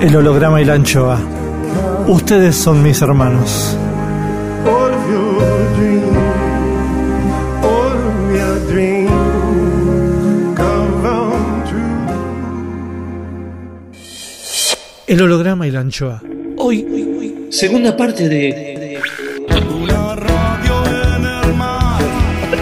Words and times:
El 0.00 0.16
holograma 0.16 0.62
y 0.62 0.64
la 0.64 0.72
anchoa. 0.72 1.20
Ustedes 2.08 2.56
son 2.56 2.82
mis 2.82 3.02
hermanos. 3.02 3.76
El 15.06 15.20
holograma 15.20 15.66
y 15.66 15.70
la 15.70 15.80
anchoa. 15.80 16.22
Hoy, 16.56 17.48
segunda 17.50 17.94
parte 17.94 18.26
de 18.26 18.98
Una 19.48 20.16
radio 20.16 20.86
en 20.86 21.24
el 21.26 21.54
mar. 21.56 22.00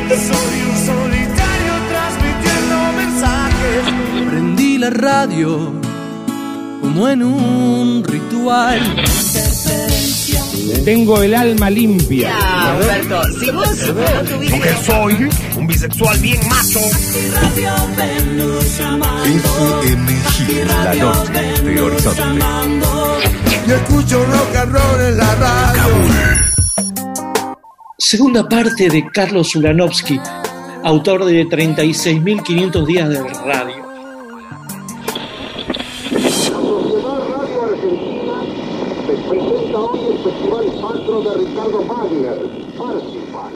Soy 0.08 0.62
un 0.68 0.76
solitario 0.86 1.72
transmitiendo 1.88 2.92
mensajes. 2.96 4.28
Prendí 4.28 4.78
la 4.78 4.90
radio 4.90 5.87
como 6.88 7.08
en 7.08 7.22
un 7.22 8.02
ritual. 8.02 8.80
Tengo 10.84 11.22
el 11.22 11.34
alma 11.34 11.68
limpia. 11.68 12.34
Alberto, 12.72 13.22
si 13.38 13.50
vos 13.50 13.68
no 13.88 14.22
tuviste... 14.24 14.54
Aunque 14.54 14.74
soy 14.86 15.28
un 15.58 15.66
bisexual 15.66 16.18
bien 16.20 16.40
macho. 16.48 16.80
FMG, 19.82 20.66
la 20.66 20.94
noche 20.94 21.62
de 21.62 21.80
Horizonte. 21.80 22.22
Yo 23.66 23.74
escucho 23.74 24.24
rock 24.24 24.56
and 24.56 24.72
roll 24.72 25.00
en 25.08 25.18
la 25.18 25.34
radio. 25.34 25.82
segunda 27.98 28.48
parte 28.48 28.88
de 28.88 29.06
Carlos 29.12 29.54
Ulanovsky, 29.54 30.18
autor 30.84 31.26
de 31.26 31.46
36.500 31.46 32.86
días 32.86 33.10
de 33.10 33.22
radio. 33.44 33.87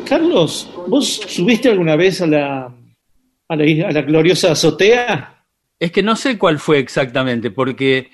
Carlos, 0.09 0.71
¿vos 0.87 1.09
subiste 1.27 1.71
alguna 1.71 1.97
vez 1.97 2.21
a 2.21 2.27
la, 2.27 2.75
a 3.49 3.56
la, 3.56 3.89
a 3.89 3.93
la 3.93 4.03
gloriosa 4.03 4.53
azotea? 4.53 5.45
Es 5.78 5.91
que 5.91 6.03
no 6.03 6.17
sé 6.17 6.39
cuál 6.39 6.59
fue 6.59 6.78
exactamente, 6.78 7.50
porque 7.50 8.11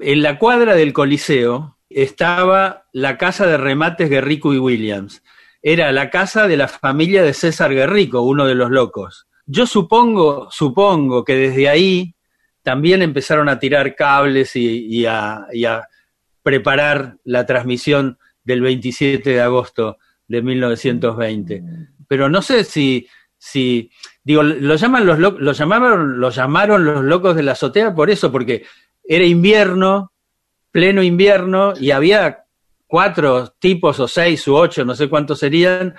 en 0.00 0.22
la 0.22 0.38
cuadra 0.38 0.74
del 0.74 0.92
Coliseo 0.92 1.78
estaba 1.88 2.86
la 2.92 3.18
casa 3.18 3.46
de 3.46 3.56
remates 3.56 4.08
Guerrico 4.08 4.54
y 4.54 4.58
Williams. 4.58 5.22
Era 5.62 5.92
la 5.92 6.08
casa 6.08 6.46
de 6.46 6.56
la 6.56 6.68
familia 6.68 7.22
de 7.22 7.34
César 7.34 7.74
Guerrico, 7.74 8.22
uno 8.22 8.46
de 8.46 8.54
los 8.54 8.70
locos. 8.70 9.26
Yo 9.44 9.66
supongo, 9.66 10.48
supongo 10.50 11.24
que 11.24 11.34
desde 11.34 11.68
ahí 11.68 12.14
también 12.62 13.02
empezaron 13.02 13.48
a 13.48 13.58
tirar 13.58 13.96
cables 13.96 14.54
y, 14.54 14.86
y 14.86 15.06
a, 15.06 15.46
y 15.52 15.64
a 15.64 15.88
preparar 16.42 17.16
la 17.24 17.44
transmisión 17.44 18.18
del 18.50 18.60
27 18.60 19.30
de 19.30 19.40
agosto 19.40 19.98
de 20.28 20.42
1920. 20.42 21.62
Pero 22.06 22.28
no 22.28 22.42
sé 22.42 22.64
si, 22.64 23.06
si 23.36 23.90
digo, 24.22 24.42
lo 24.42 24.76
llaman 24.76 25.06
los 25.06 25.18
lo, 25.18 25.32
lo 25.32 25.52
llamaron, 25.52 26.20
lo 26.20 26.30
llamaron 26.30 26.84
los 26.84 27.04
locos 27.04 27.36
de 27.36 27.42
la 27.42 27.52
azotea 27.52 27.94
por 27.94 28.10
eso, 28.10 28.30
porque 28.30 28.64
era 29.02 29.24
invierno, 29.24 30.12
pleno 30.70 31.02
invierno, 31.02 31.74
y 31.78 31.90
había 31.90 32.44
cuatro 32.86 33.54
tipos 33.58 33.98
o 34.00 34.08
seis 34.08 34.46
u 34.46 34.54
ocho, 34.54 34.84
no 34.84 34.94
sé 34.94 35.08
cuántos 35.08 35.38
serían, 35.38 35.94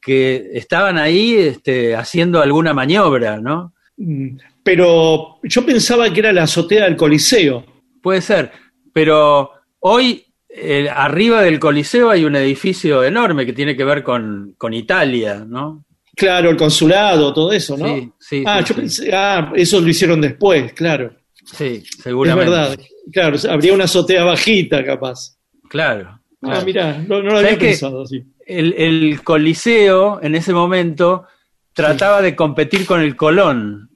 que 0.00 0.50
estaban 0.52 0.98
ahí 0.98 1.34
este, 1.34 1.96
haciendo 1.96 2.40
alguna 2.40 2.72
maniobra, 2.72 3.40
¿no? 3.40 3.74
Mm, 3.96 4.36
Pero 4.62 5.38
yo 5.42 5.66
pensaba 5.66 6.12
que 6.12 6.20
era 6.20 6.32
la 6.32 6.44
azotea 6.44 6.84
del 6.84 6.96
Coliseo. 6.96 7.64
Puede 8.02 8.20
ser, 8.20 8.52
pero 8.92 9.50
hoy 9.80 10.25
eh, 10.58 10.88
arriba 10.88 11.42
del 11.42 11.58
Coliseo 11.60 12.10
hay 12.10 12.24
un 12.24 12.34
edificio 12.36 13.04
enorme 13.04 13.44
que 13.44 13.52
tiene 13.52 13.76
que 13.76 13.84
ver 13.84 14.02
con, 14.02 14.54
con 14.56 14.72
Italia, 14.72 15.44
¿no? 15.46 15.84
Claro, 16.14 16.48
el 16.50 16.56
consulado, 16.56 17.32
todo 17.34 17.52
eso, 17.52 17.76
¿no? 17.76 17.94
Sí, 17.94 18.10
sí, 18.18 18.42
ah, 18.46 18.60
sí, 18.62 18.68
yo 18.70 18.74
pensé, 18.74 19.14
ah, 19.14 19.52
eso 19.54 19.80
lo 19.80 19.88
hicieron 19.88 20.20
después, 20.20 20.72
claro. 20.72 21.14
Sí, 21.44 21.82
Es 21.84 22.02
seguramente. 22.02 22.50
verdad. 22.50 22.78
Claro, 23.12 23.36
habría 23.50 23.74
una 23.74 23.84
azotea 23.84 24.24
bajita, 24.24 24.82
capaz. 24.84 25.36
Claro. 25.68 26.08
Ah, 26.42 26.48
claro. 26.48 26.64
mirá, 26.64 26.98
no, 27.06 27.22
no 27.22 27.30
lo 27.32 27.36
¿Sabés 27.36 27.46
había 27.54 27.58
pensado 27.58 28.02
así. 28.02 28.24
El, 28.46 28.72
el 28.78 29.22
Coliseo 29.22 30.20
en 30.22 30.34
ese 30.34 30.52
momento 30.54 31.26
trataba 31.74 32.22
de 32.22 32.34
competir 32.34 32.86
con 32.86 33.00
el 33.02 33.14
Colón. 33.14 33.90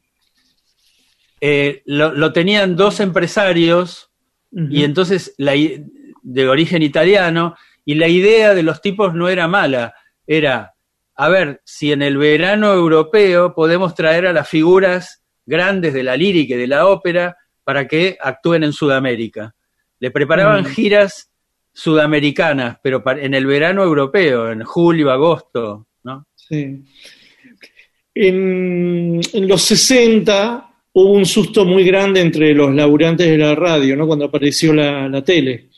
Eh, 1.40 1.82
lo, 1.86 2.12
lo 2.12 2.32
tenían 2.34 2.76
dos 2.76 3.00
empresarios 3.00 4.10
y 4.52 4.82
entonces 4.82 5.32
la 5.38 5.54
de 6.22 6.48
origen 6.48 6.82
italiano 6.82 7.54
y 7.84 7.94
la 7.94 8.08
idea 8.08 8.54
de 8.54 8.62
los 8.62 8.80
tipos 8.80 9.14
no 9.14 9.28
era 9.28 9.48
mala, 9.48 9.94
era 10.26 10.74
a 11.16 11.28
ver 11.28 11.60
si 11.64 11.92
en 11.92 12.02
el 12.02 12.16
verano 12.16 12.72
europeo 12.72 13.54
podemos 13.54 13.94
traer 13.94 14.26
a 14.26 14.32
las 14.32 14.48
figuras 14.48 15.22
grandes 15.44 15.92
de 15.92 16.02
la 16.02 16.16
lírica 16.16 16.54
y 16.54 16.58
de 16.58 16.66
la 16.66 16.86
ópera 16.86 17.36
para 17.64 17.86
que 17.86 18.16
actúen 18.20 18.64
en 18.64 18.72
Sudamérica. 18.72 19.54
Le 19.98 20.10
preparaban 20.10 20.62
Mm. 20.62 20.66
giras 20.66 21.30
sudamericanas, 21.72 22.78
pero 22.82 23.02
en 23.06 23.34
el 23.34 23.46
verano 23.46 23.82
europeo, 23.82 24.50
en 24.50 24.64
julio, 24.64 25.10
agosto, 25.10 25.86
¿no? 26.04 26.26
Sí. 26.34 26.82
En, 28.14 29.20
en 29.32 29.48
los 29.48 29.62
60 29.62 30.68
hubo 30.92 31.12
un 31.12 31.24
susto 31.24 31.64
muy 31.64 31.84
grande 31.84 32.20
entre 32.20 32.52
los 32.54 32.74
laburantes 32.74 33.26
de 33.28 33.38
la 33.38 33.54
radio, 33.54 33.96
¿no? 33.96 34.06
Cuando 34.06 34.24
apareció 34.26 34.72
la, 34.74 35.08
la 35.08 35.22
tele. 35.22 35.69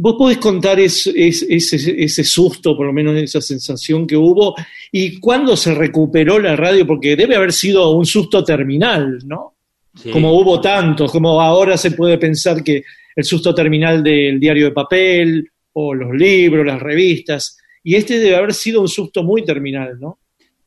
¿Vos 0.00 0.14
podés 0.16 0.38
contar 0.38 0.78
es- 0.78 1.08
es- 1.08 1.44
ese, 1.48 2.02
ese 2.04 2.22
susto, 2.24 2.76
por 2.76 2.86
lo 2.86 2.92
menos 2.92 3.16
esa 3.16 3.40
sensación 3.40 4.06
que 4.06 4.16
hubo, 4.16 4.54
y 4.92 5.18
cuándo 5.18 5.56
se 5.56 5.74
recuperó 5.74 6.38
la 6.38 6.54
radio? 6.54 6.86
Porque 6.86 7.16
debe 7.16 7.34
haber 7.34 7.52
sido 7.52 7.90
un 7.90 8.06
susto 8.06 8.44
terminal, 8.44 9.18
¿no? 9.26 9.56
Sí. 9.94 10.10
Como 10.10 10.32
hubo 10.38 10.60
tantos, 10.60 11.10
como 11.10 11.40
ahora 11.40 11.76
se 11.76 11.90
puede 11.90 12.16
pensar 12.18 12.62
que 12.62 12.84
el 13.16 13.24
susto 13.24 13.52
terminal 13.52 14.02
del 14.02 14.38
diario 14.38 14.66
de 14.66 14.70
papel, 14.72 15.50
o 15.72 15.92
los 15.94 16.14
libros, 16.14 16.64
las 16.64 16.80
revistas, 16.80 17.56
y 17.82 17.96
este 17.96 18.18
debe 18.20 18.36
haber 18.36 18.54
sido 18.54 18.80
un 18.80 18.88
susto 18.88 19.22
muy 19.24 19.44
terminal, 19.44 19.98
¿no? 19.98 20.20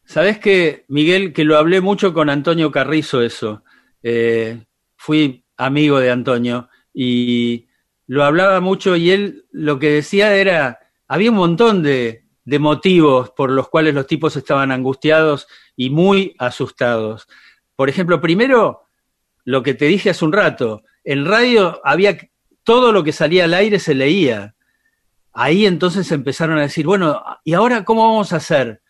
Sabés 0.05 0.39
que, 0.39 0.83
Miguel, 0.89 1.31
que 1.31 1.45
lo 1.45 1.57
hablé 1.57 1.79
mucho 1.79 2.13
con 2.13 2.29
Antonio 2.29 2.69
Carrizo 2.71 3.21
eso. 3.21 3.63
Eh, 4.03 4.57
fui 4.97 5.43
amigo 5.55 5.99
de 5.99 6.11
Antonio, 6.11 6.67
y 6.93 7.65
lo 8.11 8.25
hablaba 8.25 8.59
mucho 8.59 8.97
y 8.97 9.09
él 9.09 9.45
lo 9.53 9.79
que 9.79 9.89
decía 9.89 10.35
era, 10.35 10.79
había 11.07 11.31
un 11.31 11.37
montón 11.37 11.81
de, 11.81 12.25
de 12.43 12.59
motivos 12.59 13.29
por 13.29 13.49
los 13.49 13.69
cuales 13.69 13.95
los 13.95 14.05
tipos 14.05 14.35
estaban 14.35 14.69
angustiados 14.69 15.47
y 15.77 15.91
muy 15.91 16.35
asustados. 16.37 17.29
Por 17.73 17.87
ejemplo, 17.87 18.19
primero, 18.19 18.81
lo 19.45 19.63
que 19.63 19.75
te 19.75 19.85
dije 19.85 20.09
hace 20.09 20.25
un 20.25 20.33
rato, 20.33 20.83
en 21.05 21.25
radio 21.25 21.79
había 21.85 22.17
todo 22.65 22.91
lo 22.91 23.01
que 23.01 23.13
salía 23.13 23.45
al 23.45 23.53
aire 23.53 23.79
se 23.79 23.95
leía. 23.95 24.55
Ahí 25.31 25.65
entonces 25.65 26.11
empezaron 26.11 26.57
a 26.57 26.63
decir, 26.63 26.85
bueno, 26.85 27.23
¿y 27.45 27.53
ahora 27.53 27.85
cómo 27.85 28.09
vamos 28.09 28.33
a 28.33 28.37
hacer 28.37 28.81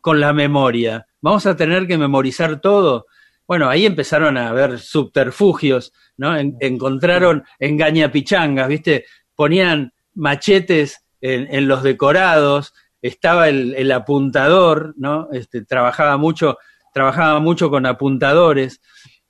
con 0.00 0.18
la 0.18 0.32
memoria? 0.32 1.06
¿Vamos 1.20 1.46
a 1.46 1.56
tener 1.56 1.86
que 1.86 1.96
memorizar 1.96 2.60
todo? 2.60 3.06
Bueno, 3.46 3.68
ahí 3.68 3.86
empezaron 3.86 4.36
a 4.36 4.48
haber 4.48 4.78
subterfugios, 4.78 5.92
¿no? 6.16 6.36
En- 6.36 6.56
encontraron 6.60 7.44
engañapichangas, 7.58 8.68
¿viste? 8.68 9.04
Ponían 9.34 9.92
machetes 10.14 11.04
en, 11.20 11.52
en 11.54 11.68
los 11.68 11.82
decorados, 11.82 12.72
estaba 13.00 13.48
el, 13.48 13.74
el 13.74 13.90
apuntador, 13.92 14.94
¿no? 14.96 15.28
Este, 15.32 15.64
trabajaba 15.64 16.16
mucho, 16.16 16.58
trabajaba 16.94 17.40
mucho 17.40 17.70
con 17.70 17.86
apuntadores. 17.86 18.80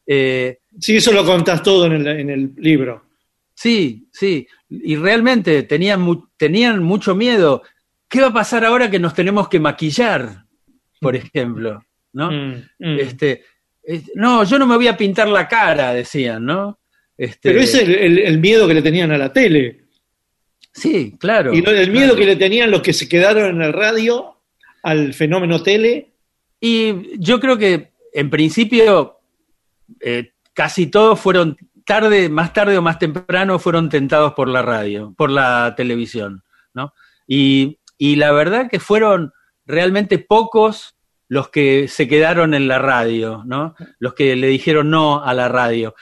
Eh, 0.07 0.59
Sí, 0.81 0.97
eso 0.97 1.13
lo 1.13 1.25
contás 1.25 1.63
todo 1.63 1.87
en 1.87 1.93
el, 1.93 2.07
en 2.07 2.31
el 2.31 2.53
libro. 2.57 3.05
Sí, 3.55 4.09
sí, 4.11 4.47
y 4.69 4.97
realmente 4.97 5.63
tenían, 5.65 6.01
mu- 6.01 6.27
tenían 6.37 6.83
mucho 6.83 7.15
miedo. 7.15 7.63
¿Qué 8.09 8.21
va 8.21 8.29
a 8.29 8.33
pasar 8.33 8.65
ahora 8.65 8.91
que 8.91 8.99
nos 8.99 9.15
tenemos 9.15 9.49
que 9.49 9.61
maquillar, 9.61 10.45
por 11.01 11.15
ejemplo? 11.17 11.83
¿No? 12.15 12.31
Mm, 12.31 12.55
mm. 12.79 12.99
Este, 12.99 13.33
es- 13.33 13.41
no, 14.15 14.45
yo 14.45 14.59
no 14.59 14.67
me 14.67 14.77
voy 14.77 14.89
a 14.89 14.97
pintar 14.97 15.29
la 15.29 15.49
cara, 15.49 15.93
decían, 15.95 16.45
¿no? 16.45 16.79
Este, 17.17 17.51
Pero 17.51 17.61
ese 17.61 17.83
es 17.83 17.89
el, 17.89 17.95
el- 17.95 18.19
el 18.19 18.39
miedo 18.39 18.67
que 18.69 18.75
le 18.75 18.83
tenían 18.83 19.13
a 19.13 19.19
la 19.19 19.33
tele. 19.33 19.81
Sí, 20.73 21.17
claro. 21.19 21.53
Y 21.53 21.63
el 21.67 21.91
miedo 21.91 22.17
que 22.17 22.25
le 22.25 22.37
tenían 22.37 22.71
los 22.71 22.81
que 22.83 22.93
se 22.93 23.09
quedaron 23.09 23.57
en 23.57 23.63
el 23.63 23.73
radio 23.73 24.37
al 24.83 25.13
fenómeno 25.13 25.63
tele. 25.63 26.13
Y 26.61 27.19
yo 27.19 27.39
creo 27.41 27.59
que 27.59 27.93
en 28.15 28.31
principio 28.31 29.19
eh, 30.01 30.33
casi 30.55 30.87
todos 30.87 31.21
fueron 31.21 31.57
tarde, 31.85 32.29
más 32.29 32.53
tarde 32.53 32.79
o 32.79 32.83
más 32.83 32.99
temprano 32.99 33.59
fueron 33.59 33.89
tentados 33.91 34.33
por 34.33 34.49
la 34.49 34.63
radio, 34.63 35.13
por 35.17 35.31
la 35.31 35.75
televisión, 35.77 36.43
¿no? 36.73 36.95
Y, 37.27 37.79
y 37.99 38.17
la 38.17 38.33
verdad 38.33 38.71
que 38.71 38.81
fueron 38.81 39.33
realmente 39.67 40.19
pocos 40.19 40.97
los 41.33 41.49
que 41.49 41.89
se 41.89 42.07
quedaron 42.07 42.53
en 42.53 42.69
la 42.69 42.79
radio, 42.79 43.43
¿no? 43.47 43.75
Los 43.99 44.13
que 44.13 44.37
le 44.37 44.49
dijeron 44.49 44.91
no 44.91 45.25
a 45.25 45.33
la 45.33 45.49
radio. 45.49 45.95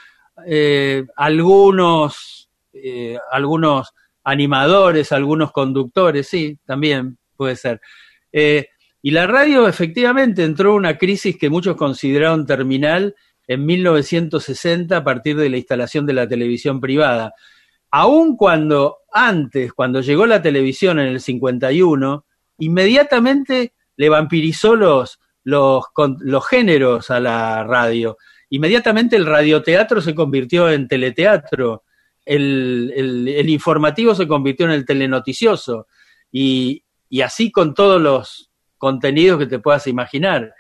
Eh, 0.44 1.05
algunos, 1.15 2.50
eh, 2.73 3.17
algunos 3.31 3.94
animadores, 4.25 5.12
algunos 5.12 5.53
conductores, 5.53 6.27
sí, 6.27 6.59
también 6.65 7.17
puede 7.37 7.55
ser. 7.55 7.81
Eh, 8.32 8.71
y 9.03 9.12
la 9.12 9.29
radio 9.29 9.69
efectivamente 9.69 10.43
entró 10.43 10.71
en 10.71 10.79
una 10.79 10.99
crisis 10.99 11.38
que 11.38 11.49
muchos 11.49 11.77
consideraron 11.77 12.44
terminal 12.44 13.15
en 13.47 13.65
1960 13.65 14.97
a 14.97 15.05
partir 15.05 15.37
de 15.37 15.49
la 15.49 15.59
instalación 15.59 16.06
de 16.06 16.15
la 16.15 16.27
televisión 16.27 16.81
privada. 16.81 17.35
Aun 17.93 18.37
cuando 18.37 18.97
antes, 19.12 19.73
cuando 19.75 20.00
llegó 20.00 20.27
la 20.27 20.43
televisión 20.43 20.99
en 20.99 21.06
el 21.06 21.21
51, 21.21 22.25
inmediatamente 22.59 23.75
le 24.00 24.09
vampirizó 24.09 24.75
los, 24.77 25.19
los, 25.45 25.85
con- 25.93 26.17
los 26.21 26.47
géneros 26.47 27.11
a 27.11 27.21
la 27.21 27.65
radio. 27.65 28.17
Inmediatamente 28.51 29.17
el 29.17 29.27
radioteatro 29.27 30.01
se 30.01 30.15
convirtió 30.15 30.71
en 30.71 30.89
teleteatro, 30.89 31.85
el, 32.25 32.93
el- 32.95 33.29
el 33.29 33.49
informativo 33.49 34.15
se 34.15 34.27
convirtió 34.29 34.67
en 34.67 34.73
el 34.73 34.85
telenoticioso, 34.85 35.87
y, 36.33 36.85
y 37.09 37.21
así 37.23 37.51
con 37.51 37.75
todos 37.75 38.01
los 38.01 38.51
contenidos 38.79 39.39
que 39.39 39.47
te 39.47 39.59
puedas 39.59 39.87
imaginar. 39.87 40.55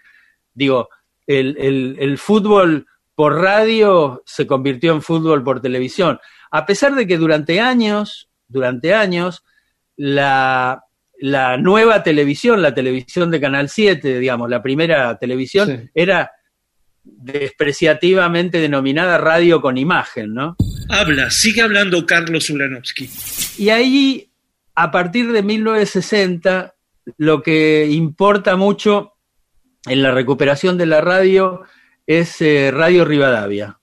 Digo, 0.52 0.88
el, 1.26 1.56
el- 1.58 1.96
el 2.00 2.18
fútbol 2.18 2.86
por 3.14 3.40
radio 3.40 4.22
se 4.24 4.46
convirtió 4.46 4.92
en 4.92 5.02
fútbol 5.02 5.44
por 5.44 5.60
televisión. 5.60 6.18
A 6.50 6.64
pesar 6.66 6.94
de 6.94 7.06
que 7.06 7.18
durante 7.18 7.60
años, 7.60 8.30
durante 8.48 8.94
años, 8.94 9.44
la, 9.96 10.82
la 11.20 11.56
nueva 11.56 12.02
televisión, 12.02 12.62
la 12.62 12.74
televisión 12.74 13.30
de 13.30 13.40
Canal 13.40 13.68
7, 13.68 14.18
digamos, 14.18 14.48
la 14.50 14.62
primera 14.62 15.18
televisión, 15.18 15.68
Sí. 15.68 15.90
era 15.94 16.30
despreciativamente 17.04 18.58
denominada 18.58 19.18
radio 19.18 19.60
con 19.60 19.78
imagen, 19.78 20.34
¿no? 20.34 20.56
Habla, 20.88 21.30
sigue 21.30 21.62
hablando 21.62 22.04
Carlos 22.06 22.50
Ulanovsky. 22.50 23.08
Y 23.58 23.70
ahí, 23.70 24.30
a 24.74 24.90
partir 24.90 25.30
de 25.32 25.42
1960, 25.42 26.74
lo 27.18 27.42
que 27.42 27.86
importa 27.90 28.56
mucho 28.56 29.12
en 29.86 30.02
la 30.02 30.10
recuperación 30.12 30.76
de 30.78 30.86
la 30.86 31.00
radio 31.00 31.62
es 32.06 32.40
eh, 32.40 32.70
Radio 32.72 33.04
Rivadavia. 33.04 33.78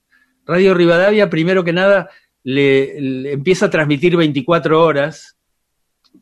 Radio 0.46 0.74
Rivadavia, 0.74 1.28
primero 1.28 1.64
que 1.64 1.72
nada, 1.72 2.08
le, 2.44 3.00
le 3.00 3.32
empieza 3.32 3.66
a 3.66 3.70
transmitir 3.70 4.16
24 4.16 4.82
horas, 4.82 5.36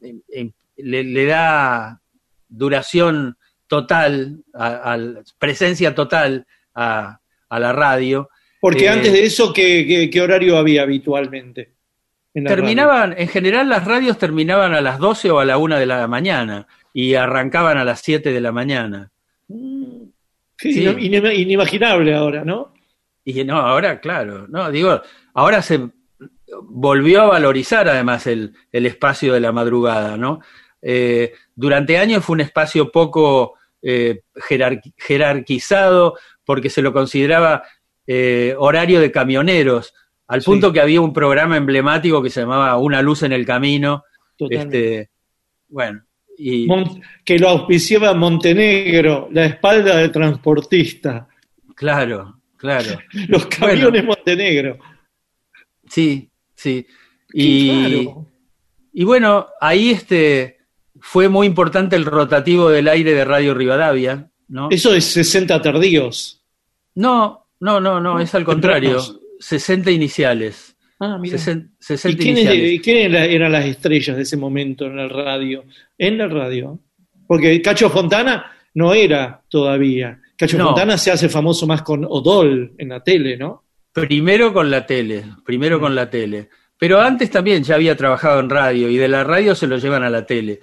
en- 0.01 0.23
en- 0.29 0.55
le, 0.77 1.03
le 1.05 1.25
da 1.27 2.01
duración 2.49 3.37
total, 3.67 4.45
a- 4.55 4.93
al- 4.93 5.25
presencia 5.39 5.95
total 5.95 6.47
a, 6.75 7.21
a 7.49 7.59
la 7.61 7.73
radio. 7.73 8.29
Porque 8.61 8.85
Eh, 8.87 8.89
antes 8.89 9.13
de 9.13 9.25
eso, 9.25 9.53
¿qué, 9.53 9.85
qué- 9.87 10.11
qué 10.11 10.21
horario 10.21 10.57
había 10.59 10.83
habitualmente? 10.83 11.73
en 12.35 12.45
Terminaban, 12.45 13.15
en 13.17 13.29
general 13.29 13.69
las 13.71 13.85
radios 13.87 14.19
terminaban 14.19 14.75
a 14.75 14.83
las 14.83 14.99
12 14.99 15.31
o 15.31 15.39
a 15.39 15.45
la 15.47 15.57
1 15.57 15.77
de 15.79 15.87
la 15.87 16.07
mañana 16.07 16.67
y 16.93 17.15
arrancaban 17.15 17.79
a 17.79 17.85
las 17.85 18.01
7 18.01 18.31
de 18.31 18.41
la 18.43 18.53
mañana. 18.53 19.11
radio? 19.49 20.13
Sí, 20.59 20.73
Sí. 20.73 20.85
inima- 20.85 21.33
Inimaginable 21.35 22.15
ahora, 22.15 22.45
¿no? 22.45 22.75
Y 23.25 23.43
no, 23.45 23.57
ahora, 23.59 24.01
claro, 24.01 24.47
no, 24.49 24.71
digo, 24.71 25.01
ahora 25.35 25.61
se 25.63 25.89
volvió 26.63 27.23
a 27.23 27.27
valorizar 27.27 27.89
además 27.89 28.27
el, 28.27 28.53
el 28.73 28.87
espacio 28.87 29.33
de 29.35 29.41
la 29.41 29.53
madrugada, 29.53 30.17
¿no? 30.17 30.41
Eh, 30.89 31.33
durante 31.55 31.99
años 31.99 32.25
fue 32.25 32.35
un 32.35 32.43
espacio 32.43 32.93
poco 32.93 33.55
eh, 33.83 34.21
jerar- 34.37 34.81
jerarquizado 34.97 36.15
porque 36.45 36.71
se 36.71 36.81
lo 36.83 36.93
consideraba 36.93 37.65
eh, 38.07 38.55
horario 38.57 39.01
de 39.01 39.11
camioneros, 39.11 39.93
al 40.29 40.43
Sí. 40.43 40.47
punto 40.47 40.73
que 40.73 40.81
había 40.81 41.01
un 41.01 41.13
programa 41.13 41.57
emblemático 41.57 42.23
que 42.23 42.31
se 42.31 42.41
llamaba 42.43 42.77
Una 42.79 43.03
luz 43.03 43.25
en 43.25 43.33
el 43.33 43.45
camino. 43.45 44.05
Este, 44.39 45.11
bueno, 45.69 46.03
y 46.39 46.69
que 47.25 47.39
lo 47.39 47.49
auspiciaba 47.49 48.15
Montenegro, 48.15 49.29
la 49.33 49.47
espalda 49.47 49.97
del 49.97 50.13
transportista. 50.13 51.27
claro, 51.75 52.41
claro. 52.57 52.99
Los 53.29 53.47
camiones 53.47 54.05
Montenegro. 54.05 54.79
Sí, 55.89 56.31
sí. 56.55 56.87
Y, 57.33 58.09
y 58.93 59.05
bueno, 59.05 59.47
ahí 59.61 59.91
este 59.91 60.56
fue 61.09 61.29
muy 61.29 61.47
importante 61.47 61.95
el 61.95 62.05
rotativo 62.05 62.69
del 62.69 62.89
aire 62.89 63.13
de 63.15 63.25
Radio 63.25 63.55
Rivadavia, 63.55 64.29
¿no? 64.49 64.69
Eso 64.71 64.93
es 64.93 65.05
60 65.05 65.63
tardíos. 65.63 66.43
No, 66.97 67.47
no, 67.61 67.81
no, 67.81 68.01
no, 68.01 68.19
es 68.19 68.35
al 68.35 68.45
contrario. 68.45 69.01
60 69.39 69.91
iniciales. 69.93 70.77
Ah, 70.99 71.17
mira. 71.21 71.37
Sesen- 71.39 71.71
¿Y 71.79 71.85
60 71.85 72.19
quiénes, 72.23 72.43
iniciales. 72.45 72.73
y 72.73 72.81
quiénes 72.81 73.07
era- 73.07 73.25
eran 73.27 73.53
las 73.53 73.67
estrellas 73.67 74.17
de 74.17 74.23
ese 74.23 74.37
momento 74.37 74.87
en 74.87 74.99
el 74.99 75.11
radio? 75.11 75.65
En 75.97 76.19
la 76.19 76.27
radio. 76.27 76.81
Porque 77.27 77.61
Cacho 77.63 77.89
Fontana 77.91 78.53
no 78.75 78.93
era 78.95 79.43
todavía. 79.49 80.21
Cacho 80.37 80.59
No. 80.59 80.67
Fontana 80.67 80.99
se 80.99 81.11
hace 81.13 81.29
famoso 81.29 81.67
más 81.67 81.83
con 81.83 82.05
Odol 82.05 82.73
en 82.79 82.89
la 82.89 83.01
tele, 83.03 83.37
¿no? 83.37 83.63
Primero 83.93 84.53
con 84.53 84.71
la 84.71 84.85
tele, 84.87 85.25
primero 85.45 85.79
con 85.81 85.95
la 85.95 86.11
tele. 86.11 86.49
Pero 86.79 87.01
antes 87.01 87.31
también 87.31 87.63
ya 87.63 87.75
había 87.77 87.97
trabajado 87.97 88.41
en 88.41 88.51
radio 88.51 88.89
y 88.91 88.97
de 88.97 89.09
la 89.09 89.25
radio 89.25 89.55
se 89.55 89.67
lo 89.67 89.79
llevan 89.79 90.03
a 90.03 90.11
la 90.11 90.27
tele. 90.27 90.61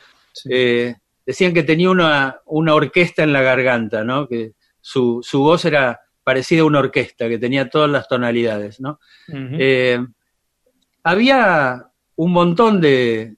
Eh, 0.50 0.96
decían 1.26 1.54
que 1.54 1.64
tenía 1.64 1.90
una, 1.90 2.42
una 2.46 2.76
orquesta 2.76 3.24
en 3.24 3.34
la 3.34 3.42
garganta, 3.42 4.04
¿no? 4.04 4.28
Que 4.28 4.54
su, 4.82 5.22
su 5.24 5.40
voz 5.40 5.66
era 5.66 6.02
parecida 6.24 6.62
a 6.62 6.66
una 6.66 6.80
orquesta, 6.80 7.28
que 7.28 7.38
tenía 7.38 7.70
todas 7.70 7.90
las 7.90 8.08
tonalidades, 8.08 8.80
¿no? 8.80 9.00
Eh, 9.30 10.00
había 11.04 11.88
un 12.16 12.32
montón 12.32 12.80
de, 12.80 13.36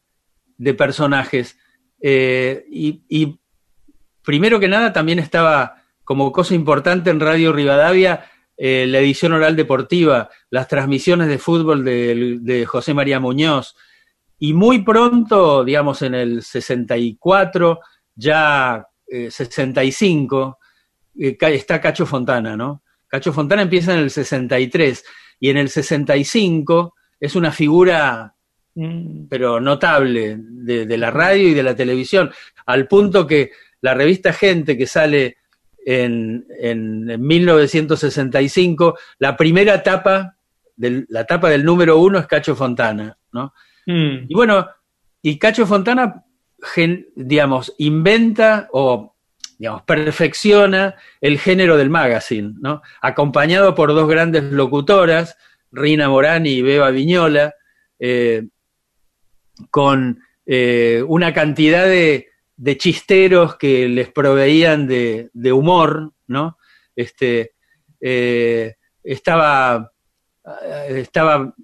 de 0.58 0.74
personajes 0.74 1.58
eh, 2.02 2.66
y, 2.70 3.04
y 3.10 3.40
primero 4.24 4.60
que 4.60 4.68
nada 4.68 4.94
también 4.94 5.20
estaba 5.20 5.84
como 6.04 6.32
cosa 6.32 6.54
importante 6.54 7.10
en 7.10 7.20
Radio 7.20 7.52
Rivadavia 7.52 8.30
eh, 8.58 8.86
la 8.88 9.00
edición 9.00 9.34
oral 9.34 9.56
deportiva, 9.56 10.30
las 10.50 10.68
transmisiones 10.68 11.28
de 11.28 11.40
fútbol 11.40 11.84
de, 11.84 12.38
de 12.40 12.66
José 12.66 12.94
María 12.94 13.20
Muñoz 13.20 13.76
y 14.40 14.54
muy 14.54 14.84
pronto, 14.84 15.64
digamos 15.64 16.02
en 16.02 16.16
el 16.16 16.42
64, 16.44 17.80
ya 18.16 18.86
eh, 19.08 19.30
65, 19.32 20.58
eh, 21.20 21.38
ca- 21.38 21.50
está 21.50 21.80
Cacho 21.82 22.06
Fontana, 22.06 22.56
¿no? 22.58 22.82
Cacho 23.08 23.32
Fontana 23.34 23.62
empieza 23.62 23.94
en 23.94 24.00
el 24.00 24.10
63 24.12 25.04
y 25.40 25.50
en 25.50 25.58
el 25.58 25.70
65 25.70 26.96
es 27.20 27.36
una 27.36 27.52
figura 27.52 28.32
Mm. 28.78 29.28
pero 29.30 29.62
notable 29.62 30.36
de, 30.38 30.86
de 30.86 30.98
la 30.98 31.10
radio 31.10 31.48
y 31.48 31.54
de 31.54 31.64
la 31.64 31.78
televisión, 31.78 32.30
al 32.66 32.90
punto 32.90 33.26
que 33.26 33.52
la 33.80 33.94
revista 33.94 34.34
Gente 34.34 34.78
que 34.78 34.86
sale 34.86 35.38
en, 35.86 36.46
en, 36.60 37.10
en 37.10 37.22
1965, 37.26 38.98
la 39.20 39.38
primera 39.38 39.76
etapa, 39.76 40.36
del, 40.76 41.06
la 41.08 41.22
etapa 41.22 41.50
del 41.50 41.64
número 41.64 41.98
uno 42.00 42.20
es 42.20 42.28
Cacho 42.28 42.54
Fontana, 42.54 43.18
¿no? 43.32 43.54
Mm. 43.86 44.26
Y 44.28 44.34
bueno, 44.34 44.68
y 45.22 45.38
Cacho 45.38 45.66
Fontana, 45.66 46.24
gen- 46.62 47.08
digamos, 47.16 47.74
inventa 47.78 48.68
o, 48.72 49.16
digamos, 49.58 49.84
perfecciona 49.84 50.96
el 51.22 51.40
género 51.40 51.78
del 51.78 51.90
magazine, 51.90 52.54
¿no? 52.60 52.82
Acompañado 53.02 53.74
por 53.76 53.94
dos 53.94 54.08
grandes 54.08 54.44
locutoras, 54.44 55.38
Rina 55.72 56.10
Morani 56.10 56.50
y 56.50 56.62
Beba 56.62 56.90
Viñola, 56.92 57.56
eh, 58.00 58.48
con 59.72 60.20
eh, 60.46 61.04
una 61.08 61.34
cantidad 61.34 61.86
de, 61.86 62.30
de 62.56 62.78
chisteros 62.78 63.56
que 63.58 63.88
les 63.88 64.10
proveían 64.12 64.88
de, 64.88 65.30
humor, 65.54 66.14
¿no? 66.28 66.58
Este, 66.96 67.54
eh, 68.00 68.76
estaba 69.04 69.92
estaba 70.90 71.56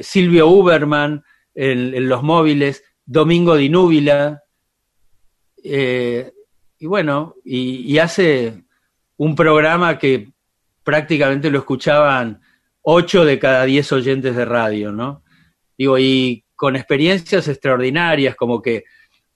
Silvio 0.00 0.46
Uberman 0.46 1.24
en, 1.60 2.08
los 2.08 2.22
móviles, 2.22 2.84
Domingo 3.04 3.56
Di 3.56 3.68
Núbila, 3.68 4.44
eh, 5.64 6.32
y 6.78 6.86
bueno, 6.86 7.34
y, 7.44 7.98
hace 7.98 8.62
un 9.16 9.34
programa 9.34 9.98
que 9.98 10.30
prácticamente 10.84 11.50
lo 11.50 11.58
escuchaban 11.58 12.40
ocho 12.82 13.24
de 13.24 13.40
cada 13.40 13.64
diez 13.64 13.90
oyentes 13.90 14.36
de 14.36 14.44
radio, 14.44 14.92
¿no? 14.92 15.24
Digo, 15.76 15.98
y 15.98 16.44
con 16.54 16.76
experiencias 16.76 17.48
extraordinarias, 17.48 18.36
como 18.36 18.62
que, 18.62 18.84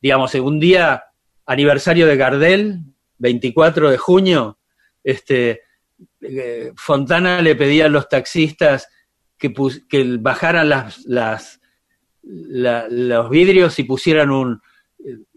digamos, 0.00 0.33
en 0.37 0.45
un 0.45 0.61
día 0.61 1.02
aniversario 1.45 2.07
de 2.07 2.17
Gardel, 2.17 2.83
24 3.19 3.91
de 3.91 3.99
junio, 3.99 4.59
este, 5.02 5.62
eh, 6.21 6.71
Fontana 6.76 7.43
le 7.43 7.57
pedía 7.57 7.87
a 7.87 7.88
los 7.88 8.09
taxistas 8.09 8.87
que, 9.37 9.52
que 9.88 10.19
bajaran 10.21 10.69
las, 10.69 11.61
la- 12.23 12.87
los 12.88 13.29
vidrios 13.31 13.79
y 13.79 13.85
pusieran 13.85 14.31
un, 14.31 14.61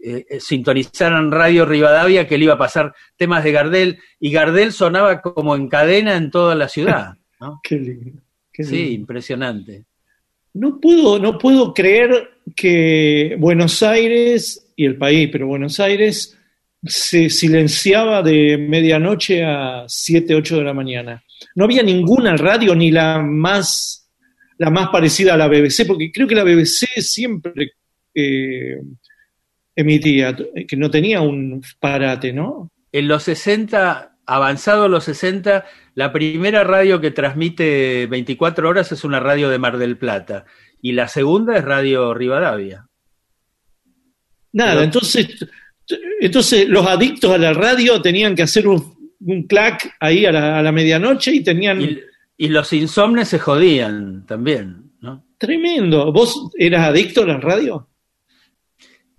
eh, 0.02 0.24
eh, 0.30 0.40
sintonizaran 0.40 1.30
Radio 1.32 1.64
Rivadavia 1.66 2.26
que 2.28 2.38
le 2.38 2.44
iba 2.44 2.54
a 2.54 2.58
pasar 2.58 2.94
temas 3.16 3.42
de 3.44 3.52
Gardel 3.52 3.98
y 4.20 4.30
Gardel 4.30 4.72
sonaba 4.72 5.20
como 5.20 5.56
en 5.56 5.68
cadena 5.68 6.16
en 6.16 6.30
toda 6.30 6.54
la 6.54 6.68
ciudad. 6.68 7.14
¿no? 7.40 7.60
Qué 7.62 7.76
lindo. 7.78 8.22
qué 8.52 8.64
Sí, 8.64 8.76
lindo. 8.76 8.92
impresionante. 8.92 9.84
No 10.54 10.80
puedo, 10.80 11.18
no 11.18 11.36
puedo 11.36 11.74
creer 11.74 12.30
que 12.54 13.36
Buenos 13.38 13.82
Aires 13.82 14.72
y 14.74 14.86
el 14.86 14.96
país, 14.96 15.28
pero 15.30 15.46
Buenos 15.46 15.78
Aires 15.80 16.38
se 16.82 17.28
silenciaba 17.28 18.22
de 18.22 18.56
medianoche 18.56 19.44
a 19.44 19.84
7, 19.86 20.34
8 20.34 20.56
de 20.58 20.64
la 20.64 20.72
mañana. 20.72 21.22
No 21.56 21.64
había 21.64 21.82
ninguna 21.82 22.36
radio, 22.36 22.74
ni 22.74 22.90
la 22.90 23.18
más, 23.20 24.05
la 24.58 24.70
más 24.70 24.88
parecida 24.88 25.34
a 25.34 25.36
la 25.36 25.48
BBC, 25.48 25.86
porque 25.86 26.10
creo 26.12 26.26
que 26.26 26.34
la 26.34 26.44
BBC 26.44 26.86
siempre 27.00 27.72
eh, 28.14 28.78
emitía, 29.74 30.34
que 30.66 30.76
no 30.76 30.90
tenía 30.90 31.20
un 31.20 31.62
parate, 31.78 32.32
¿no? 32.32 32.70
En 32.92 33.08
los 33.08 33.24
60, 33.24 34.16
avanzado 34.24 34.88
los 34.88 35.04
60, 35.04 35.64
la 35.94 36.12
primera 36.12 36.64
radio 36.64 37.00
que 37.00 37.10
transmite 37.10 38.06
24 38.06 38.68
horas 38.68 38.90
es 38.92 39.04
una 39.04 39.20
radio 39.20 39.50
de 39.50 39.58
Mar 39.58 39.76
del 39.76 39.98
Plata 39.98 40.46
y 40.80 40.92
la 40.92 41.08
segunda 41.08 41.56
es 41.58 41.64
Radio 41.64 42.14
Rivadavia. 42.14 42.86
Nada, 44.52 44.72
Pero- 44.72 44.84
entonces, 44.84 45.28
entonces 46.20 46.68
los 46.68 46.86
adictos 46.86 47.30
a 47.32 47.38
la 47.38 47.52
radio 47.52 48.00
tenían 48.00 48.34
que 48.34 48.42
hacer 48.42 48.66
un, 48.66 49.14
un 49.20 49.42
clac 49.46 49.94
ahí 50.00 50.24
a 50.24 50.32
la, 50.32 50.58
a 50.58 50.62
la 50.62 50.72
medianoche 50.72 51.32
y 51.32 51.42
tenían... 51.42 51.82
Y, 51.82 52.00
y 52.36 52.48
los 52.48 52.72
insomnes 52.72 53.28
se 53.28 53.38
jodían 53.38 54.26
también, 54.26 54.92
¿no? 55.00 55.24
Tremendo. 55.38 56.12
¿Vos 56.12 56.50
eras 56.56 56.88
adicto 56.88 57.22
a 57.22 57.26
la 57.26 57.38
radio? 57.38 57.88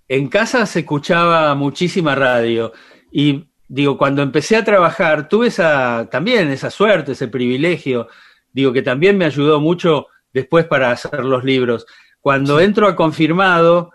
En 0.08 0.30
casa 0.30 0.66
se 0.66 0.80
escuchaba 0.80 1.54
muchísima 1.56 2.16
radio 2.16 2.72
y 3.12 3.46
digo, 3.68 3.98
cuando 3.98 4.22
empecé 4.22 4.56
a 4.56 4.64
trabajar 4.64 5.28
tuve 5.28 5.48
esa 5.48 6.08
también 6.10 6.50
esa 6.50 6.70
suerte, 6.70 7.12
ese 7.12 7.28
privilegio, 7.28 8.08
digo 8.54 8.72
que 8.72 8.82
también 8.82 9.18
me 9.18 9.26
ayudó 9.26 9.60
mucho 9.60 10.08
después 10.32 10.66
para 10.66 10.92
hacer 10.92 11.26
los 11.26 11.44
libros. 11.44 11.86
Cuando 12.22 12.60
entro 12.60 12.88
a 12.88 12.96
confirmado, 12.96 13.92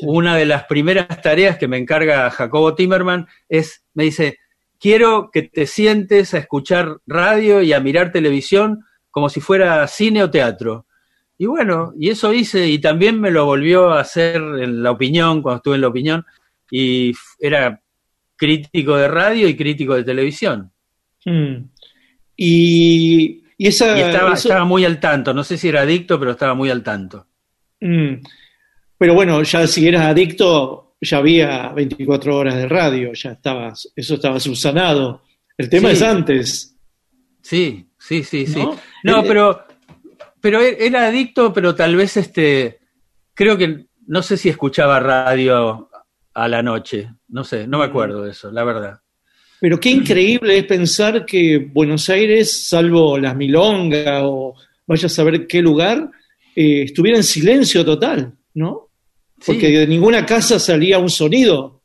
una 0.00 0.36
de 0.36 0.46
las 0.46 0.64
primeras 0.64 1.20
tareas 1.20 1.58
que 1.58 1.68
me 1.68 1.76
encarga 1.76 2.30
Jacobo 2.30 2.74
Timerman 2.74 3.28
es, 3.48 3.84
me 3.94 4.04
dice, 4.04 4.38
quiero 4.82 5.30
que 5.32 5.42
te 5.42 5.68
sientes 5.68 6.34
a 6.34 6.38
escuchar 6.38 6.98
radio 7.06 7.62
y 7.62 7.72
a 7.72 7.78
mirar 7.78 8.10
televisión 8.10 8.84
como 9.12 9.28
si 9.28 9.40
fuera 9.40 9.86
cine 9.86 10.24
o 10.24 10.30
teatro. 10.30 10.86
Y 11.38 11.46
bueno, 11.46 11.92
y 11.98 12.08
eso 12.08 12.32
hice, 12.32 12.68
y 12.68 12.80
también 12.80 13.20
me 13.20 13.30
lo 13.30 13.44
volvió 13.44 13.90
a 13.90 14.00
hacer 14.00 14.36
en 14.36 14.82
la 14.82 14.90
opinión, 14.90 15.40
cuando 15.40 15.58
estuve 15.58 15.76
en 15.76 15.80
la 15.82 15.88
opinión, 15.88 16.24
y 16.68 17.12
era 17.38 17.80
crítico 18.36 18.96
de 18.96 19.06
radio 19.06 19.46
y 19.46 19.56
crítico 19.56 19.94
de 19.94 20.02
televisión. 20.02 20.72
Mm. 21.24 21.64
Y, 22.36 23.44
y 23.56 23.66
esa... 23.68 23.96
Y 23.96 24.00
estaba, 24.00 24.32
eso- 24.32 24.48
estaba 24.48 24.64
muy 24.64 24.84
al 24.84 24.98
tanto, 24.98 25.32
no 25.32 25.44
sé 25.44 25.56
si 25.56 25.68
era 25.68 25.82
adicto, 25.82 26.18
pero 26.18 26.32
estaba 26.32 26.54
muy 26.54 26.70
al 26.70 26.82
tanto. 26.82 27.28
Mm. 27.80 28.14
Pero 28.98 29.14
bueno, 29.14 29.42
ya 29.44 29.66
si 29.66 29.86
eras 29.86 30.06
adicto, 30.06 30.91
ya 31.02 31.18
había 31.18 31.68
24 31.70 32.36
horas 32.36 32.54
de 32.56 32.68
radio, 32.68 33.12
ya 33.12 33.32
estabas, 33.32 33.92
eso 33.94 34.14
estaba 34.14 34.38
subsanado. 34.40 35.22
El 35.58 35.68
tema 35.68 35.88
Sí. 35.90 35.94
es 35.96 36.02
antes. 36.02 36.76
Sí, 37.42 37.86
sí, 37.98 38.22
sí, 38.22 38.46
sí. 38.46 38.58
¿No? 38.58 38.78
No, 39.04 39.20
Eh, 39.20 39.24
pero, 39.26 39.64
pero 40.40 40.60
e- 40.62 40.76
era 40.86 41.08
adicto, 41.08 41.52
pero 41.52 41.74
tal 41.74 41.96
vez 41.96 42.16
este, 42.16 42.78
creo 43.34 43.58
que, 43.58 43.86
no 44.06 44.22
sé 44.22 44.36
si 44.36 44.48
escuchaba 44.48 45.00
radio 45.00 45.90
a 46.34 46.48
la 46.48 46.62
noche, 46.62 47.10
no 47.28 47.44
sé, 47.44 47.66
no 47.66 47.78
me 47.80 47.84
acuerdo 47.86 48.22
de 48.22 48.30
eso, 48.30 48.50
la 48.52 48.64
verdad. 48.64 49.00
Pero 49.60 49.78
qué 49.78 49.90
increíble 49.90 50.58
es 50.58 50.64
pensar 50.64 51.24
que 51.26 51.58
Buenos 51.58 52.08
Aires, 52.10 52.66
salvo 52.68 53.18
las 53.18 53.36
milongas 53.36 54.22
o 54.24 54.54
vaya 54.86 55.06
a 55.06 55.10
saber 55.10 55.46
qué 55.46 55.60
lugar, 55.62 56.10
eh, 56.54 56.82
estuviera 56.84 57.16
en 57.18 57.24
silencio 57.24 57.84
total, 57.84 58.32
¿no? 58.54 58.88
Porque 59.46 59.66
Sí. 59.66 59.72
de 59.72 59.86
ninguna 59.86 60.24
casa 60.26 60.58
salía 60.58 60.98
un 60.98 61.10
sonido. 61.10 61.82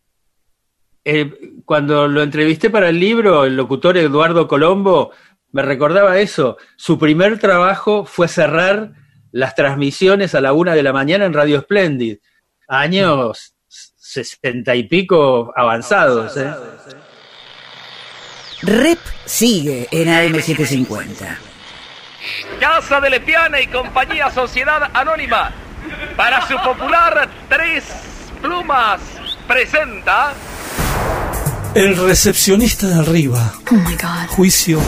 Eh, 1.03 1.31
cuando 1.65 2.07
lo 2.07 2.21
entrevisté 2.21 2.69
para 2.69 2.89
el 2.89 2.99
libro, 2.99 3.45
el 3.45 3.55
locutor 3.55 3.97
Eduardo 3.97 4.47
Colombo 4.47 5.11
me 5.51 5.61
recordaba 5.61 6.19
eso. 6.19 6.57
Su 6.75 6.99
primer 6.99 7.39
trabajo 7.39 8.05
fue 8.05 8.27
cerrar 8.27 8.91
las 9.31 9.55
transmisiones 9.55 10.35
a 10.35 10.41
la 10.41 10.53
una 10.53 10.75
de 10.75 10.83
la 10.83 10.93
mañana 10.93 11.25
en 11.25 11.33
Radio 11.33 11.61
Splendid. 11.61 12.17
Años 12.67 13.53
sesenta 13.67 14.75
y 14.75 14.83
pico 14.83 15.53
avanzados. 15.55 16.35
¿eh? 16.37 16.51
Rep 18.63 18.99
sigue 19.25 19.87
en 19.91 20.07
AM750. 20.09 21.37
Casa 22.59 22.99
de 22.99 23.09
Lepiana 23.09 23.61
y 23.61 23.67
compañía 23.67 24.29
Sociedad 24.31 24.89
Anónima. 24.93 25.53
Para 26.15 26.47
su 26.47 26.55
popular 26.55 27.29
Tres 27.49 27.83
Plumas 28.41 28.99
presenta. 29.47 30.33
El 31.73 31.95
recepcionista 31.95 32.87
de 32.87 32.99
arriba. 32.99 33.53
Juicio 34.29 34.79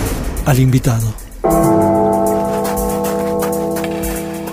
al 0.45 0.59
invitado. 0.59 1.13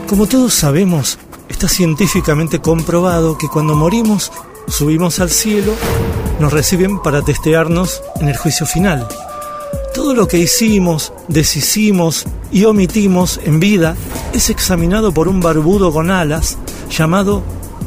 Como 0.06 0.26
todos 0.26 0.54
sabemos, 0.54 1.18
está 1.48 1.68
científicamente 1.68 2.60
comprobado 2.60 3.36
que 3.38 3.48
cuando 3.48 3.74
morimos, 3.74 4.30
subimos 4.68 5.18
al 5.20 5.30
cielo, 5.30 5.72
nos 6.38 6.52
reciben 6.52 7.00
para 7.00 7.22
testearnos 7.22 8.02
en 8.20 8.28
el 8.28 8.36
juicio 8.36 8.66
final. 8.66 9.08
Todo 9.96 10.14
lo 10.14 10.28
que 10.28 10.36
hicimos, 10.36 11.14
deshicimos 11.26 12.26
y 12.52 12.66
omitimos 12.66 13.40
en 13.44 13.58
vida 13.58 13.96
es 14.34 14.50
examinado 14.50 15.10
por 15.10 15.26
un 15.26 15.40
barbudo 15.40 15.90
con 15.90 16.10
alas 16.10 16.58
llamado 16.90 17.42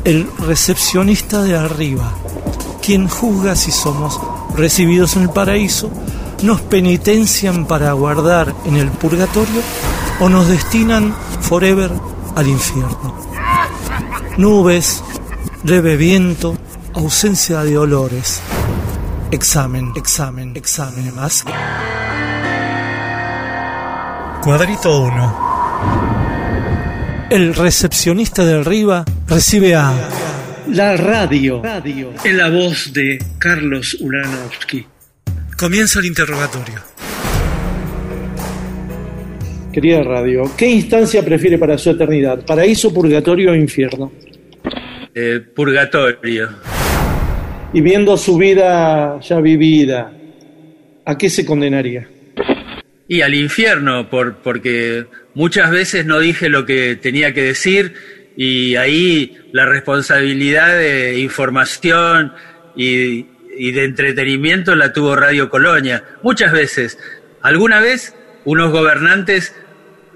el 0.05 0.27
recepcionista 0.39 1.43
de 1.43 1.55
arriba, 1.55 2.11
quien 2.81 3.07
juzga 3.07 3.55
si 3.55 3.71
somos 3.71 4.19
recibidos 4.55 5.17
en 5.17 5.21
el 5.21 5.29
paraíso, 5.29 5.91
nos 6.41 6.61
penitencian 6.61 7.67
para 7.67 7.91
aguardar 7.91 8.55
en 8.65 8.77
el 8.77 8.89
purgatorio 8.89 9.61
o 10.19 10.29
nos 10.29 10.47
destinan 10.47 11.13
forever 11.41 11.91
al 12.35 12.47
infierno. 12.47 13.13
Nubes, 14.35 15.03
leve 15.63 15.95
viento, 15.95 16.55
ausencia 16.95 17.61
de 17.63 17.77
olores. 17.77 18.41
Examen, 19.31 19.91
examen, 19.95 20.53
examen 20.55 21.15
más. 21.15 21.45
Cuadrito 24.43 25.03
1. 25.03 27.27
El 27.29 27.53
recepcionista 27.53 28.43
del 28.43 28.65
Riva 28.65 29.05
recibe 29.27 29.75
a... 29.75 29.93
La 30.69 30.97
radio, 30.97 31.61
radio, 31.61 32.11
en 32.23 32.37
la 32.37 32.49
voz 32.49 32.91
de 32.91 33.23
Carlos 33.37 33.97
Ulanovsky. 33.99 34.87
Comienza 35.55 35.99
el 35.99 36.05
interrogatorio. 36.05 36.79
Querida 39.71 40.01
radio, 40.01 40.51
¿qué 40.57 40.67
instancia 40.67 41.23
prefiere 41.23 41.59
para 41.59 41.77
su 41.77 41.91
eternidad? 41.91 42.43
¿Paraíso, 42.47 42.91
purgatorio 42.91 43.51
o 43.51 43.55
infierno? 43.55 44.11
Eh, 45.13 45.39
purgatorio. 45.55 46.49
Y 47.71 47.81
viendo 47.81 48.17
su 48.17 48.37
vida 48.37 49.19
ya 49.19 49.39
vivida, 49.39 50.11
¿a 51.05 51.17
qué 51.17 51.29
se 51.29 51.45
condenaría? 51.45 52.09
Y 53.07 53.21
al 53.21 53.35
infierno, 53.35 54.09
por, 54.09 54.37
porque 54.37 55.05
muchas 55.35 55.69
veces 55.69 56.05
no 56.05 56.19
dije 56.19 56.49
lo 56.49 56.65
que 56.65 56.95
tenía 56.95 57.33
que 57.33 57.43
decir 57.43 57.93
y 58.35 58.75
ahí 58.75 59.37
la 59.51 59.65
responsabilidad 59.65 60.77
de 60.77 61.19
información 61.19 62.33
y, 62.75 63.27
de 63.71 63.83
entretenimiento 63.83 64.75
la 64.75 64.93
tuvo 64.93 65.15
Radio 65.15 65.49
Colonia. 65.49 66.03
Muchas 66.23 66.51
veces. 66.51 66.97
Alguna 67.41 67.81
vez 67.81 68.15
unos 68.45 68.71
gobernantes 68.71 69.53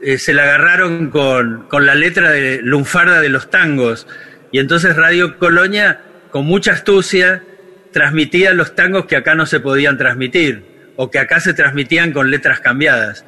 eh, 0.02 0.18
se 0.18 0.34
la 0.34 0.44
agarraron 0.44 1.10
con, 1.10 1.68
con 1.68 1.86
la 1.86 1.94
letra 1.94 2.32
de 2.32 2.62
lunfarda 2.64 3.22
de 3.22 3.30
los 3.30 3.50
tangos 3.50 4.08
y 4.52 4.60
entonces 4.60 4.96
Radio 4.96 5.38
Colonia, 5.40 6.02
con 6.34 6.48
mucha 6.48 6.72
astucia, 6.72 7.44
transmitía 7.92 8.56
los 8.56 8.74
tangos 8.74 9.06
que 9.06 9.16
acá 9.16 9.36
no 9.36 9.46
se 9.46 9.60
podían 9.60 10.00
transmitir 10.00 10.92
o 10.96 11.12
que 11.12 11.20
acá 11.20 11.40
se 11.40 11.54
transmitían 11.54 12.12
con 12.12 12.32
letras 12.32 12.60
cambiadas. 12.60 13.24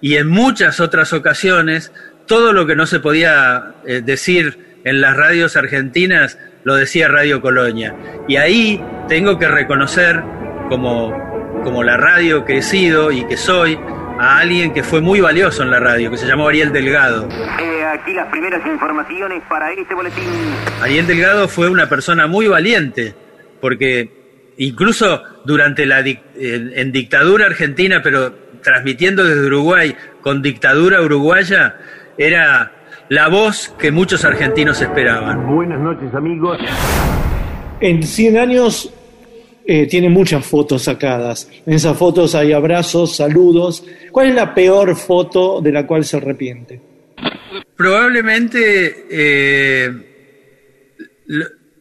Y 0.00 0.16
en 0.16 0.26
muchas 0.26 0.80
otras 0.80 1.12
ocasiones, 1.12 1.92
todo 2.26 2.52
lo 2.52 2.66
que 2.66 2.74
no 2.74 2.86
se 2.86 2.98
podía 2.98 3.76
eh, 3.86 4.02
decir 4.04 4.80
en 4.82 5.00
las 5.00 5.16
radios 5.16 5.54
argentinas 5.56 6.38
lo 6.64 6.74
decía 6.74 7.06
Radio 7.06 7.40
Colonia. 7.40 7.94
Y 8.26 8.34
ahí 8.34 8.82
tengo 9.06 9.38
que 9.38 9.46
reconocer, 9.46 10.20
como, 10.68 11.14
como 11.62 11.84
la 11.84 11.98
radio 11.98 12.44
que 12.44 12.58
he 12.58 12.62
sido 12.62 13.12
y 13.12 13.28
que 13.28 13.36
soy, 13.36 13.78
a 14.20 14.38
alguien 14.38 14.74
que 14.74 14.82
fue 14.82 15.00
muy 15.00 15.20
valioso 15.22 15.62
en 15.62 15.70
la 15.70 15.80
radio, 15.80 16.10
que 16.10 16.18
se 16.18 16.26
llamó 16.26 16.48
Ariel 16.48 16.72
Delgado. 16.72 17.26
Eh, 17.58 17.82
aquí 17.84 18.12
las 18.12 18.28
primeras 18.28 18.60
informaciones 18.66 19.42
para 19.48 19.72
este 19.72 19.94
boletín. 19.94 20.24
Ariel 20.82 21.06
Delgado 21.06 21.48
fue 21.48 21.70
una 21.70 21.88
persona 21.88 22.26
muy 22.26 22.46
valiente, 22.46 23.14
porque 23.62 24.52
incluso 24.58 25.22
durante 25.46 25.86
la 25.86 26.02
dic- 26.02 26.20
en, 26.36 26.70
en 26.78 26.92
dictadura 26.92 27.46
argentina, 27.46 28.02
pero 28.02 28.30
transmitiendo 28.62 29.24
desde 29.24 29.46
Uruguay 29.46 29.96
con 30.20 30.42
dictadura 30.42 31.00
uruguaya, 31.00 31.76
era 32.18 32.72
la 33.08 33.28
voz 33.28 33.74
que 33.78 33.90
muchos 33.90 34.22
argentinos 34.26 34.82
esperaban. 34.82 35.46
Buenas 35.46 35.80
noches, 35.80 36.14
amigos. 36.14 36.58
En 37.80 38.02
100 38.02 38.36
años 38.36 38.92
eh, 39.72 39.86
tiene 39.86 40.08
muchas 40.08 40.44
fotos 40.44 40.82
sacadas. 40.82 41.48
En 41.64 41.74
esas 41.74 41.96
fotos 41.96 42.34
hay 42.34 42.52
abrazos, 42.52 43.14
saludos. 43.14 43.84
¿Cuál 44.10 44.30
es 44.30 44.34
la 44.34 44.52
peor 44.52 44.96
foto 44.96 45.60
de 45.60 45.70
la 45.70 45.86
cual 45.86 46.04
se 46.04 46.16
arrepiente? 46.16 46.80
Probablemente 47.76 49.06
eh, 49.08 49.92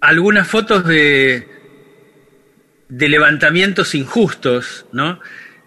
algunas 0.01 0.47
fotos 0.47 0.85
de, 0.85 1.47
de 2.89 3.09
levantamientos 3.09 3.95
injustos, 3.95 4.85
¿no? 4.91 5.19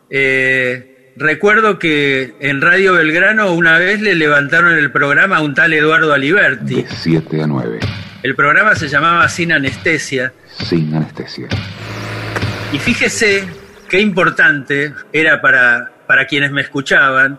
Eh, 0.09 1.14
recuerdo 1.17 1.81
que 1.81 2.35
en 2.38 2.61
Radio 2.61 2.93
Belgrano 2.93 3.52
una 3.52 3.79
vez 3.79 4.00
le 4.00 4.14
levantaron 4.14 4.79
el 4.79 4.93
programa 4.93 5.38
a 5.38 5.43
un 5.43 5.55
tal 5.55 5.73
Eduardo 5.73 6.12
Aliberti. 6.12 6.83
De 6.83 6.87
7 6.88 7.43
a 7.43 7.49
9. 7.49 7.81
El 8.23 8.37
programa 8.37 8.77
se 8.77 8.87
llamaba 8.87 9.29
Sin 9.29 9.51
Anestesia. 9.51 10.33
Sin 10.64 10.94
anestesia. 10.94 11.49
Y 12.72 12.78
fíjese 12.78 13.46
qué 13.87 14.00
importante 14.00 14.94
era 15.12 15.42
para, 15.42 15.92
para 16.06 16.26
quienes 16.26 16.50
me 16.52 16.62
escuchaban 16.62 17.38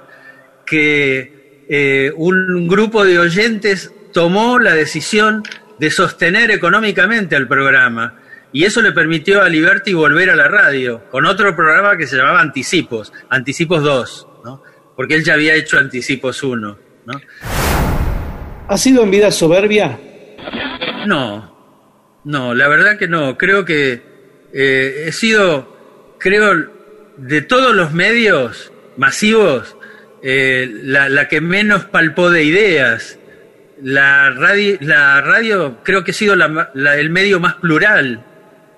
que 0.64 1.66
eh, 1.68 2.12
un 2.16 2.68
grupo 2.68 3.04
de 3.04 3.18
oyentes 3.18 3.92
tomó 4.14 4.60
la 4.60 4.76
decisión 4.76 5.42
de 5.80 5.90
sostener 5.90 6.52
económicamente 6.52 7.36
al 7.36 7.48
programa. 7.48 8.20
Y 8.52 8.66
eso 8.66 8.80
le 8.84 8.92
permitió 8.92 9.42
a 9.42 9.50
Liberty 9.50 9.94
volver 9.94 10.30
a 10.30 10.36
la 10.36 10.48
radio 10.48 11.10
con 11.10 11.26
otro 11.26 11.56
programa 11.56 11.98
que 11.98 12.06
se 12.06 12.16
llamaba 12.16 12.40
Anticipos, 12.40 13.12
Anticipos 13.30 13.82
2, 13.82 14.28
¿no? 14.46 14.64
porque 14.96 15.16
él 15.16 15.24
ya 15.24 15.34
había 15.34 15.56
hecho 15.56 15.80
Anticipos 15.80 16.44
1. 16.44 16.78
¿no? 17.08 17.22
¿Ha 18.68 18.78
sido 18.78 19.04
en 19.04 19.10
vida 19.10 19.32
soberbia? 19.32 20.00
No, 21.08 22.22
no, 22.24 22.54
la 22.54 22.68
verdad 22.68 23.00
que 23.00 23.08
no. 23.08 23.36
Creo 23.36 23.66
que 23.66 24.13
eh, 24.54 25.06
he 25.08 25.12
sido, 25.12 26.16
creo, 26.20 26.70
de 27.18 27.42
todos 27.42 27.76
los 27.76 27.94
medios 27.94 28.72
masivos, 28.98 29.76
eh, 30.22 30.70
la, 30.84 31.10
la 31.10 31.28
que 31.28 31.42
menos 31.42 31.86
palpó 31.86 32.30
de 32.30 32.44
ideas. 32.44 33.20
La 33.82 34.30
radio, 34.30 34.78
la 34.82 35.22
radio 35.22 35.80
creo 35.84 36.04
que 36.04 36.12
ha 36.12 36.14
sido 36.14 36.36
la 36.36 36.98
el 36.98 37.10
medio 37.10 37.40
más 37.40 37.56
plural, 37.56 38.24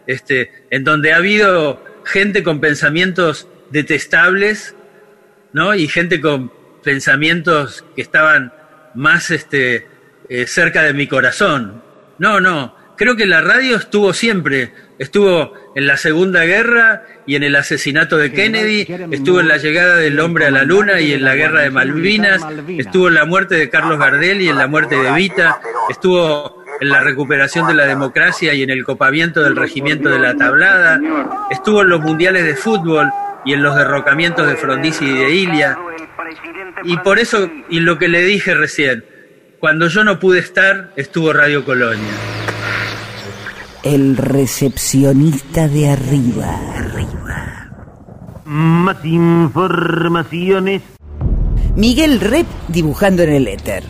este, 0.08 0.52
en 0.72 0.84
donde 0.84 1.14
ha 1.14 1.18
habido 1.18 1.84
gente 2.06 2.44
con 2.44 2.62
pensamientos 2.62 3.48
detestables, 3.72 4.76
¿no? 5.54 5.76
Y 5.76 5.88
gente 5.88 6.22
con 6.22 6.52
pensamientos 6.84 7.84
que 7.96 8.02
estaban 8.02 8.54
más 8.94 9.32
este, 9.32 9.88
eh, 10.30 10.48
cerca 10.48 10.84
de 10.84 10.94
mi 10.94 11.08
corazón. 11.08 11.84
No, 12.20 12.40
no, 12.40 12.76
creo 12.98 13.16
que 13.16 13.26
la 13.26 13.42
radio 13.42 13.76
estuvo 13.76 14.14
siempre, 14.14 14.72
estuvo 15.00 15.54
en 15.76 15.88
la 15.88 15.98
Segunda 15.98 16.46
Guerra 16.46 17.04
y 17.26 17.36
en 17.36 17.44
el 17.44 17.56
asesinato 17.56 18.18
de 18.18 18.32
Kennedy, 18.32 18.88
estuvo 19.12 19.40
en 19.40 19.48
la 19.48 19.58
llegada 19.58 19.98
del 19.98 20.20
hombre 20.20 20.46
a 20.46 20.52
la 20.52 20.64
luna 20.64 21.02
y 21.02 21.14
en 21.14 21.24
la 21.24 21.36
guerra 21.36 21.62
de 21.62 21.72
Malvinas, 21.72 22.42
estuvo 22.68 23.08
en 23.08 23.16
la 23.16 23.26
muerte 23.26 23.56
de 23.56 23.70
Carlos 23.70 24.00
Gardel 24.00 24.42
y 24.42 24.50
en 24.50 24.58
la 24.58 24.68
muerte 24.68 24.96
de 24.96 25.08
Evita, 25.10 25.60
estuvo 25.90 26.64
en 26.80 26.90
la 26.90 27.02
recuperación 27.02 27.68
de 27.68 27.74
la 27.74 27.86
democracia 27.86 28.54
y 28.54 28.64
en 28.64 28.70
el 28.70 28.84
copamiento 28.84 29.42
del 29.42 29.56
regimiento 29.56 30.10
de 30.10 30.20
la 30.20 30.36
tablada, 30.36 31.00
estuvo 31.50 31.82
en 31.82 31.90
los 31.90 32.02
mundiales 32.02 32.44
de 32.44 32.56
fútbol 32.56 33.10
y 33.46 33.54
en 33.54 33.64
los 33.64 33.76
derrocamientos 33.76 34.48
de 34.48 34.56
Frondizi 34.56 35.06
y 35.06 35.14
de 35.14 35.32
Ilia. 35.32 35.78
Y 36.84 36.98
por 36.98 37.20
eso, 37.20 37.50
y 37.70 37.80
lo 37.80 37.98
que 37.98 38.08
le 38.08 38.24
dije 38.24 38.54
recién, 38.54 39.06
cuando 39.60 39.88
yo 39.88 40.04
no 40.04 40.20
pude 40.20 40.40
estar, 40.40 40.92
estuvo 40.96 41.32
Radio 41.32 41.64
Colonia. 41.64 42.55
El 43.86 44.18
recepcionista 44.18 45.68
de 45.68 45.90
arriba. 45.90 46.60
Más 48.46 49.06
informaciones. 49.06 50.82
Miguel 51.76 52.20
Rep 52.20 52.48
dibujando 52.68 53.22
en 53.22 53.34
el 53.34 53.48
éter. 53.48 53.84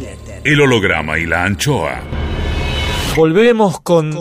El 0.44 0.60
holograma 0.60 1.18
y 1.18 1.26
la 1.26 1.46
anchoa. 1.46 2.02
Volvemos 3.16 3.80
con... 3.80 4.12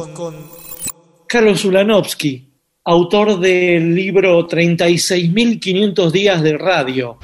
Carlos 1.27 1.65
Ulanovsky, 1.65 2.53
autor 2.85 3.41
del 3.41 3.97
libro 3.97 4.47
36.500 4.47 6.13
días 6.13 6.41
de 6.45 6.57
radio. 6.57 7.19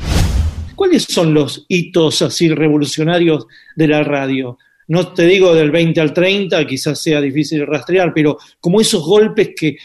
¿Cuáles 0.75 1.05
son 1.05 1.35
los 1.35 1.67
hitos 1.69 2.21
así 2.23 2.49
revolucionarios 2.49 3.47
de 3.77 3.87
la 3.87 4.03
radio? 4.03 4.59
No 4.90 5.12
te 5.12 5.24
digo 5.24 5.55
del 5.55 5.70
20 5.70 6.00
al 6.00 6.12
30, 6.12 6.66
quizás 6.66 7.00
sea 7.00 7.20
difícil 7.20 7.64
rastrear, 7.64 8.12
pero 8.12 8.38
como 8.59 8.81
esos 8.81 9.05
golpes 9.05 9.50
que 9.57 9.76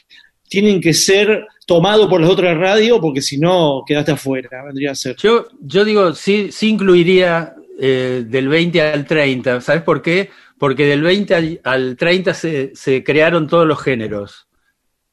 tienen 0.49 0.81
que 0.81 0.95
ser 0.95 1.45
tomados 1.67 2.09
por 2.09 2.19
las 2.19 2.29
otras 2.31 2.57
radios, 2.57 2.97
porque 2.99 3.21
si 3.21 3.37
no 3.37 3.83
quedaste 3.85 4.13
afuera, 4.13 4.63
vendría 4.65 4.91
a 4.91 4.95
ser. 4.95 5.15
Yo, 5.17 5.45
yo 5.61 5.85
digo, 5.85 6.15
sí, 6.15 6.51
sí 6.51 6.69
incluiría 6.69 7.53
eh, 7.79 8.23
del 8.25 8.47
20 8.47 8.81
al 8.81 9.05
30. 9.05 9.61
¿Sabes 9.61 9.83
por 9.83 10.01
qué? 10.01 10.31
Porque 10.57 10.87
del 10.87 11.03
20 11.03 11.35
al, 11.35 11.61
al 11.63 11.97
30 11.97 12.33
se, 12.33 12.75
se 12.75 13.03
crearon 13.03 13.47
todos 13.47 13.67
los 13.67 13.79
géneros. 13.79 14.47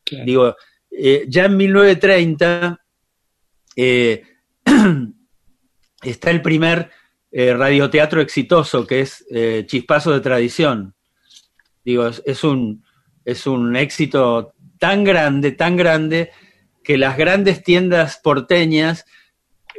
Claro. 0.05 0.25
Digo, 0.25 0.57
eh, 0.91 1.27
ya 1.29 1.45
en 1.45 1.57
1930 1.59 2.81
eh, 3.77 4.23
está 6.03 6.31
el 6.31 6.41
primer 6.41 6.91
eh, 7.33 7.55
radioteatro 7.55 8.21
exitoso, 8.21 8.87
que 8.87 9.01
es 9.01 9.25
eh, 9.31 9.65
Chispazo 9.67 10.13
de 10.13 10.21
Tradición. 10.21 10.95
Digo, 11.85 12.07
es, 12.07 12.23
es 12.27 12.45
un, 12.45 12.85
es 13.25 13.47
un 13.47 13.75
éxito 13.75 14.53
tan 14.79 15.03
grande, 15.03 15.53
tan 15.53 15.77
grande, 15.77 16.31
que 16.85 16.99
las 16.99 17.17
grandes 17.17 17.63
tiendas 17.63 18.21
porteñas 18.23 19.07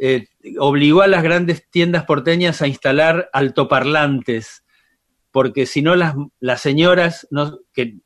eh, 0.01 0.27
obligó 0.59 1.01
a 1.01 1.07
las 1.07 1.23
grandes 1.23 1.69
tiendas 1.69 2.05
porteñas 2.05 2.61
a 2.61 2.67
instalar 2.67 3.29
altoparlantes, 3.33 4.63
porque 5.31 5.65
si 5.65 5.81
no 5.81 5.95
las, 5.95 6.15
las 6.39 6.61
señoras 6.61 7.27
no, 7.29 7.59
que 7.73 7.97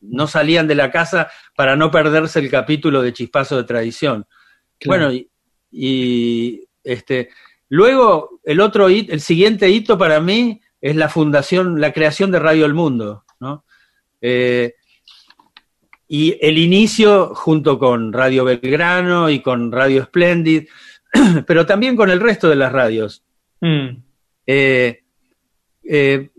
no 0.00 0.26
salían 0.26 0.66
de 0.66 0.74
la 0.74 0.90
casa 0.90 1.30
para 1.54 1.76
no 1.76 1.90
perderse 1.90 2.38
el 2.40 2.50
capítulo 2.50 3.02
de 3.02 3.12
Chispazo 3.12 3.56
de 3.56 3.64
Tradición. 3.64 4.26
Claro. 4.78 5.06
Bueno, 5.06 5.12
y, 5.12 5.30
y, 5.70 6.64
este, 6.82 7.30
luego, 7.68 8.40
el 8.44 8.60
otro 8.60 8.90
hito, 8.90 9.12
el 9.12 9.20
siguiente 9.20 9.68
hito 9.70 9.98
para 9.98 10.20
mí 10.20 10.60
es 10.80 10.96
la 10.96 11.08
fundación, 11.08 11.80
la 11.80 11.92
creación 11.92 12.30
de 12.30 12.38
Radio 12.38 12.66
El 12.66 12.74
Mundo, 12.74 13.24
¿no? 13.40 13.64
Eh, 14.20 14.74
y 16.08 16.36
el 16.40 16.58
inicio 16.58 17.34
junto 17.34 17.78
con 17.78 18.12
Radio 18.12 18.44
Belgrano 18.44 19.28
y 19.28 19.40
con 19.40 19.72
Radio 19.72 20.04
Splendid, 20.04 20.68
pero 21.46 21.66
también 21.66 21.96
con 21.96 22.10
el 22.10 22.20
resto 22.20 22.48
de 22.48 22.56
las 22.56 22.72
radios. 22.72 23.24
Mm. 23.60 23.88
Eh, 24.46 25.02
eh, 25.88 26.30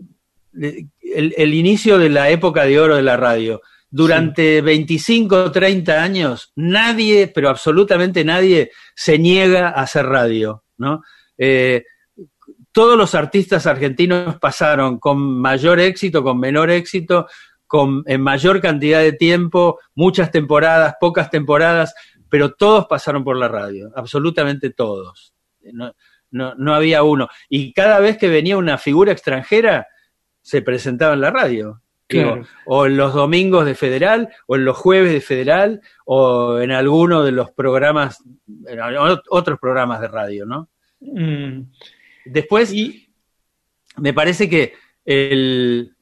el, 0.52 1.34
el 1.36 1.54
inicio 1.54 1.98
de 1.98 2.08
la 2.08 2.30
época 2.30 2.64
de 2.64 2.80
oro 2.80 2.96
de 2.96 3.02
la 3.02 3.16
radio. 3.16 3.60
Durante 3.90 4.60
25 4.60 5.36
o 5.44 5.50
30 5.50 6.02
años, 6.02 6.52
nadie, 6.56 7.26
pero 7.28 7.48
absolutamente 7.48 8.22
nadie, 8.22 8.70
se 8.94 9.18
niega 9.18 9.68
a 9.68 9.82
hacer 9.82 10.04
radio, 10.04 10.62
¿no? 10.78 11.02
Eh, 11.36 11.84
todos 12.72 12.96
los 12.96 13.14
artistas 13.14 13.66
argentinos 13.66 14.38
pasaron 14.38 14.98
con 14.98 15.18
mayor 15.18 15.80
éxito, 15.80 16.22
con 16.22 16.38
menor 16.38 16.70
éxito, 16.70 17.26
con 17.66 18.02
en 18.06 18.22
mayor 18.22 18.60
cantidad 18.60 19.00
de 19.00 19.12
tiempo, 19.12 19.78
muchas 19.94 20.30
temporadas, 20.30 20.94
pocas 21.00 21.30
temporadas, 21.30 21.94
pero 22.28 22.54
todos 22.54 22.86
pasaron 22.86 23.24
por 23.24 23.36
la 23.36 23.48
radio, 23.48 23.90
absolutamente 23.94 24.70
todos. 24.70 25.34
No, 26.30 26.74
había 26.74 27.02
uno. 27.02 27.28
Y 27.48 27.72
cada 27.72 28.00
vez 28.00 28.16
que 28.16 28.28
venía 28.28 28.56
una 28.56 28.78
figura 28.78 29.12
extranjera, 29.12 29.86
se 30.42 30.62
presentaba 30.62 31.14
en 31.14 31.20
la 31.20 31.30
radio. 31.30 31.82
Digo, 32.08 32.40
o 32.64 32.86
en 32.86 32.96
los 32.96 33.12
domingos 33.12 33.66
de 33.66 33.74
Federal, 33.74 34.30
o 34.46 34.56
en 34.56 34.64
los 34.64 34.76
jueves 34.76 35.12
de 35.12 35.20
Federal, 35.20 35.82
o 36.06 36.58
en 36.58 36.70
alguno 36.72 37.22
de 37.22 37.32
los 37.32 37.50
programas, 37.50 38.22
en 38.66 38.80
otros 39.28 39.58
programas 39.58 40.00
de 40.00 40.08
radio, 40.08 40.46
¿no? 40.46 40.68
Mm. 41.00 41.64
Después, 42.24 42.74
me 43.96 44.12
parece 44.14 44.48
que 44.48 44.74
el 45.04 45.94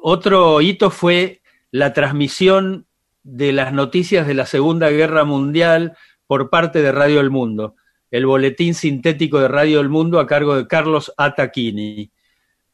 otro 0.00 0.60
hito 0.60 0.90
fue 0.90 1.42
la 1.70 1.92
transmisión 1.92 2.86
de 3.22 3.52
las 3.52 3.72
noticias 3.72 4.26
de 4.26 4.34
la 4.34 4.46
Segunda 4.46 4.90
Guerra 4.90 5.24
Mundial 5.24 5.96
por 6.26 6.50
parte 6.50 6.82
de 6.82 6.92
Radio 6.92 7.20
El 7.20 7.30
Mundo, 7.30 7.76
el 8.10 8.26
boletín 8.26 8.74
sintético 8.74 9.40
de 9.40 9.48
Radio 9.48 9.80
El 9.80 9.88
Mundo 9.88 10.18
a 10.18 10.26
cargo 10.26 10.56
de 10.56 10.66
Carlos 10.66 11.12
Ataquini. 11.16 12.10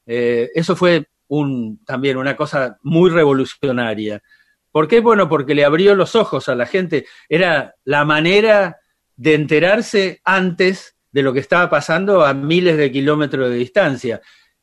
Eh, 0.06 0.50
eso 0.54 0.74
fue 0.74 1.08
un, 1.28 1.82
también 1.84 2.16
una 2.16 2.36
cosa 2.36 2.78
muy 2.82 3.10
revolucionaria. 3.10 4.22
¿Por 4.70 4.88
qué? 4.88 5.00
Bueno, 5.00 5.28
porque 5.28 5.54
le 5.54 5.64
abrió 5.64 5.94
los 5.94 6.14
ojos 6.14 6.48
a 6.48 6.54
la 6.54 6.66
gente. 6.66 7.06
Era 7.28 7.74
la 7.84 8.04
manera 8.04 8.78
de 9.16 9.34
enterarse 9.34 10.20
antes 10.24 10.96
de 11.10 11.22
lo 11.22 11.32
que 11.32 11.40
estaba 11.40 11.70
pasando 11.70 12.24
a 12.24 12.34
miles 12.34 12.76
de 12.76 12.92
kilómetros 12.92 13.50
de 13.50 13.56
distancia 13.56 14.20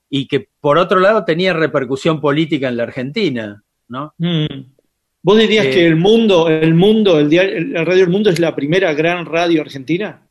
y 0.10 0.28
que 0.28 0.48
por 0.60 0.78
otro 0.78 1.00
lado 1.00 1.26
tenía 1.26 1.54
repercusión 1.54 2.22
política 2.22 2.68
en 2.70 2.78
la 2.78 2.84
Argentina, 2.84 3.64
¿no? 3.88 4.14
Mm. 4.18 4.76
¿Vos 5.22 5.40
dirías 5.40 5.66
Eh, 5.66 5.72
que 5.72 5.88
el 5.88 5.96
mundo, 5.96 6.48
el 6.48 6.76
mundo, 6.76 7.20
el 7.20 7.30
diario, 7.30 7.60
la 7.60 7.84
radio 7.84 8.04
El 8.04 8.12
Mundo 8.12 8.30
es 8.30 8.40
la 8.40 8.56
primera 8.56 8.94
gran 8.94 9.26
radio 9.26 9.62
argentina? 9.62 10.22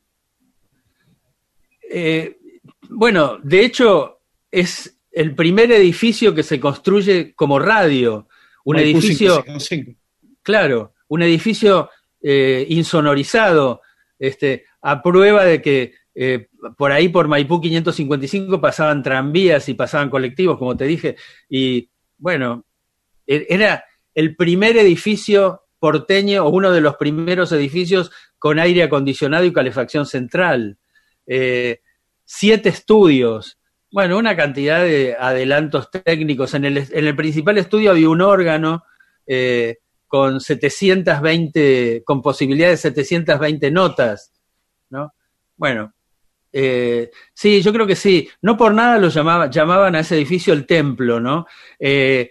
Eh, 1.90 2.38
bueno, 2.90 3.38
de 3.42 3.64
hecho 3.64 4.20
es 4.50 4.96
el 5.14 5.34
primer 5.34 5.70
edificio 5.72 6.34
que 6.34 6.42
se 6.42 6.58
construye 6.58 7.34
como 7.34 7.58
radio, 7.58 8.28
un 8.64 8.76
Maipú 8.76 8.98
edificio 8.98 9.42
555. 9.44 10.00
Claro, 10.42 10.94
un 11.08 11.22
edificio 11.22 11.90
eh, 12.22 12.66
insonorizado, 12.68 13.80
este, 14.18 14.64
a 14.82 15.02
prueba 15.02 15.44
de 15.44 15.62
que 15.62 15.94
eh, 16.14 16.48
por 16.76 16.92
ahí 16.92 17.08
por 17.08 17.28
Maipú 17.28 17.60
555 17.60 18.60
pasaban 18.60 19.02
tranvías 19.02 19.68
y 19.68 19.74
pasaban 19.74 20.10
colectivos, 20.10 20.58
como 20.58 20.76
te 20.76 20.84
dije, 20.84 21.16
y 21.48 21.90
bueno, 22.18 22.64
e- 23.26 23.46
era 23.48 23.84
el 24.14 24.36
primer 24.36 24.76
edificio 24.76 25.62
porteño 25.78 26.44
o 26.44 26.50
uno 26.50 26.72
de 26.72 26.80
los 26.80 26.96
primeros 26.96 27.52
edificios 27.52 28.10
con 28.38 28.58
aire 28.58 28.84
acondicionado 28.84 29.44
y 29.44 29.52
calefacción 29.52 30.06
central. 30.06 30.78
Eh, 31.26 31.80
siete 32.24 32.68
estudios, 32.68 33.58
bueno, 33.94 34.18
una 34.18 34.34
cantidad 34.34 34.82
de 34.82 35.14
adelantos 35.16 35.88
técnicos. 35.88 36.52
En 36.54 36.64
el, 36.64 36.78
en 36.78 37.06
el 37.06 37.14
principal 37.14 37.58
estudio 37.58 37.92
había 37.92 38.08
un 38.08 38.22
órgano 38.22 38.82
eh, 39.24 39.78
con 40.08 40.40
720, 40.40 42.02
con 42.04 42.20
posibilidad 42.20 42.70
de 42.70 42.76
720 42.76 43.70
notas, 43.70 44.32
¿no? 44.90 45.14
Bueno, 45.56 45.94
eh, 46.52 47.12
sí, 47.32 47.62
yo 47.62 47.72
creo 47.72 47.86
que 47.86 47.94
sí. 47.94 48.28
No 48.42 48.56
por 48.56 48.74
nada 48.74 48.98
lo 48.98 49.10
llamaba, 49.10 49.48
llamaban 49.48 49.94
a 49.94 50.00
ese 50.00 50.16
edificio 50.16 50.52
el 50.54 50.66
templo, 50.66 51.20
¿no? 51.20 51.46
Eh, 51.78 52.30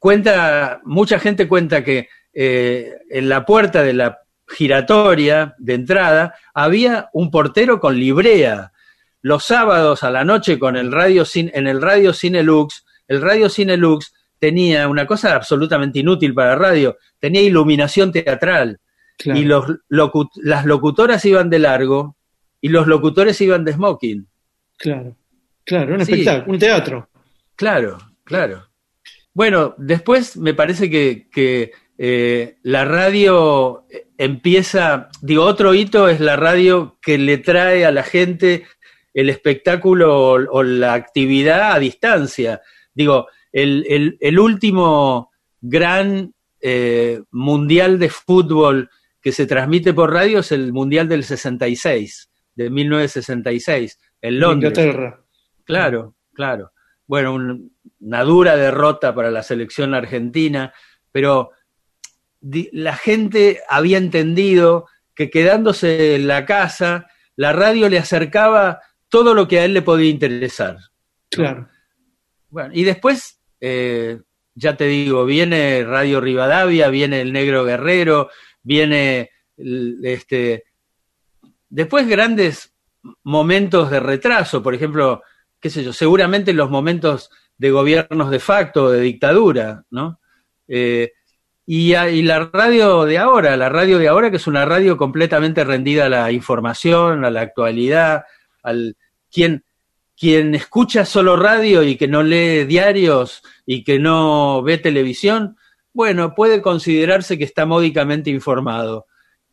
cuenta, 0.00 0.80
mucha 0.82 1.20
gente 1.20 1.46
cuenta 1.46 1.84
que 1.84 2.08
en 2.34 3.28
la 3.28 3.46
puerta 3.46 3.84
de 3.84 3.92
la 3.92 4.18
giratoria 4.48 5.54
de 5.58 5.74
entrada 5.74 6.34
había 6.52 7.08
un 7.12 7.30
portero 7.30 7.78
con 7.78 7.96
librea. 7.96 8.72
Los 9.22 9.44
sábados 9.44 10.02
a 10.02 10.10
la 10.10 10.24
noche 10.24 10.58
con 10.58 10.76
el 10.76 10.90
radio 10.92 11.24
en 11.34 11.66
el 11.66 11.80
radio 11.80 12.12
Cinelux, 12.12 12.84
el 13.08 13.20
radio 13.22 13.48
Cinelux 13.48 14.12
tenía 14.38 14.88
una 14.88 15.06
cosa 15.06 15.34
absolutamente 15.36 16.00
inútil 16.00 16.34
para 16.34 16.56
radio, 16.56 16.96
tenía 17.18 17.40
iluminación 17.42 18.10
teatral 18.12 18.80
Claro. 19.18 19.38
y 19.38 19.44
los 19.44 19.66
locu- 19.88 20.30
las 20.42 20.66
locutoras 20.66 21.24
iban 21.24 21.48
de 21.50 21.60
largo 21.60 22.16
y 22.60 22.68
los 22.68 22.86
locutores 22.88 23.40
iban 23.40 23.64
de 23.64 23.72
smoking. 23.74 24.26
Claro, 24.78 25.16
claro, 25.64 25.94
un 25.94 26.04
Sí. 26.04 26.12
espectáculo, 26.12 26.52
un 26.54 26.58
teatro. 26.58 27.08
Claro, 27.54 27.98
claro. 28.24 28.66
Bueno, 29.34 29.74
después 29.78 30.36
me 30.36 30.54
parece 30.54 30.90
que, 30.90 31.28
que, 31.30 31.70
eh, 31.98 32.56
la 32.62 32.84
radio 32.84 33.84
empieza, 34.18 35.08
digo, 35.20 35.44
otro 35.44 35.74
hito 35.74 36.08
es 36.08 36.18
la 36.20 36.34
radio 36.36 36.98
que 37.00 37.18
le 37.18 37.38
trae 37.38 37.84
a 37.86 37.92
la 37.92 38.02
gente 38.02 38.64
el 39.14 39.28
espectáculo 39.30 40.16
o, 40.16 40.32
o 40.50 40.62
la 40.62 40.94
actividad 40.94 41.72
a 41.72 41.78
distancia. 41.78 42.60
Digo, 42.94 43.28
el, 43.52 43.84
el- 43.88 44.16
el 44.20 44.38
último 44.38 45.30
gran 45.60 46.32
eh, 46.60 47.20
mundial 47.30 47.98
de 47.98 48.08
fútbol 48.08 48.88
que 49.20 49.32
se 49.32 49.46
transmite 49.46 49.92
por 49.94 50.12
radio 50.12 50.40
es 50.40 50.50
el 50.52 50.72
mundial 50.72 51.08
del 51.08 51.24
66, 51.24 52.30
de 52.54 52.70
1966, 52.70 53.98
en 54.20 54.40
Londres. 54.40 54.76
Inglaterra. 54.78 55.20
Claro, 55.64 56.14
claro. 56.32 56.72
Bueno, 57.06 57.34
un- 57.34 57.72
una 58.00 58.22
dura 58.24 58.56
derrota 58.56 59.14
para 59.14 59.30
la 59.30 59.42
selección 59.42 59.94
argentina, 59.94 60.72
pero 61.12 61.50
di- 62.40 62.68
la 62.72 62.96
gente 62.96 63.60
había 63.68 63.98
entendido 63.98 64.86
que 65.14 65.30
quedándose 65.30 66.16
en 66.16 66.26
la 66.26 66.44
casa, 66.46 67.06
la 67.36 67.52
radio 67.52 67.88
le 67.88 67.98
acercaba 67.98 68.80
todo 69.12 69.34
lo 69.34 69.46
que 69.46 69.60
a 69.60 69.66
él 69.66 69.74
le 69.74 69.82
podía 69.82 70.08
interesar. 70.08 70.78
Claro. 71.30 71.68
Bueno, 72.48 72.70
y 72.72 72.82
después, 72.82 73.42
eh, 73.60 74.18
ya 74.54 74.74
te 74.74 74.86
digo, 74.86 75.26
viene 75.26 75.84
Radio 75.84 76.18
Rivadavia, 76.18 76.88
viene 76.88 77.20
El 77.20 77.30
Negro 77.30 77.62
Guerrero, 77.62 78.30
viene 78.62 79.30
este. 80.02 80.64
Después 81.68 82.08
grandes 82.08 82.74
momentos 83.24 83.90
de 83.90 84.00
retraso, 84.00 84.62
por 84.62 84.74
ejemplo, 84.74 85.22
qué 85.60 85.68
sé 85.68 85.84
yo, 85.84 85.92
seguramente 85.92 86.54
los 86.54 86.70
momentos 86.70 87.28
de 87.58 87.70
gobiernos 87.70 88.30
de 88.30 88.40
facto, 88.40 88.90
de 88.90 89.00
dictadura, 89.00 89.84
¿no? 89.90 90.20
Eh, 90.68 91.12
y 91.66 92.22
la 92.22 92.50
radio 92.50 93.04
de 93.04 93.18
ahora, 93.18 93.58
la 93.58 93.68
radio 93.68 93.98
de 93.98 94.08
ahora 94.08 94.30
que 94.30 94.38
es 94.38 94.46
una 94.46 94.64
radio 94.64 94.96
completamente 94.96 95.64
rendida 95.64 96.06
a 96.06 96.08
la 96.08 96.32
información, 96.32 97.26
a 97.26 97.30
la 97.30 97.42
actualidad, 97.42 98.24
al 98.62 98.96
quien, 99.30 99.64
quien 100.16 100.54
escucha 100.54 101.04
solo 101.04 101.36
radio 101.36 101.82
y 101.82 101.96
que 101.96 102.08
no 102.08 102.22
lee 102.22 102.64
diarios 102.64 103.42
y 103.66 103.84
que 103.84 103.98
no 103.98 104.62
ve 104.62 104.78
televisión, 104.78 105.56
bueno, 105.92 106.34
puede 106.34 106.62
considerarse 106.62 107.38
que 107.38 107.44
está 107.44 107.66
módicamente 107.66 108.30
informado. 108.30 109.06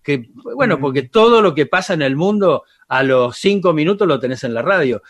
Que, 0.04 0.30
bueno, 0.56 0.80
porque 0.80 1.04
todo 1.04 1.42
lo 1.42 1.54
que 1.54 1.66
pasa 1.66 1.94
en 1.94 2.02
el 2.02 2.16
mundo 2.16 2.64
a 2.88 3.04
los 3.04 3.38
cinco 3.38 3.74
minutos 3.74 4.08
lo 4.08 4.20
tenés 4.20 4.44
en 4.44 4.54
la 4.54 4.62
radio. 4.62 5.02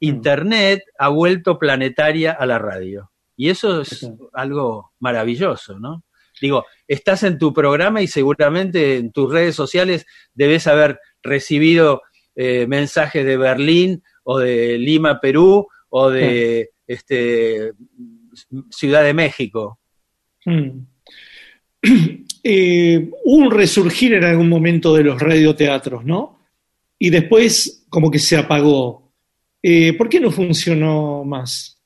Internet 0.00 0.84
ha 0.98 1.08
vuelto 1.08 1.58
planetaria 1.58 2.32
a 2.32 2.46
la 2.46 2.58
radio. 2.58 3.10
Y 3.36 3.50
eso 3.50 3.82
es 3.82 4.10
algo 4.32 4.92
maravilloso, 4.98 5.78
¿no? 5.78 6.04
Digo, 6.40 6.66
estás 6.86 7.22
en 7.22 7.38
tu 7.38 7.52
programa 7.52 8.02
y 8.02 8.06
seguramente 8.06 8.96
en 8.96 9.12
tus 9.12 9.32
redes 9.32 9.54
sociales 9.54 10.06
debes 10.34 10.66
haber 10.66 11.00
recibido 11.22 12.02
eh, 12.36 12.66
mensajes 12.68 13.24
de 13.24 13.36
Berlín 13.36 14.02
o 14.22 14.38
de 14.38 14.78
Lima, 14.78 15.20
Perú, 15.20 15.66
o 15.88 16.10
de 16.10 16.70
este, 16.86 17.72
Ciudad 18.70 19.02
de 19.02 19.14
México. 19.14 19.80
Mm. 20.44 20.70
Eh, 22.48 23.10
hubo 23.24 23.46
un 23.46 23.50
resurgir 23.50 24.14
en 24.14 24.22
algún 24.22 24.48
momento 24.48 24.94
de 24.94 25.02
los 25.02 25.20
radioteatros, 25.20 26.04
¿no? 26.04 26.36
y 26.98 27.10
después 27.10 27.86
como 27.88 28.10
que 28.10 28.18
se 28.18 28.36
apagó. 28.36 29.12
Eh, 29.62 29.92
¿Por 29.94 30.08
qué 30.08 30.18
no 30.20 30.30
funcionó 30.30 31.24
más? 31.24 31.80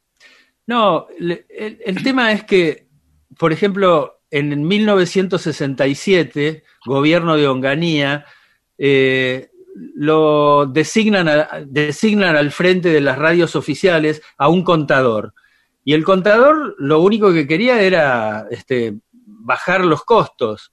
No, 0.67 1.09
el 1.19 2.03
tema 2.03 2.33
es 2.33 2.45
que, 2.45 2.87
por 3.37 3.53
ejemplo, 3.53 4.23
en 4.31 4.67
1967, 4.67 6.63
gobierno 6.87 7.37
de 7.37 7.49
Onganía, 7.49 8.25
eh, 8.79 9.50
lo 9.75 10.67
designan, 10.67 11.29
a- 11.29 11.49
designan 11.67 12.37
al 12.37 12.51
frente 12.51 12.89
de 12.91 13.01
las 13.01 13.19
radios 13.19 13.57
oficiales 13.57 14.23
a 14.39 14.49
un 14.49 14.65
contador. 14.65 15.35
Y 15.85 15.95
el 15.95 16.05
contador 16.05 16.75
lo 16.79 17.01
único 17.01 17.33
que 17.33 17.47
quería 17.47 17.81
era 17.83 18.47
este, 18.51 18.99
bajar 19.13 19.85
los 19.85 20.05
costos. 20.05 20.73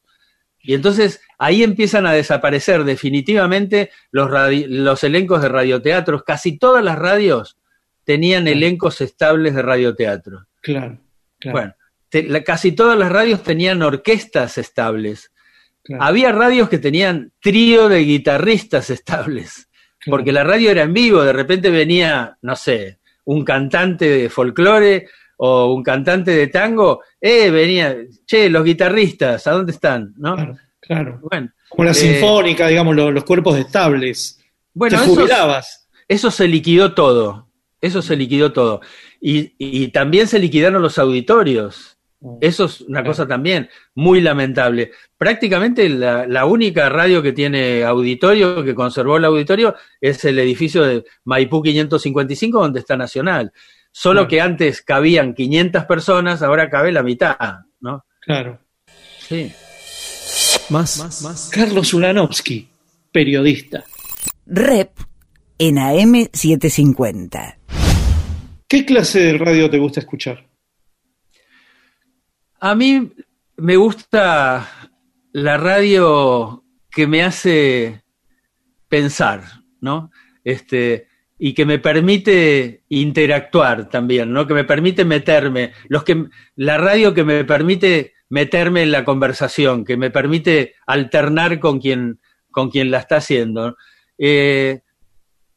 Y 0.59 0.73
entonces 0.73 1.21
ahí 1.37 1.63
empiezan 1.63 2.05
a 2.05 2.11
desaparecer 2.11 2.83
definitivamente 2.83 3.91
los, 4.11 4.29
los 4.67 5.03
elencos 5.03 5.41
de 5.41 5.49
radioteatros. 5.49 6.23
Casi 6.23 6.57
todas 6.57 6.83
las 6.83 6.99
radios 6.99 7.57
tenían 8.03 8.47
elencos 8.47 8.99
estables 9.01 9.55
de 9.55 9.61
radioteatro. 9.61 10.45
Claro, 10.61 10.99
claro. 11.39 11.57
Bueno, 11.57 11.73
te- 12.09 12.23
la- 12.23 12.43
casi 12.43 12.73
todas 12.73 12.97
las 12.97 13.11
radios 13.11 13.43
tenían 13.43 13.81
orquestas 13.81 14.57
estables. 14.57 15.31
Claro. 15.87 16.03
Había 16.03 16.31
radios 16.31 16.69
que 16.69 16.77
tenían 16.77 17.31
trío 17.41 17.89
de 17.89 17.99
guitarristas 18.01 18.89
estables, 18.91 19.67
Claro. 19.99 20.17
porque 20.17 20.31
la 20.31 20.43
radio 20.43 20.69
era 20.71 20.83
en 20.83 20.93
vivo, 20.93 21.23
de 21.23 21.33
repente 21.33 21.69
venía, 21.71 22.37
no 22.43 22.55
sé, 22.55 22.99
un 23.25 23.43
cantante 23.43 24.07
de 24.07 24.29
folclore 24.29 25.07
o 25.37 25.73
un 25.73 25.81
cantante 25.83 26.31
de 26.31 26.47
tango, 26.47 27.01
eh, 27.19 27.49
venía, 27.49 27.95
che, 28.25 28.49
los 28.49 28.63
guitarristas, 28.63 29.47
¿a 29.47 29.51
dónde 29.51 29.71
están? 29.71 30.13
¿No? 30.17 30.35
Claro, 30.35 30.57
claro. 30.79 31.19
Bueno, 31.29 31.51
Como 31.69 31.83
la 31.85 31.91
eh, 31.91 31.95
sinfónica, 31.95 32.67
digamos, 32.67 32.95
lo- 32.95 33.11
los, 33.11 33.23
cuerpos 33.23 33.57
estables. 33.57 34.39
Bueno, 34.73 34.97
Te 34.97 35.03
eso- 35.05 35.15
jubilabas. 35.15 35.89
Eso 36.07 36.31
se 36.31 36.47
liquidó 36.47 36.93
todo. 36.93 37.49
Eso 37.81 38.01
se 38.01 38.15
liquidó 38.15 38.53
todo. 38.53 38.81
Y, 39.19 39.53
y 39.57 39.89
también 39.89 40.27
se 40.27 40.39
liquidaron 40.39 40.81
los 40.81 40.97
auditorios. 40.97 41.96
Eso 42.41 42.65
es 42.65 42.81
una 42.81 43.03
cosa 43.03 43.27
también 43.27 43.69
muy 43.93 44.21
lamentable. 44.21 44.91
Prácticamente 45.17 45.87
la, 45.87 46.25
la 46.25 46.45
única 46.45 46.89
radio 46.89 47.21
que 47.21 47.31
tiene 47.31 47.83
auditorio, 47.83 48.63
que 48.63 48.73
conservó 48.73 49.17
el 49.17 49.25
auditorio, 49.25 49.75
es 50.01 50.25
el 50.25 50.39
edificio 50.39 50.83
de 50.83 51.05
Maipú 51.25 51.61
555, 51.61 52.59
donde 52.59 52.79
está 52.79 52.97
Nacional. 52.97 53.51
Solo 53.91 54.21
Claro. 54.21 54.27
que 54.29 54.41
antes 54.41 54.81
cabían 54.81 55.33
500 55.35 55.85
personas, 55.85 56.41
ahora 56.41 56.69
cabe 56.69 56.91
la 56.91 57.03
mitad, 57.03 57.37
¿no? 57.81 58.05
Claro. 58.21 58.59
Sí. 59.19 59.51
Más, 60.69 60.97
más, 60.97 61.21
más. 61.21 61.49
Carlos 61.53 61.93
Ulanovsky, 61.93 62.67
periodista. 63.11 63.83
Rep 64.47 64.91
en 65.59 65.75
AM750. 65.75 67.55
¿Qué 68.67 68.85
clase 68.85 69.19
de 69.19 69.37
radio 69.37 69.69
te 69.69 69.77
gusta 69.77 69.99
escuchar? 69.99 70.46
A 72.59 72.75
mí 72.75 73.11
me 73.57 73.75
gusta 73.75 74.67
la 75.31 75.57
radio 75.57 76.63
que 76.89 77.07
me 77.07 77.23
hace 77.23 78.03
pensar, 78.87 79.43
¿no? 79.81 80.11
Este, 80.43 81.07
y 81.37 81.53
que 81.53 81.65
me 81.65 81.77
permite 81.77 82.83
interactuar 82.89 83.89
también, 83.89 84.33
¿no? 84.33 84.47
Que 84.47 84.53
me 84.55 84.63
permite 84.63 85.05
meterme, 85.05 85.73
los 85.87 86.03
que 86.03 86.25
la 86.55 86.77
radio 86.77 87.13
que 87.13 87.23
me 87.23 87.43
permite 87.45 88.13
meterme 88.29 88.81
en 88.83 88.91
la 88.91 89.05
conversación, 89.05 89.85
que 89.85 89.97
me 89.97 90.09
permite 90.09 90.73
alternar 90.85 91.59
con 91.59 91.79
quien 91.79 92.19
con 92.49 92.71
quien 92.71 92.89
la 92.89 92.97
está 92.97 93.17
haciendo. 93.17 93.77
Eh, 94.17 94.81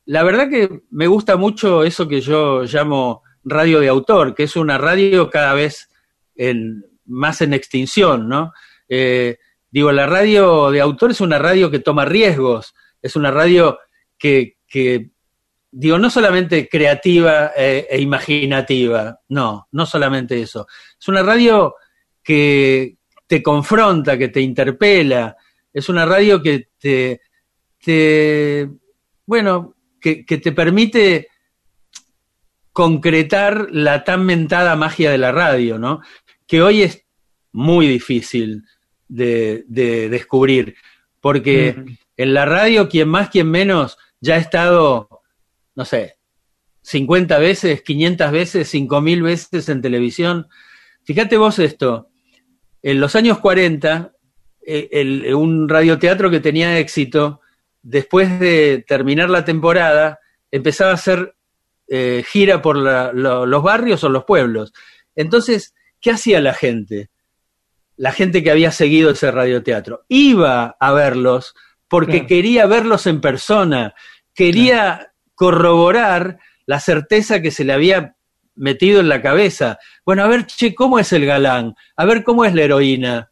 la 0.04 0.22
verdad 0.22 0.50
que 0.50 0.82
me 0.90 1.06
gusta 1.06 1.36
mucho 1.38 1.82
eso 1.82 2.06
que 2.08 2.20
yo 2.20 2.64
llamo 2.64 3.22
radio 3.42 3.80
de 3.80 3.88
autor, 3.88 4.34
que 4.34 4.42
es 4.42 4.54
una 4.54 4.76
radio 4.76 5.30
cada 5.30 5.54
vez 5.54 5.88
en- 6.34 6.84
más 7.10 7.40
en 7.42 7.52
extinción, 7.52 8.28
¿no? 8.28 8.52
Eh, 8.88 9.38
digo, 9.70 9.92
la 9.92 10.06
radio 10.06 10.70
de 10.70 10.80
autor 10.80 11.10
es 11.10 11.20
una 11.20 11.38
radio 11.38 11.70
que 11.70 11.78
toma 11.80 12.04
riesgos, 12.04 12.74
es 13.02 13.16
una 13.16 13.30
radio 13.30 13.78
que, 14.18 14.56
que, 14.66 15.10
digo, 15.70 15.98
no 15.98 16.10
solamente 16.10 16.68
creativa 16.68 17.52
e, 17.56 17.86
e 17.90 18.00
imaginativa, 18.00 19.20
no, 19.28 19.68
no 19.72 19.86
solamente 19.86 20.40
eso, 20.40 20.66
es 20.98 21.08
una 21.08 21.22
radio 21.22 21.74
que 22.22 22.96
te 23.26 23.42
confronta, 23.42 24.18
que 24.18 24.28
te 24.28 24.40
interpela, 24.40 25.36
es 25.72 25.88
una 25.88 26.04
radio 26.04 26.42
que 26.42 26.70
te, 26.78 27.20
te 27.82 28.68
bueno, 29.24 29.76
que, 30.00 30.24
que 30.24 30.38
te 30.38 30.52
permite 30.52 31.28
concretar 32.72 33.68
la 33.70 34.04
tan 34.04 34.24
mentada 34.24 34.76
magia 34.76 35.10
de 35.10 35.18
la 35.18 35.32
radio, 35.32 35.78
¿no? 35.78 36.00
Que 36.50 36.60
hoy 36.62 36.82
es 36.82 37.06
muy 37.52 37.86
difícil 37.86 38.64
de, 39.06 39.64
de 39.68 40.08
descubrir, 40.08 40.74
porque 41.20 41.76
en 42.16 42.34
la 42.34 42.44
radio, 42.44 42.88
quien 42.88 43.08
más, 43.08 43.30
quien 43.30 43.48
menos, 43.48 43.96
ya 44.20 44.34
ha 44.34 44.38
estado, 44.38 45.22
no 45.76 45.84
sé, 45.84 46.16
50 46.82 47.38
veces, 47.38 47.82
500 47.82 48.32
veces, 48.32 48.68
5000 48.68 49.22
veces 49.22 49.68
en 49.68 49.80
televisión. 49.80 50.48
Fíjate 51.04 51.36
vos 51.36 51.60
esto, 51.60 52.08
en 52.82 52.98
los 52.98 53.14
años 53.14 53.38
40, 53.38 54.12
eh, 54.66 54.88
el- 54.90 55.32
un 55.36 55.68
radioteatro 55.68 56.30
que 56.30 56.40
tenía 56.40 56.80
éxito, 56.80 57.42
después 57.80 58.40
de 58.40 58.84
terminar 58.88 59.30
la 59.30 59.44
temporada, 59.44 60.18
empezaba 60.50 60.90
a 60.90 60.94
hacer 60.94 61.36
eh, 61.92 62.24
gira 62.26 62.60
por 62.60 62.76
la- 62.76 63.12
lo- 63.12 63.46
los 63.46 63.62
barrios 63.62 64.02
o 64.02 64.08
los 64.08 64.24
pueblos. 64.24 64.72
Entonces, 65.14 65.74
¿qué 66.00 66.10
hacía 66.12 66.40
la 66.40 66.54
gente? 66.54 67.10
La 67.96 68.12
gente 68.12 68.42
que 68.42 68.50
había 68.50 68.72
seguido 68.72 69.10
ese 69.10 69.30
radioteatro. 69.30 70.04
Iba 70.08 70.76
a 70.80 70.92
verlos 70.92 71.54
porque 71.88 72.12
Claro. 72.18 72.26
quería 72.28 72.66
verlos 72.66 73.06
en 73.06 73.20
persona, 73.20 73.94
quería 74.34 75.12
corroborar 75.34 76.38
la 76.66 76.80
certeza 76.80 77.42
que 77.42 77.50
se 77.50 77.64
le 77.64 77.72
había 77.72 78.14
metido 78.54 79.00
en 79.00 79.08
la 79.08 79.20
cabeza. 79.22 79.78
Bueno, 80.04 80.22
a 80.22 80.28
ver, 80.28 80.46
che, 80.46 80.74
¿cómo 80.74 80.98
es 80.98 81.12
el 81.12 81.26
galán? 81.26 81.74
A 81.96 82.04
ver, 82.04 82.22
¿cómo 82.24 82.44
es 82.44 82.54
la 82.54 82.62
heroína? 82.62 83.30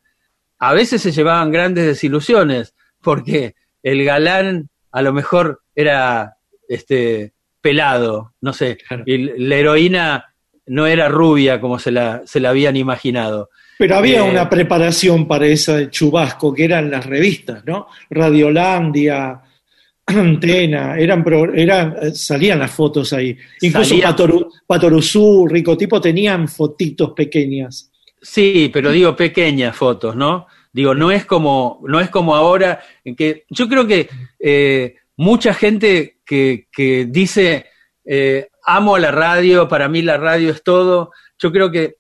A 0.59 0.73
veces 0.75 1.03
se 1.03 1.13
llevaban 1.13 1.53
grandes 1.53 1.87
desilusiones, 1.87 2.75
porque 3.01 3.55
el 3.83 4.05
galán 4.05 4.71
a 4.91 5.03
lo 5.03 5.13
mejor 5.13 5.63
era 5.75 6.37
este 6.69 7.33
pelado, 7.61 8.35
no 8.41 8.53
sé, 8.53 8.79
y 9.07 9.19
la 9.39 9.57
heroína 9.57 10.35
no 10.69 10.87
era 10.87 11.09
rubia 11.09 11.61
como 11.61 11.79
se 11.79 11.91
la, 11.91 12.23
se 12.25 12.41
la 12.41 12.51
habían 12.51 12.77
imaginado. 12.77 13.51
Pero 13.79 13.97
había 13.97 14.25
Eh, 14.25 14.31
una 14.31 14.49
preparación 14.51 15.27
para 15.27 15.47
ese 15.47 15.89
chubasco 15.91 16.53
que 16.53 16.65
eran 16.65 16.91
las 16.91 17.07
revistas, 17.07 17.65
¿no? 17.65 17.87
Radiolandia, 18.11 19.41
Antena, 20.07 20.99
eran, 20.99 21.25
eran 21.55 21.97
eh, 22.03 22.11
salían 22.13 22.59
las 22.59 22.71
fotos 22.71 23.13
ahí. 23.13 23.37
Incluso 23.61 23.99
Patoru, 24.01 24.51
Patoruzú, 24.67 25.47
Rico 25.47 25.77
Tipo 25.77 26.01
tenían 26.01 26.49
fotitos 26.49 27.13
pequeñas. 27.13 27.91
Sí, 28.21 28.71
pero 28.73 28.91
digo 28.91 29.15
pequeñas 29.15 29.77
fotos, 29.77 30.17
¿no? 30.17 30.47
Digo, 30.73 30.95
no 30.95 31.11
es 31.11 31.25
como, 31.25 31.81
no 31.87 32.01
es 32.01 32.11
como 32.11 32.35
ahora, 32.35 32.81
en 33.05 33.15
que 33.15 33.45
yo 33.49 33.69
creo 33.69 33.87
que 33.87 34.09
eh, 34.41 34.97
mucha 35.17 35.55
gente 35.55 36.19
que, 36.25 36.67
que 36.73 37.07
dice 37.09 37.67
eh, 38.11 38.49
amo 38.65 38.97
a 38.97 39.01
la 39.01 39.11
radio, 39.11 39.69
para 39.69 39.87
mí 39.87 40.01
la 40.01 40.17
radio 40.17 40.51
es 40.51 40.63
todo, 40.63 41.13
yo 41.39 41.53
creo 41.53 41.71
que 41.71 41.97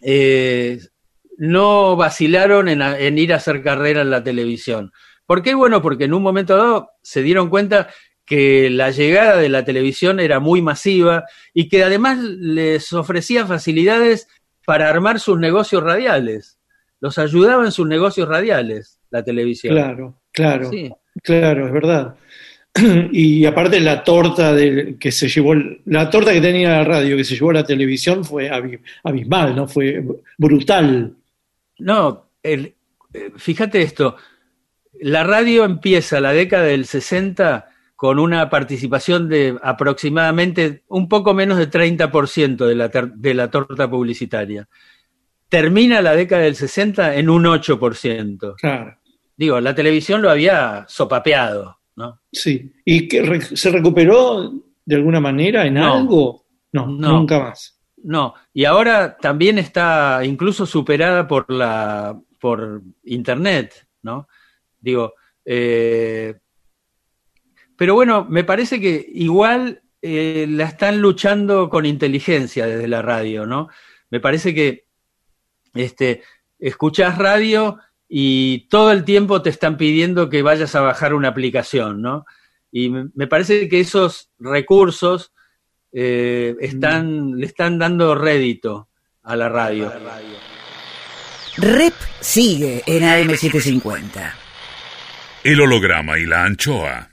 eh, 0.00 0.78
no 1.38 1.96
vacilaron 1.96 2.68
en, 2.68 3.18
ir 3.18 3.32
a 3.32 3.36
hacer 3.36 3.60
carrera 3.60 4.02
en 4.02 4.10
la 4.10 4.22
televisión. 4.22 4.92
¿Por 5.26 5.42
qué? 5.42 5.54
Bueno, 5.54 5.82
porque 5.82 6.04
en 6.04 6.14
un 6.14 6.22
momento 6.22 6.56
dado 6.56 6.90
se 7.02 7.22
dieron 7.22 7.50
cuenta 7.50 7.88
que 8.24 8.70
la 8.70 8.90
llegada 8.90 9.38
de 9.38 9.48
la 9.48 9.64
televisión 9.64 10.20
era 10.20 10.38
muy 10.38 10.62
masiva 10.62 11.24
y 11.52 11.68
que 11.68 11.82
además 11.82 12.18
les 12.20 12.92
ofrecía 12.92 13.44
facilidades 13.44 14.28
para 14.64 14.88
armar 14.88 15.18
sus 15.18 15.36
negocios 15.38 15.82
radiales. 15.82 16.58
Los 17.00 17.18
ayudaba 17.18 17.64
en 17.64 17.72
sus 17.72 17.88
negocios 17.88 18.28
radiales, 18.28 19.00
la 19.10 19.24
televisión. 19.24 19.74
Claro, 19.74 20.20
claro, 20.32 20.70
Sí. 20.70 20.92
claro, 21.24 21.66
es 21.66 21.72
verdad. 21.72 22.14
Y 23.12 23.44
aparte 23.44 23.80
la 23.80 24.04
torta 24.04 24.52
del, 24.54 24.98
que 24.98 25.10
se 25.10 25.28
llevó, 25.28 25.54
la 25.86 26.08
torta 26.10 26.32
que 26.32 26.40
tenía 26.40 26.70
la 26.70 26.84
radio 26.84 27.16
que 27.16 27.24
se 27.24 27.34
llevó 27.34 27.50
a 27.50 27.54
la 27.54 27.64
televisión 27.64 28.24
fue 28.24 28.50
abi- 28.50 28.80
abismal, 29.04 29.56
¿no? 29.56 29.66
Fue 29.68 30.04
brutal. 30.36 31.14
No, 31.78 32.30
el- 32.42 32.74
eh, 33.14 33.30
fíjate 33.36 33.82
esto, 33.82 34.16
la 35.00 35.24
radio 35.24 35.64
empieza 35.64 36.20
la 36.20 36.32
década 36.32 36.64
del 36.64 36.84
60 36.84 37.68
con 37.96 38.18
una 38.20 38.48
participación 38.48 39.28
de 39.28 39.56
aproximadamente 39.60 40.82
un 40.88 41.08
poco 41.08 41.34
menos 41.34 41.58
de 41.58 41.68
30% 41.68 42.66
de 42.66 42.74
la, 42.76 42.88
de 42.88 43.34
la 43.34 43.50
torta 43.50 43.90
publicitaria. 43.90 44.68
Termina 45.48 46.00
la 46.02 46.14
década 46.14 46.42
del 46.42 46.54
60 46.54 47.16
en 47.16 47.30
un 47.30 47.44
8%. 47.44 48.54
Claro. 48.56 48.96
Digo, 49.36 49.60
la 49.60 49.74
televisión 49.74 50.20
lo 50.22 50.30
había 50.30 50.84
sopapeado, 50.88 51.77
¿no? 51.98 52.20
Sí. 52.32 52.72
¿Y 52.84 53.06
que 53.08 53.22
re- 53.22 53.40
se 53.56 53.70
recuperó 53.70 54.52
de 54.86 54.94
alguna 54.96 55.20
manera 55.20 55.66
en 55.66 55.74
No. 55.74 55.92
algo? 55.94 56.44
No, 56.72 56.86
No. 56.86 57.12
nunca 57.18 57.38
más. 57.40 57.78
No, 58.04 58.32
y 58.54 58.64
ahora 58.64 59.16
también 59.18 59.58
está 59.58 60.20
incluso 60.24 60.64
superada 60.64 61.26
por 61.26 61.50
la 61.52 62.18
por 62.40 62.82
internet, 63.04 63.88
¿no? 64.02 64.28
Digo, 64.80 65.14
eh, 65.44 66.36
pero 67.76 67.94
bueno, 67.94 68.24
me 68.28 68.44
parece 68.44 68.80
que 68.80 69.04
igual 69.14 69.82
eh, 70.00 70.46
la 70.48 70.64
están 70.66 71.00
luchando 71.00 71.68
con 71.68 71.84
inteligencia 71.84 72.66
desde 72.66 72.86
la 72.86 73.02
radio, 73.02 73.44
¿no? 73.46 73.68
Me 74.10 74.20
parece 74.20 74.54
que 74.54 74.86
este, 75.74 76.22
escuchás 76.60 77.18
radio 77.18 77.78
y 78.08 78.68
todo 78.68 78.90
el 78.90 79.04
tiempo 79.04 79.42
te 79.42 79.50
están 79.50 79.76
pidiendo 79.76 80.30
que 80.30 80.42
vayas 80.42 80.74
a 80.74 80.80
bajar 80.80 81.12
una 81.12 81.28
aplicación, 81.28 82.00
¿no? 82.00 82.24
Y 82.72 82.88
me, 82.90 83.26
parece 83.26 83.68
que 83.68 83.80
esos 83.80 84.30
recursos 84.38 85.32
eh, 85.92 86.56
están, 86.60 87.38
le 87.38 87.46
están 87.46 87.78
dando 87.78 88.14
rédito 88.14 88.88
a 89.22 89.36
la 89.36 89.48
radio. 89.48 89.92
Rep 91.56 91.94
sigue 92.20 92.82
en 92.86 93.02
AM750. 93.02 94.32
El 95.44 95.60
holograma 95.60 96.18
y 96.18 96.26
la 96.26 96.44
anchoa. 96.44 97.10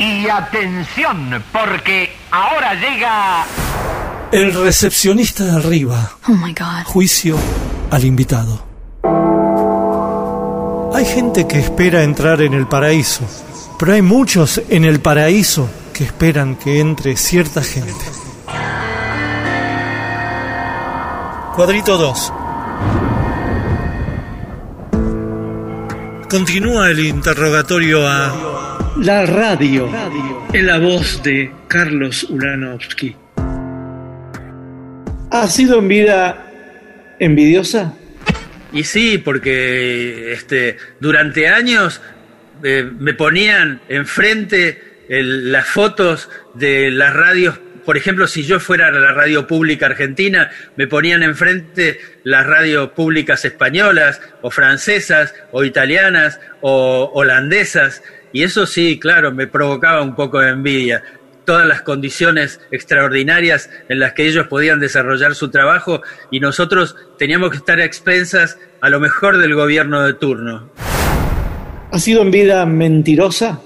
Y 0.00 0.28
atención, 0.28 1.42
porque 1.52 2.12
ahora 2.30 2.74
llega... 2.74 3.44
El 4.32 4.52
recepcionista 4.52 5.44
de 5.44 5.50
arriba. 5.52 6.16
Oh 6.28 6.32
my 6.32 6.52
God. 6.52 6.84
Juicio 6.86 7.36
al 7.90 8.04
invitado. 8.04 8.73
Hay 10.94 11.04
gente 11.06 11.48
que 11.48 11.58
espera 11.58 12.04
entrar 12.04 12.40
en 12.40 12.54
el 12.54 12.68
paraíso, 12.68 13.24
pero 13.80 13.94
hay 13.94 14.02
muchos 14.02 14.62
en 14.68 14.84
el 14.84 15.00
paraíso 15.00 15.68
que 15.92 16.04
esperan 16.04 16.54
que 16.54 16.78
entre 16.78 17.16
cierta 17.16 17.64
gente. 17.64 18.04
Cuadrito 21.56 21.98
2. 21.98 22.32
Continúa 26.30 26.90
el 26.90 27.00
interrogatorio 27.00 28.06
a... 28.06 28.94
La 28.96 29.26
radio, 29.26 29.88
en 30.52 30.66
la 30.68 30.78
voz 30.78 31.20
de 31.24 31.52
Carlos 31.66 32.22
Ulanovsky. 32.22 33.16
¿Ha 35.32 35.48
sido 35.48 35.80
en 35.80 35.88
vida 35.88 36.46
envidiosa? 37.18 37.94
Y 38.74 38.84
sí, 38.84 39.18
porque 39.18 40.32
este, 40.32 40.76
durante 41.00 41.48
años 41.48 42.02
eh, 42.62 42.90
me 42.98 43.14
ponían 43.14 43.80
enfrente 43.88 45.04
el- 45.08 45.52
las 45.52 45.66
fotos 45.66 46.28
de 46.54 46.90
las 46.90 47.14
radios. 47.14 47.58
Por 47.84 47.96
ejemplo, 47.96 48.26
si 48.26 48.44
yo 48.44 48.58
fuera 48.60 48.88
a 48.88 48.90
la 48.90 49.12
radio 49.12 49.46
pública 49.46 49.86
argentina, 49.86 50.50
me 50.76 50.86
ponían 50.86 51.22
enfrente 51.22 52.00
las 52.24 52.46
radios 52.46 52.90
públicas 52.90 53.44
españolas, 53.44 54.20
o 54.42 54.50
francesas, 54.50 55.34
o 55.52 55.64
italianas, 55.64 56.40
o 56.62 57.10
holandesas. 57.14 58.02
Y 58.32 58.42
eso 58.42 58.66
sí, 58.66 58.98
claro, 58.98 59.32
me 59.32 59.46
provocaba 59.46 60.02
un 60.02 60.16
poco 60.16 60.40
de 60.40 60.50
envidia. 60.50 61.02
Todas 61.44 61.66
las 61.66 61.82
condiciones 61.82 62.60
extraordinarias 62.70 63.70
en 63.88 63.98
las 63.98 64.14
que 64.14 64.26
ellos 64.26 64.46
podían 64.46 64.80
desarrollar 64.80 65.34
su 65.34 65.50
trabajo 65.50 66.02
y 66.30 66.40
nosotros 66.40 66.96
teníamos 67.18 67.50
que 67.50 67.58
estar 67.58 67.78
a 67.80 67.84
expensas 67.84 68.58
a 68.80 68.88
lo 68.88 69.00
mejor 69.00 69.38
del 69.38 69.54
gobierno 69.54 70.02
de 70.02 70.14
turno. 70.14 70.70
¿Ha 71.90 71.98
sido 71.98 72.22
en 72.22 72.30
vida 72.30 72.66
mentirosa? 72.66 73.60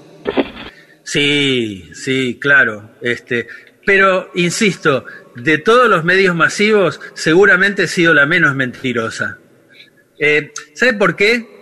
Sí, 1.03 1.89
sí, 1.93 2.37
claro. 2.39 2.91
Este, 3.01 3.47
pero 3.85 4.29
insisto, 4.35 5.05
de 5.35 5.57
todos 5.57 5.89
los 5.89 6.03
medios 6.03 6.35
masivos, 6.35 7.01
seguramente 7.15 7.83
he 7.83 7.87
sido 7.87 8.13
la 8.13 8.27
menos 8.27 8.55
mentirosa. 8.55 9.39
Eh, 10.19 10.51
¿Sabe 10.75 10.93
por 10.93 11.15
qué? 11.15 11.58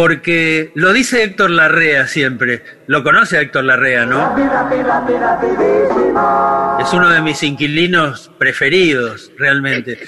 Porque 0.00 0.72
lo 0.76 0.94
dice 0.94 1.22
Héctor 1.22 1.50
Larrea 1.50 2.06
siempre. 2.06 2.62
Lo 2.86 3.02
conoce 3.02 3.36
a 3.36 3.42
Héctor 3.42 3.64
Larrea, 3.64 4.06
¿no? 4.06 4.34
Es 6.80 6.92
uno 6.94 7.10
de 7.10 7.20
mis 7.20 7.42
inquilinos 7.42 8.30
preferidos, 8.38 9.30
realmente. 9.36 9.98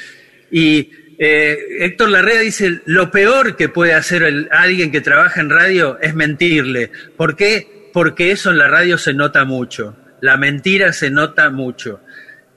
Y 0.51 0.91
eh, 1.19 1.59
Héctor 1.81 2.09
Larrea 2.09 2.41
dice, 2.41 2.81
lo 2.87 3.11
peor 3.11 3.55
que 3.55 3.69
puede 3.69 3.93
hacer 3.93 4.49
alguien 4.51 4.91
que 4.91 5.03
trabaja 5.03 5.43
en 5.43 5.51
radio 5.51 5.99
es 6.01 6.15
mentirle. 6.15 6.91
¿Por 7.19 7.37
qué? 7.37 7.91
Porque 7.93 8.31
eso 8.31 8.51
en 8.51 8.57
la 8.57 8.69
radio 8.69 8.97
se 8.97 9.13
nota 9.13 9.45
mucho. 9.45 9.95
La 10.23 10.39
mentira 10.39 10.95
se 10.95 11.11
nota 11.11 11.51
mucho. 11.51 12.01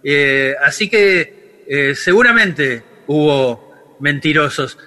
Eh, 0.06 0.56
así 0.64 0.90
que 0.90 1.66
eh, 1.68 1.96
seguramente 1.96 2.82
hubo 3.08 3.98
mentirosos. 4.00 4.78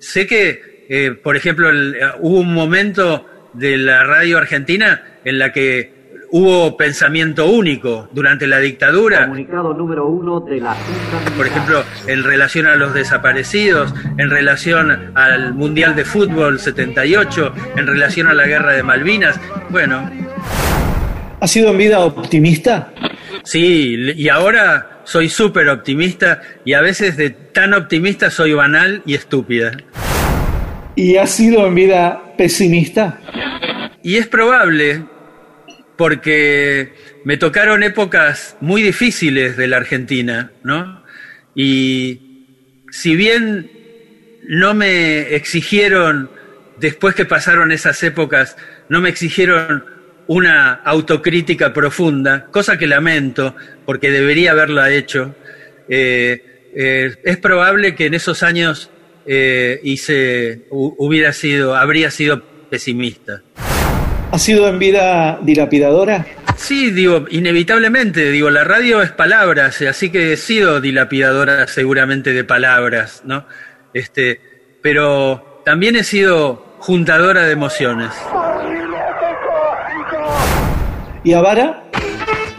Sé 0.00 0.26
que, 0.28 0.69
eh, 0.90 1.12
por 1.12 1.36
ejemplo, 1.36 1.70
el- 1.70 1.94
eh, 1.94 2.00
hubo 2.20 2.40
un 2.40 2.52
momento 2.52 3.24
de 3.54 3.78
la 3.78 4.04
radio 4.04 4.36
argentina 4.38 5.02
en 5.24 5.38
la 5.38 5.52
que 5.52 5.98
hubo 6.32 6.76
pensamiento 6.76 7.46
único 7.46 8.08
durante 8.12 8.46
la 8.46 8.58
dictadura. 8.58 9.22
Comunicado 9.22 9.72
número 9.74 10.06
uno 10.06 10.40
de 10.40 10.60
la 10.60 10.76
Por 11.36 11.46
ejemplo, 11.46 11.82
en 12.06 12.22
relación 12.22 12.66
a 12.66 12.74
los 12.76 12.92
desaparecidos, 12.94 13.92
en 14.18 14.30
relación 14.30 15.12
al 15.16 15.54
Mundial 15.54 15.96
de 15.96 16.04
Fútbol 16.04 16.58
78, 16.60 17.52
en 17.76 17.86
relación 17.86 18.26
a 18.28 18.34
la 18.34 18.46
Guerra 18.46 18.72
de 18.72 18.82
Malvinas. 18.82 19.40
Bueno, 19.70 20.08
¿Ha 21.40 21.46
sido 21.48 21.70
en 21.70 21.78
vida 21.78 22.00
optimista? 22.00 22.92
sí, 23.42 23.96
y 24.16 24.28
ahora 24.28 25.00
soy 25.04 25.28
súper 25.28 25.68
optimista 25.68 26.42
y 26.64 26.74
a 26.74 26.80
veces 26.80 27.16
de 27.16 27.30
tan 27.30 27.74
optimista 27.74 28.30
soy 28.30 28.52
banal 28.52 29.02
y 29.06 29.14
estúpida. 29.14 29.72
¿Y 30.96 31.16
ha 31.16 31.26
sido 31.26 31.66
en 31.66 31.74
vida 31.74 32.34
pesimista? 32.36 33.20
Y 34.02 34.16
es 34.16 34.26
probable 34.26 35.04
porque 35.96 36.94
me 37.24 37.36
tocaron 37.36 37.82
épocas 37.82 38.56
muy 38.60 38.82
difíciles 38.82 39.56
de 39.56 39.68
la 39.68 39.76
Argentina, 39.76 40.52
¿no? 40.62 41.04
Y 41.54 42.46
si 42.90 43.14
bien 43.16 43.70
no 44.48 44.74
me 44.74 45.34
exigieron, 45.34 46.30
después 46.78 47.14
que 47.14 47.24
pasaron 47.24 47.72
esas 47.72 48.02
épocas, 48.02 48.56
no 48.88 49.00
me 49.00 49.10
exigieron 49.10 49.84
una 50.26 50.72
autocrítica 50.72 51.72
profunda, 51.72 52.46
cosa 52.46 52.78
que 52.78 52.86
lamento, 52.86 53.54
porque 53.84 54.10
debería 54.10 54.52
haberla 54.52 54.90
hecho, 54.90 55.34
eh, 55.88 56.70
eh, 56.74 57.16
es 57.24 57.36
probable 57.36 57.94
que 57.94 58.06
en 58.06 58.14
esos 58.14 58.42
años 58.42 58.90
eh, 59.26 59.80
hice, 59.82 60.68
hu- 60.70 60.94
hubiera 60.98 61.32
sido, 61.32 61.76
habría 61.76 62.10
sido 62.10 62.42
pesimista. 62.70 63.42
¿Ha 64.32 64.38
sido 64.38 64.68
en 64.68 64.78
vida 64.78 65.38
dilapidadora? 65.42 66.24
Sí, 66.56 66.90
digo, 66.90 67.24
inevitablemente, 67.30 68.30
digo, 68.30 68.50
la 68.50 68.64
radio 68.64 69.02
es 69.02 69.10
palabras, 69.12 69.80
así 69.82 70.10
que 70.10 70.34
he 70.34 70.36
sido 70.36 70.80
dilapidadora 70.80 71.66
seguramente 71.66 72.32
de 72.32 72.44
palabras, 72.44 73.22
¿no? 73.24 73.46
Este, 73.94 74.40
pero 74.82 75.62
también 75.64 75.96
he 75.96 76.04
sido 76.04 76.76
juntadora 76.78 77.44
de 77.46 77.52
emociones. 77.52 78.10
¿Y 81.24 81.32
avara? 81.34 81.84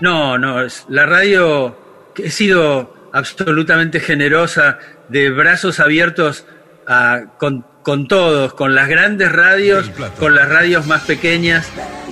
No, 0.01 0.37
no, 0.37 0.57
la 0.89 1.05
radio 1.05 1.77
he 2.17 2.29
sido 2.29 3.09
absolutamente 3.13 3.99
generosa, 3.99 4.77
de 5.11 5.29
brazos 5.29 5.79
abiertos 5.79 6.45
a- 6.87 7.21
con, 7.37 7.65
con 7.83 8.07
todos, 8.07 8.53
con 8.53 8.73
las 8.75 8.87
grandes 8.87 9.31
radios, 9.31 9.89
con 10.19 10.35
las 10.35 10.47
radios 10.49 10.87
más 10.87 11.03
pequeñas. 11.03 11.69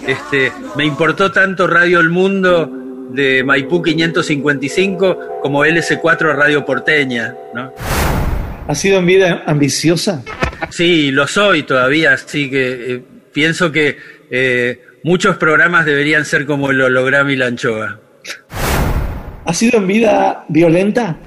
Este, 0.07 0.51
me 0.75 0.85
importó 0.85 1.31
tanto 1.31 1.67
Radio 1.67 1.99
El 1.99 2.09
Mundo 2.09 2.69
de 3.11 3.43
Maipú 3.43 3.81
555 3.81 5.39
como 5.41 5.65
LS4 5.65 6.35
Radio 6.35 6.65
Porteña, 6.65 7.35
¿no? 7.53 7.73
¿Ha 8.67 8.75
sido 8.75 8.99
en 8.99 9.05
vida 9.05 9.43
ambiciosa? 9.47 10.23
Sí, 10.69 11.09
lo 11.11 11.27
soy 11.27 11.63
todavía, 11.63 12.13
así 12.13 12.49
que 12.49 12.93
eh, 12.95 13.03
pienso 13.33 13.71
que 13.71 13.97
eh, 14.29 14.81
muchos 15.03 15.37
programas 15.37 15.85
deberían 15.85 16.23
ser 16.25 16.45
como 16.45 16.69
el 16.69 16.81
holograma 16.81 17.31
y 17.31 17.35
la 17.35 17.47
anchoa. 17.47 17.99
¿Ha 19.45 19.53
sido 19.53 19.79
en 19.79 19.87
vida 19.87 20.45
violenta? 20.49 21.17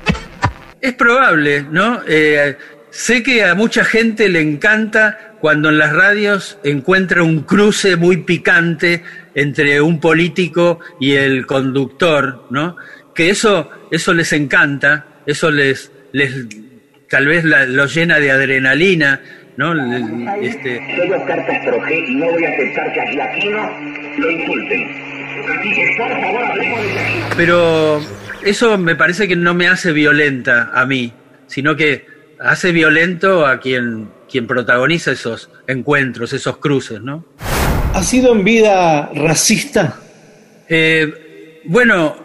Es 0.82 0.92
probable, 0.94 1.64
¿no? 1.70 2.00
Eh, 2.06 2.56
sé 2.90 3.22
que 3.22 3.44
a 3.44 3.54
mucha 3.54 3.84
gente 3.84 4.28
le 4.28 4.40
encanta 4.40 5.36
cuando 5.40 5.70
en 5.70 5.78
las 5.78 5.92
radios 5.94 6.58
encuentra 6.64 7.22
un 7.22 7.40
cruce 7.44 7.96
muy 7.96 8.18
picante 8.18 9.02
entre 9.34 9.80
un 9.80 9.98
político 10.00 10.80
y 11.00 11.12
el 11.12 11.46
conductor, 11.46 12.46
¿no? 12.50 12.76
Que 13.14 13.30
eso, 13.30 13.70
eso 13.90 14.12
les 14.12 14.32
encanta, 14.32 15.06
eso 15.26 15.50
les, 15.50 15.90
les 16.12 16.34
tal 17.08 17.26
vez 17.28 17.44
la- 17.44 17.64
los 17.66 17.94
llena 17.94 18.18
de 18.18 18.30
adrenalina 18.30 19.20
¿no? 19.56 19.72
Este, 20.42 20.80
G 20.80 22.08
no 22.16 22.26
voy 22.32 22.44
a 22.44 22.48
aceptar 22.48 22.92
que 22.92 23.00
a 23.00 23.06
Giacchino 23.10 23.70
lo 24.18 24.30
insulten. 24.30 24.82
Así 25.58 25.72
que 25.74 25.94
por 25.98 26.08
favor 26.10 26.42
hablemos 26.44 26.82
de 26.82 26.88
Giacchino. 26.90 27.26
pero 27.36 28.00
eso 28.44 28.78
me 28.78 28.94
parece 28.96 29.28
que 29.28 29.36
no 29.36 29.54
me 29.54 29.68
hace 29.68 29.92
violenta 29.92 30.70
a 30.74 30.84
mí, 30.86 31.12
sino 31.46 31.76
que 31.76 32.06
hace 32.40 32.72
violento 32.72 33.46
a 33.46 33.60
quien, 33.60 34.08
quien 34.30 34.46
protagoniza 34.46 35.12
esos 35.12 35.50
encuentros, 35.66 36.32
esos 36.32 36.56
cruces, 36.58 37.00
¿no? 37.00 37.24
¿Ha 37.94 38.02
sido 38.02 38.32
en 38.32 38.42
vida 38.44 39.10
racista? 39.14 39.96
Eh, 40.68 41.60
bueno, 41.64 42.16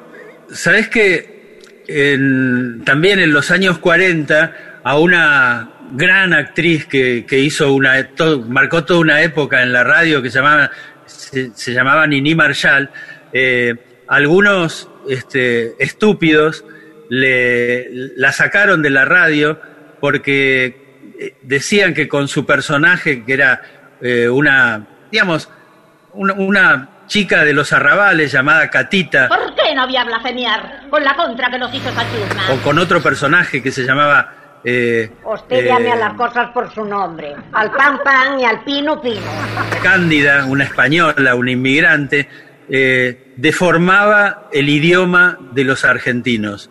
sabes 0.49 0.87
que 0.89 1.59
en- 1.87 2.83
también 2.85 3.19
en 3.19 3.33
los 3.33 3.51
años 3.51 3.77
40 3.79 4.79
a 4.83 4.97
una 4.99 5.71
gran 5.93 6.33
actriz 6.33 6.85
que, 6.85 7.25
que 7.27 7.39
hizo 7.39 7.73
una 7.73 8.09
marcó 8.47 8.83
toda 8.83 8.99
una 8.99 9.21
época 9.21 9.61
en 9.63 9.71
la 9.73 9.83
radio 9.83 10.21
que 10.21 10.29
se 10.29 10.39
llamaba 10.39 10.69
se, 11.05 11.51
se 11.53 11.73
llamaba 11.73 12.05
Nini 12.07 12.35
Marshall. 12.35 12.89
eh, 13.33 13.75
algunos 14.07 14.89
este, 15.09 15.75
estúpidos 15.83 16.65
le, 17.09 17.87
la 18.15 18.31
sacaron 18.31 18.81
de 18.81 18.89
la 18.89 19.05
radio 19.05 19.59
porque 19.99 21.13
eh, 21.19 21.35
decían 21.41 21.93
que 21.93 22.07
con 22.07 22.27
su 22.27 22.45
personaje 22.45 23.23
que 23.23 23.33
era 23.33 23.61
eh, 24.01 24.29
una 24.29 24.87
digamos 25.11 25.49
una, 26.13 26.33
una 26.33 26.89
chica 27.07 27.43
de 27.43 27.53
los 27.53 27.71
arrabales 27.71 28.31
llamada 28.31 28.69
Catita 28.69 29.29
¿Por 29.29 29.55
qué 29.55 29.73
no 29.73 29.83
había 29.83 30.03
blasfemiar 30.03 30.89
con 30.89 31.03
la 31.03 31.15
contra 31.15 31.49
que 31.49 31.57
nos 31.57 31.73
hizo 31.73 31.89
Saturna? 31.91 32.51
o 32.51 32.57
con 32.63 32.77
otro 32.77 33.01
personaje 33.01 33.63
que 33.63 33.71
se 33.71 33.83
llamaba 33.83 34.37
eh, 34.63 35.09
Usted 35.23 35.55
eh, 35.57 35.65
llame 35.65 35.91
a 35.91 35.95
las 35.95 36.13
cosas 36.15 36.49
por 36.51 36.73
su 36.73 36.83
nombre. 36.83 37.35
Al 37.53 37.71
pan 37.71 37.99
pan 38.03 38.39
y 38.39 38.43
al 38.45 38.63
pino 38.65 39.01
pino. 39.01 39.21
Cándida, 39.81 40.45
una 40.45 40.65
española, 40.65 41.35
una 41.35 41.51
inmigrante, 41.51 42.27
eh, 42.69 43.33
deformaba 43.35 44.49
el 44.51 44.69
idioma 44.69 45.37
de 45.53 45.63
los 45.63 45.85
argentinos. 45.85 46.69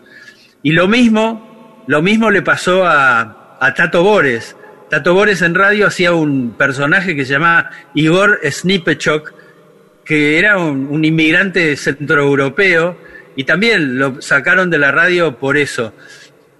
Y 0.63 0.71
lo 0.71 0.87
mismo, 0.87 1.83
lo 1.87 2.01
mismo 2.01 2.31
le 2.31 2.41
pasó 2.41 2.85
a, 2.85 3.57
Tato 3.75 4.03
Bores. 4.03 4.55
Tato 4.89 5.13
Bores 5.13 5.41
en 5.41 5.55
radio 5.55 5.87
hacía 5.87 6.13
un 6.13 6.55
personaje 6.57 7.15
que 7.15 7.25
se 7.25 7.33
llamaba 7.33 7.71
Igor 7.93 8.39
Snipechok, 8.43 9.33
que 10.05 10.39
era 10.39 10.57
un, 10.57 10.87
un 10.89 11.03
inmigrante 11.03 11.75
centroeuropeo, 11.75 12.97
y 13.35 13.43
también 13.43 13.99
lo 13.99 14.21
sacaron 14.21 14.69
de 14.69 14.77
la 14.77 14.91
radio 14.91 15.37
por 15.37 15.57
eso. 15.57 15.93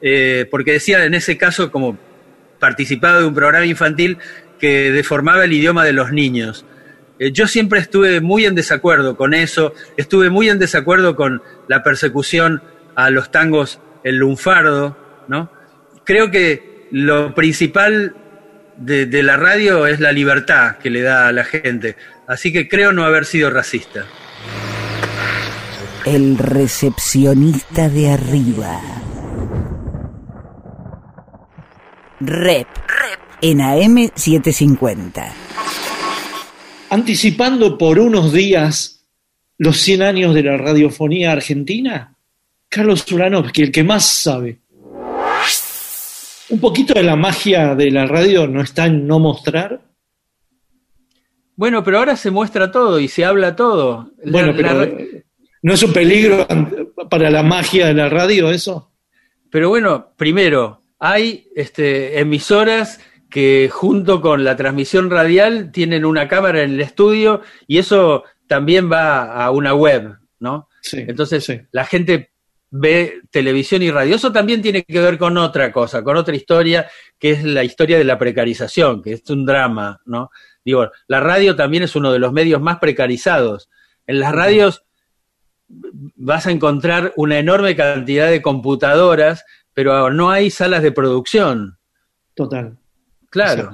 Eh, 0.01 0.47
porque 0.51 0.73
decía 0.73 1.03
en 1.05 1.13
ese 1.13 1.37
caso, 1.37 1.71
como 1.71 1.97
participaba 2.59 3.19
de 3.19 3.25
un 3.25 3.33
programa 3.33 3.65
infantil, 3.65 4.17
que 4.59 4.91
deformaba 4.91 5.45
el 5.45 5.53
idioma 5.53 5.85
de 5.85 5.93
los 5.93 6.11
niños. 6.11 6.65
Eh, 7.19 7.31
yo 7.31 7.47
siempre 7.47 7.79
estuve 7.79 8.21
muy 8.21 8.45
en 8.45 8.55
desacuerdo 8.55 9.17
con 9.17 9.33
eso, 9.33 9.73
estuve 9.97 10.29
muy 10.29 10.49
en 10.49 10.59
desacuerdo 10.59 11.15
con 11.15 11.41
la 11.67 11.83
persecución 11.83 12.61
a 12.95 13.09
los 13.09 13.31
tangos, 13.31 13.79
el 14.03 14.17
lunfardo, 14.17 14.97
¿no? 15.27 15.51
Creo 16.03 16.31
que 16.31 16.87
lo 16.91 17.35
principal 17.35 18.15
de, 18.77 19.05
de 19.05 19.23
la 19.23 19.37
radio 19.37 19.87
es 19.87 19.99
la 19.99 20.11
libertad 20.11 20.77
que 20.77 20.89
le 20.89 21.01
da 21.01 21.27
a 21.27 21.31
la 21.31 21.43
gente, 21.43 21.95
así 22.27 22.53
que 22.53 22.67
creo 22.67 22.93
no 22.93 23.03
haber 23.03 23.25
sido 23.25 23.49
racista. 23.49 24.05
El 26.05 26.37
recepcionista 26.37 27.89
de 27.89 28.11
arriba. 28.11 28.79
Rep. 32.19 32.67
En 33.41 33.61
AM 33.61 34.09
750. 34.15 35.33
Anticipando 36.89 37.77
por 37.77 37.99
unos 37.99 38.31
días 38.31 39.05
los 39.57 39.77
100 39.77 40.01
años 40.03 40.33
de 40.33 40.43
la 40.43 40.57
radiofonía 40.57 41.31
argentina, 41.33 42.15
Carlos 42.69 43.11
Uranovsky, 43.11 43.63
el 43.63 43.71
que 43.71 43.83
más 43.83 44.05
sabe. 44.05 44.59
Un 46.49 46.59
poquito 46.61 46.93
de 46.93 47.03
la 47.03 47.15
magia 47.17 47.75
de 47.75 47.91
la 47.91 48.05
radio 48.05 48.47
no 48.47 48.61
está 48.61 48.85
en 48.85 49.05
no 49.05 49.19
mostrar. 49.19 49.81
Bueno, 51.57 51.83
pero 51.83 51.97
ahora 51.99 52.15
se 52.15 52.31
muestra 52.31 52.71
todo 52.71 52.99
y 52.99 53.07
se 53.09 53.25
habla 53.25 53.55
todo. 53.55 54.11
La- 54.23 54.31
Bueno, 54.31 54.53
pero 54.55 54.85
la- 54.85 54.91
¿no 55.63 55.73
es 55.73 55.83
un 55.83 55.91
peligro 55.91 56.47
para 57.09 57.29
la 57.29 57.43
magia 57.43 57.87
de 57.87 57.93
la 57.95 58.07
radio 58.09 58.49
eso? 58.49 58.91
Pero 59.49 59.69
bueno, 59.69 60.11
primero, 60.15 60.81
hay 60.99 61.47
este, 61.55 62.19
emisoras 62.19 63.01
que 63.29 63.69
junto 63.71 64.21
con 64.21 64.43
la 64.43 64.55
transmisión 64.55 65.09
radial 65.09 65.71
tienen 65.71 66.05
una 66.05 66.27
cámara 66.27 66.63
en 66.63 66.73
el 66.73 66.81
estudio 66.81 67.41
y 67.67 67.77
eso 67.77 68.23
también 68.47 68.91
va 68.91 69.43
a 69.43 69.51
una 69.51 69.73
web, 69.73 70.17
¿no? 70.39 70.69
Entonces 70.93 71.51
la 71.71 71.85
gente 71.85 72.31
ve 72.69 73.21
televisión 73.31 73.81
y 73.81 73.91
radio. 73.91 74.15
Eso 74.15 74.31
también 74.31 74.61
tiene 74.61 74.83
que 74.83 74.99
ver 74.99 75.17
con 75.17 75.37
otra 75.37 75.71
cosa, 75.71 76.03
con 76.03 76.17
otra 76.17 76.35
historia, 76.35 76.89
que 77.19 77.31
es 77.31 77.43
la 77.43 77.63
historia 77.63 77.97
de 77.97 78.03
la 78.03 78.17
precarización, 78.17 79.01
que 79.01 79.13
es 79.13 79.29
un 79.29 79.45
drama, 79.45 80.01
¿no? 80.05 80.31
Digo, 80.63 80.91
la 81.07 81.19
radio 81.19 81.55
también 81.55 81.83
es 81.83 81.95
uno 81.95 82.11
de 82.11 82.19
los 82.19 82.33
medios 82.33 82.61
más 82.61 82.79
precarizados. 82.79 83.69
En 84.05 84.19
las 84.19 84.33
radios 84.33 84.83
vas 85.69 86.47
a 86.47 86.51
encontrar 86.51 87.13
una 87.15 87.39
enorme 87.39 87.75
cantidad 87.75 88.29
de 88.29 88.41
computadoras, 88.41 89.45
pero 89.73 90.11
no 90.11 90.31
hay 90.31 90.49
salas 90.49 90.83
de 90.83 90.91
producción. 90.91 91.77
Total. 92.35 92.77
Claro. 93.29 93.71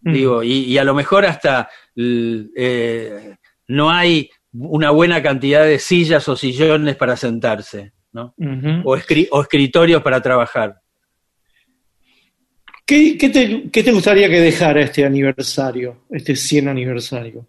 Digo, 0.00 0.42
y, 0.42 0.64
y 0.64 0.78
a 0.78 0.84
lo 0.84 0.94
mejor 0.94 1.24
hasta 1.24 1.68
eh, 1.96 3.36
no 3.68 3.90
hay 3.90 4.30
una 4.52 4.90
buena 4.90 5.22
cantidad 5.22 5.64
de 5.64 5.78
sillas 5.78 6.28
o 6.28 6.36
sillones 6.36 6.96
para 6.96 7.16
sentarse, 7.16 7.92
¿no? 8.12 8.34
O, 8.84 8.96
escri- 8.96 9.28
o 9.30 9.40
escritorios 9.42 10.02
para 10.02 10.20
trabajar. 10.20 10.80
¿Qué, 12.84 13.16
qué 13.16 13.28
te, 13.28 13.70
qué 13.70 13.82
te 13.82 13.92
gustaría 13.92 14.28
que 14.28 14.40
dejara 14.40 14.82
este 14.82 15.04
aniversario, 15.04 16.04
este 16.10 16.34
100 16.34 16.68
aniversario? 16.68 17.48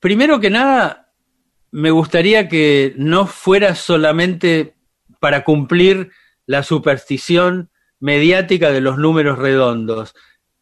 Primero 0.00 0.40
que 0.40 0.50
nada, 0.50 1.12
me 1.70 1.90
gustaría 1.90 2.48
que 2.48 2.94
no 2.96 3.26
fuera 3.26 3.74
solamente 3.74 4.74
para 5.20 5.44
cumplir 5.44 6.10
la 6.46 6.62
superstición 6.62 7.70
mediática 8.04 8.70
de 8.70 8.82
los 8.82 8.98
números 8.98 9.38
redondos, 9.38 10.14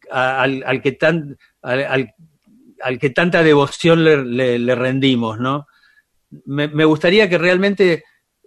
al, 0.09 0.63
al 0.65 0.81
que, 0.81 0.93
tan, 0.93 1.37
al, 1.61 1.83
al- 1.83 2.13
al 2.81 2.99
que 2.99 3.09
tanta 3.09 3.43
devoción 3.43 4.03
le, 4.05 4.23
le- 4.23 4.59
le 4.59 4.75
rendimos, 4.75 5.39
¿no? 5.39 5.67
Me, 6.45 6.69
me 6.69 6.85
gustaría 6.85 7.27
que 7.27 7.37
realmente 7.37 8.03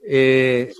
eh, 0.09 0.73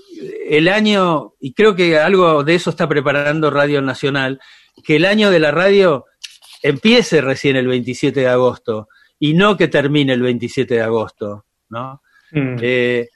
el 0.49 0.67
año, 0.67 1.33
y 1.39 1.53
creo 1.53 1.75
que 1.75 1.97
algo 1.99 2.43
de 2.43 2.55
eso 2.55 2.71
está 2.71 2.87
preparando 2.89 3.51
Radio 3.51 3.81
Nacional, 3.83 4.39
que 4.83 4.95
el 4.95 5.05
año 5.05 5.29
de 5.29 5.39
la 5.39 5.51
radio 5.51 6.05
empiece 6.63 7.21
recién 7.21 7.55
el 7.55 7.67
27 7.67 8.19
de 8.21 8.27
agosto 8.27 8.87
y 9.19 9.35
no 9.35 9.57
que 9.57 9.67
termine 9.67 10.13
el 10.13 10.21
27 10.23 10.73
de 10.73 10.81
agosto, 10.81 11.45
¿no? 11.69 12.01
Mm. 12.31 12.55
Eh, 12.61 13.09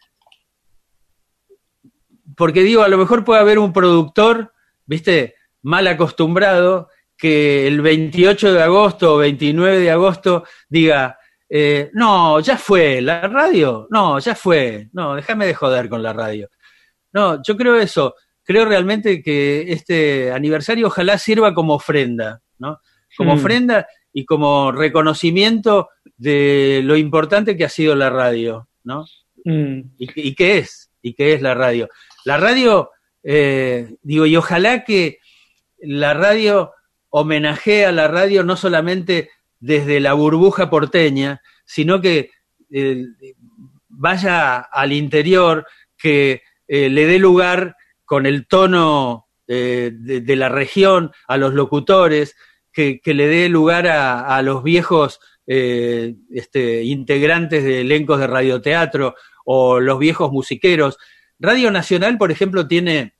porque 2.37 2.61
digo, 2.61 2.83
a 2.83 2.87
lo 2.87 2.97
mejor 2.97 3.23
puede 3.25 3.41
haber 3.41 3.59
un 3.59 3.73
productor, 3.73 4.53
viste, 4.91 5.35
mal 5.63 5.87
acostumbrado, 5.87 6.89
que 7.17 7.65
el 7.67 7.81
28 7.81 8.53
de 8.53 8.61
agosto 8.63 9.15
o 9.15 9.17
29 9.17 9.79
de 9.79 9.91
agosto 9.91 10.43
diga, 10.67 11.17
eh, 11.49 11.89
no, 11.93 12.39
ya 12.41 12.57
fue, 12.57 13.01
la 13.01 13.21
radio, 13.27 13.87
no, 13.89 14.19
ya 14.19 14.35
fue, 14.35 14.89
no, 14.93 15.15
déjame 15.15 15.45
de 15.45 15.53
joder 15.53 15.87
con 15.89 16.01
la 16.03 16.13
radio. 16.13 16.49
No, 17.13 17.41
yo 17.43 17.55
creo 17.57 17.75
eso, 17.77 18.15
creo 18.43 18.65
realmente 18.65 19.21
que 19.21 19.71
este 19.71 20.31
aniversario 20.31 20.87
ojalá 20.87 21.17
sirva 21.17 21.53
como 21.53 21.73
ofrenda, 21.75 22.41
¿no? 22.59 22.79
Como 23.17 23.35
Mm. 23.35 23.37
ofrenda 23.39 23.87
y 24.13 24.25
como 24.25 24.71
reconocimiento 24.71 25.89
de 26.17 26.81
lo 26.83 26.95
importante 26.97 27.55
que 27.55 27.65
ha 27.65 27.69
sido 27.69 27.95
la 27.95 28.09
radio, 28.09 28.67
¿no? 28.83 29.05
Mm. 29.45 29.81
¿Y, 29.97 30.07
qué- 30.07 30.21
y 30.21 30.35
qué 30.35 30.57
es? 30.59 30.91
¿Y 31.01 31.13
qué 31.13 31.33
es 31.33 31.41
la 31.41 31.53
radio? 31.53 31.87
La 32.25 32.37
radio, 32.37 32.91
eh, 33.23 33.95
digo, 34.01 34.25
y 34.25 34.35
ojalá 34.35 34.83
que 34.83 35.19
la 35.79 36.13
radio 36.13 36.71
homenajee 37.09 37.85
a 37.85 37.91
la 37.91 38.07
radio 38.07 38.43
no 38.43 38.55
solamente 38.55 39.29
desde 39.59 39.99
la 39.99 40.13
burbuja 40.13 40.69
porteña, 40.69 41.41
sino 41.65 42.01
que 42.01 42.31
eh, 42.71 43.05
vaya 43.89 44.59
al 44.59 44.93
interior, 44.93 45.67
que 45.97 46.41
eh, 46.67 46.89
le 46.89 47.05
dé 47.05 47.19
lugar 47.19 47.75
con 48.05 48.25
el 48.25 48.47
tono 48.47 49.27
de, 49.47 50.23
la 50.37 50.47
región 50.47 51.11
a 51.27 51.35
los 51.35 51.53
locutores, 51.53 52.37
que, 52.71 53.01
le 53.03 53.27
dé 53.27 53.49
lugar 53.49 53.85
a, 53.87 54.41
los 54.41 54.63
viejos 54.63 55.19
este, 55.45 56.83
integrantes 56.83 57.65
de 57.65 57.81
elencos 57.81 58.19
de 58.19 58.27
radioteatro 58.27 59.15
o 59.43 59.81
los 59.81 59.99
viejos 59.99 60.31
musiqueros. 60.31 60.97
Radio 61.41 61.71
Nacional, 61.71 62.17
por 62.17 62.31
ejemplo, 62.31 62.67
tiene 62.67 63.15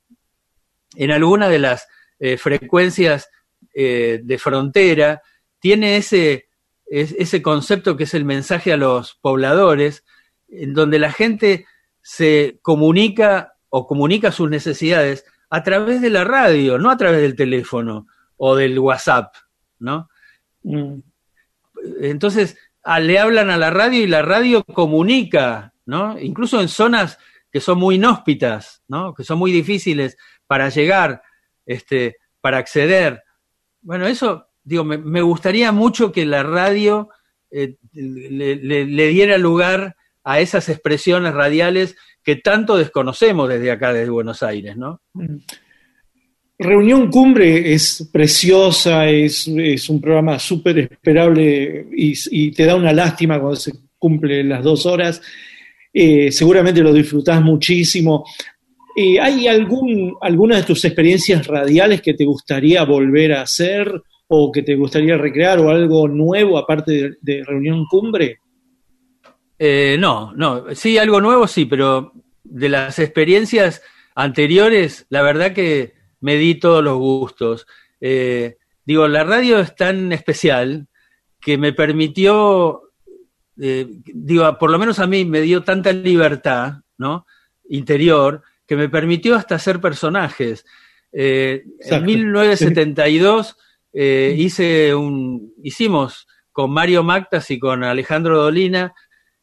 en 0.95 1.11
alguna 1.11 1.49
de 1.49 1.59
las 1.59 1.87
eh, 2.19 2.37
frecuencias 2.37 3.29
eh, 3.73 4.19
de 4.23 4.37
frontera, 4.37 5.23
tiene 5.59 5.97
ese, 5.97 6.49
ese 6.85 7.41
concepto 7.41 7.97
que 7.97 8.03
es 8.03 8.13
el 8.13 8.25
mensaje 8.25 8.71
a 8.71 8.77
los 8.77 9.15
pobladores, 9.15 10.03
en 10.47 10.73
donde 10.73 10.99
la 10.99 11.11
gente 11.11 11.65
se 12.01 12.59
comunica 12.61 13.53
o 13.69 13.87
comunica 13.87 14.31
sus 14.31 14.49
necesidades 14.49 15.25
a 15.49 15.63
través 15.63 16.01
de 16.01 16.09
la 16.09 16.23
radio, 16.23 16.77
no 16.77 16.91
a 16.91 16.97
través 16.97 17.21
del 17.21 17.35
teléfono 17.35 18.07
o 18.37 18.55
del 18.55 18.77
WhatsApp, 18.77 19.33
¿no? 19.79 20.09
Mm. 20.63 20.99
Entonces, 22.01 22.57
le 22.99 23.19
hablan 23.19 23.49
a 23.49 23.57
la 23.57 23.69
radio 23.69 24.03
y 24.03 24.07
la 24.07 24.21
radio 24.21 24.63
comunica, 24.63 25.73
¿no? 25.85 26.19
Incluso 26.19 26.61
en 26.61 26.67
zonas 26.67 27.17
que 27.51 27.59
son 27.59 27.79
muy 27.79 27.95
inhóspitas, 27.95 28.81
¿no? 28.87 29.13
Que 29.13 29.23
son 29.23 29.37
muy 29.37 29.51
difíciles 29.51 30.17
para 30.47 30.69
llegar, 30.69 31.21
este, 31.65 32.17
para 32.39 32.57
acceder. 32.57 33.23
Bueno, 33.81 34.07
eso, 34.07 34.47
digo, 34.63 34.83
me, 34.83 35.21
gustaría 35.21 35.71
mucho 35.71 36.11
que 36.11 36.25
la 36.25 36.43
radio 36.43 37.09
eh, 37.49 37.75
le, 37.93 39.07
diera 39.07 39.37
lugar 39.37 39.95
a 40.23 40.39
esas 40.39 40.69
expresiones 40.69 41.33
radiales 41.33 41.95
que 42.23 42.35
tanto 42.35 42.77
desconocemos 42.77 43.49
desde 43.49 43.71
acá, 43.71 43.91
desde 43.91 44.11
Buenos 44.11 44.43
Aires, 44.43 44.77
¿no? 44.77 45.01
Mm. 45.13 45.37
Reunión 46.61 47.09
Cumbre 47.09 47.73
es 47.73 48.07
preciosa, 48.13 49.09
es, 49.09 49.47
un 49.47 49.99
programa 49.99 50.37
súper 50.37 50.77
esperable 50.77 51.87
y, 51.91 52.51
te 52.51 52.65
da 52.65 52.75
una 52.75 52.93
lástima 52.93 53.39
cuando 53.39 53.55
se 53.55 53.71
cumple 53.97 54.43
las 54.43 54.63
dos 54.63 54.85
horas. 54.85 55.23
Eh, 55.93 56.31
seguramente 56.31 56.81
lo 56.81 56.93
disfrutás 56.93 57.41
muchísimo. 57.41 58.25
Eh, 58.95 59.19
¿Hay 59.19 59.47
algún, 59.47 60.15
alguna 60.21 60.57
de 60.57 60.63
tus 60.63 60.83
experiencias 60.85 61.47
radiales 61.47 62.01
que 62.01 62.13
te 62.13 62.25
gustaría 62.25 62.83
volver 62.83 63.33
a 63.33 63.41
hacer 63.41 64.01
o 64.27 64.51
que 64.51 64.63
te 64.63 64.75
gustaría 64.75 65.17
recrear 65.17 65.59
o 65.59 65.69
algo 65.69 66.07
nuevo 66.07 66.57
aparte 66.57 67.17
de, 67.21 67.43
Reunión 67.45 67.85
Cumbre? 67.89 68.39
Eh, 69.59 69.97
no, 69.99 70.33
no, 70.33 70.73
sí, 70.73 70.97
algo 70.97 71.21
nuevo 71.21 71.47
sí, 71.47 71.65
pero 71.65 72.13
de 72.43 72.69
las 72.69 72.97
experiencias 72.99 73.81
anteriores, 74.15 75.05
la 75.09 75.21
verdad 75.21 75.53
que 75.53 75.93
me 76.19 76.35
di 76.35 76.55
todos 76.55 76.83
los 76.83 76.97
gustos. 76.97 77.67
Digo, 78.85 79.07
la 79.07 79.23
radio 79.23 79.59
es 79.59 79.75
tan 79.75 80.11
especial 80.11 80.87
que 81.39 81.57
me 81.57 81.73
permitió, 81.73 82.90
eh, 83.61 83.87
digo, 84.13 84.57
por 84.57 84.71
lo 84.71 84.79
menos 84.79 84.99
a 84.99 85.07
mí 85.07 85.23
me 85.23 85.41
dio 85.41 85.63
tanta 85.63 85.91
libertad, 85.93 86.81
¿no? 86.97 87.25
Interior, 87.69 88.41
que 88.67 88.75
me 88.75 88.89
permitió 88.89 89.35
hasta 89.35 89.55
hacer 89.55 89.79
personajes. 89.79 90.65
Eh, 91.13 91.63
en 91.79 92.05
1972 92.05 93.57
hice 93.93 94.95
un, 94.95 95.53
hicimos 95.63 96.27
con 96.51 96.71
Mario 96.71 97.03
Mactas 97.03 97.51
y 97.51 97.59
con 97.59 97.83
Alejandro 97.83 98.41
Dolina 98.41 98.93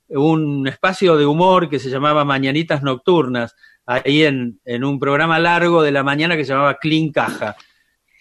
un 0.08 0.66
espacio 0.66 1.16
de 1.16 1.26
humor 1.26 1.68
que 1.68 1.78
se 1.78 1.90
llamaba 1.90 2.24
Mañanitas 2.24 2.82
Nocturnas, 2.82 3.54
ahí 3.86 4.24
en, 4.24 4.60
un 4.84 4.98
programa 4.98 5.38
largo 5.38 5.82
de 5.82 5.92
la 5.92 6.02
mañana 6.02 6.36
que 6.36 6.44
se 6.44 6.52
llamaba 6.52 6.78
Clean 6.78 7.10
Caja, 7.10 7.56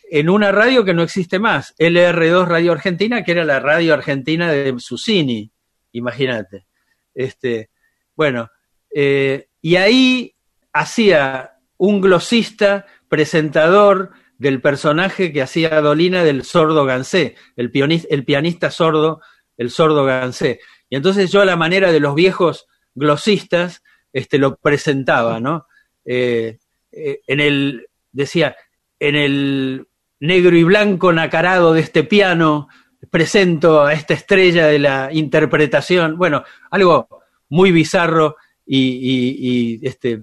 en 0.09 0.29
una 0.29 0.51
radio 0.51 0.85
que 0.85 0.93
no 0.93 1.03
existe 1.03 1.39
más, 1.39 1.75
LR2 1.77 2.47
Radio 2.47 2.71
Argentina, 2.71 3.23
que 3.23 3.31
era 3.31 3.43
la 3.43 3.59
radio 3.59 3.93
argentina 3.93 4.51
de 4.51 4.75
Susini, 4.79 5.51
imagínate. 5.97 6.65
Este, 7.13 7.69
bueno, 8.15 8.49
eh, 8.93 9.47
y 9.61 9.75
ahí 9.75 10.35
hacía 10.73 11.57
un 11.77 12.01
glosista 12.01 12.85
presentador 13.09 14.11
del 14.37 14.61
personaje 14.61 15.31
que 15.33 15.41
hacía 15.41 15.81
Dolina 15.81 16.23
del 16.23 16.43
sordo 16.43 16.85
Gansé, 16.85 17.35
el, 17.55 17.71
el 18.09 18.25
pianista 18.25 18.71
sordo, 18.71 19.21
el 19.57 19.71
sordo 19.71 20.05
Gansé. 20.05 20.59
Y 20.89 20.95
entonces 20.95 21.31
yo 21.31 21.41
a 21.41 21.45
la 21.45 21.55
manera 21.55 21.91
de 21.91 21.99
los 21.99 22.15
viejos 22.15 22.67
glosistas 22.93 23.83
este, 24.13 24.37
lo 24.37 24.55
presentaba, 24.57 25.39
¿no? 25.39 25.67
Eh, 26.05 26.59
eh, 26.91 27.21
en 27.27 27.39
el, 27.39 27.87
decía, 28.11 28.55
en 28.99 29.15
el 29.15 29.87
negro 30.19 30.55
y 30.55 30.63
blanco 30.63 31.11
nacarado 31.13 31.73
de 31.73 31.81
este 31.81 32.03
piano, 32.03 32.67
presento 33.18 33.84
a 33.84 33.93
esta 33.93 34.13
estrella 34.13 34.68
de 34.68 34.78
la 34.78 35.09
interpretación, 35.11 36.20
bueno, 36.20 36.43
algo 36.70 37.07
muy 37.49 37.72
bizarro 37.72 38.36
y, 38.63 39.80
este, 39.82 40.22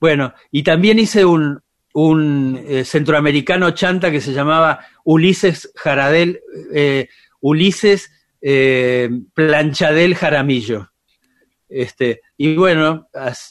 bueno, 0.00 0.34
y 0.50 0.64
también 0.64 0.98
hice 0.98 1.24
un, 1.24 1.60
un 1.92 2.60
eh, 2.66 2.84
centroamericano 2.84 3.70
chanta 3.70 4.10
que 4.10 4.20
se 4.20 4.32
llamaba 4.32 4.80
Ulises 5.04 5.70
Jaradel, 5.76 6.40
Ulises 7.40 8.10
Planchadel 9.32 10.16
Jaramillo. 10.16 10.90
Este, 11.68 12.20
y 12.36 12.56
bueno, 12.56 13.08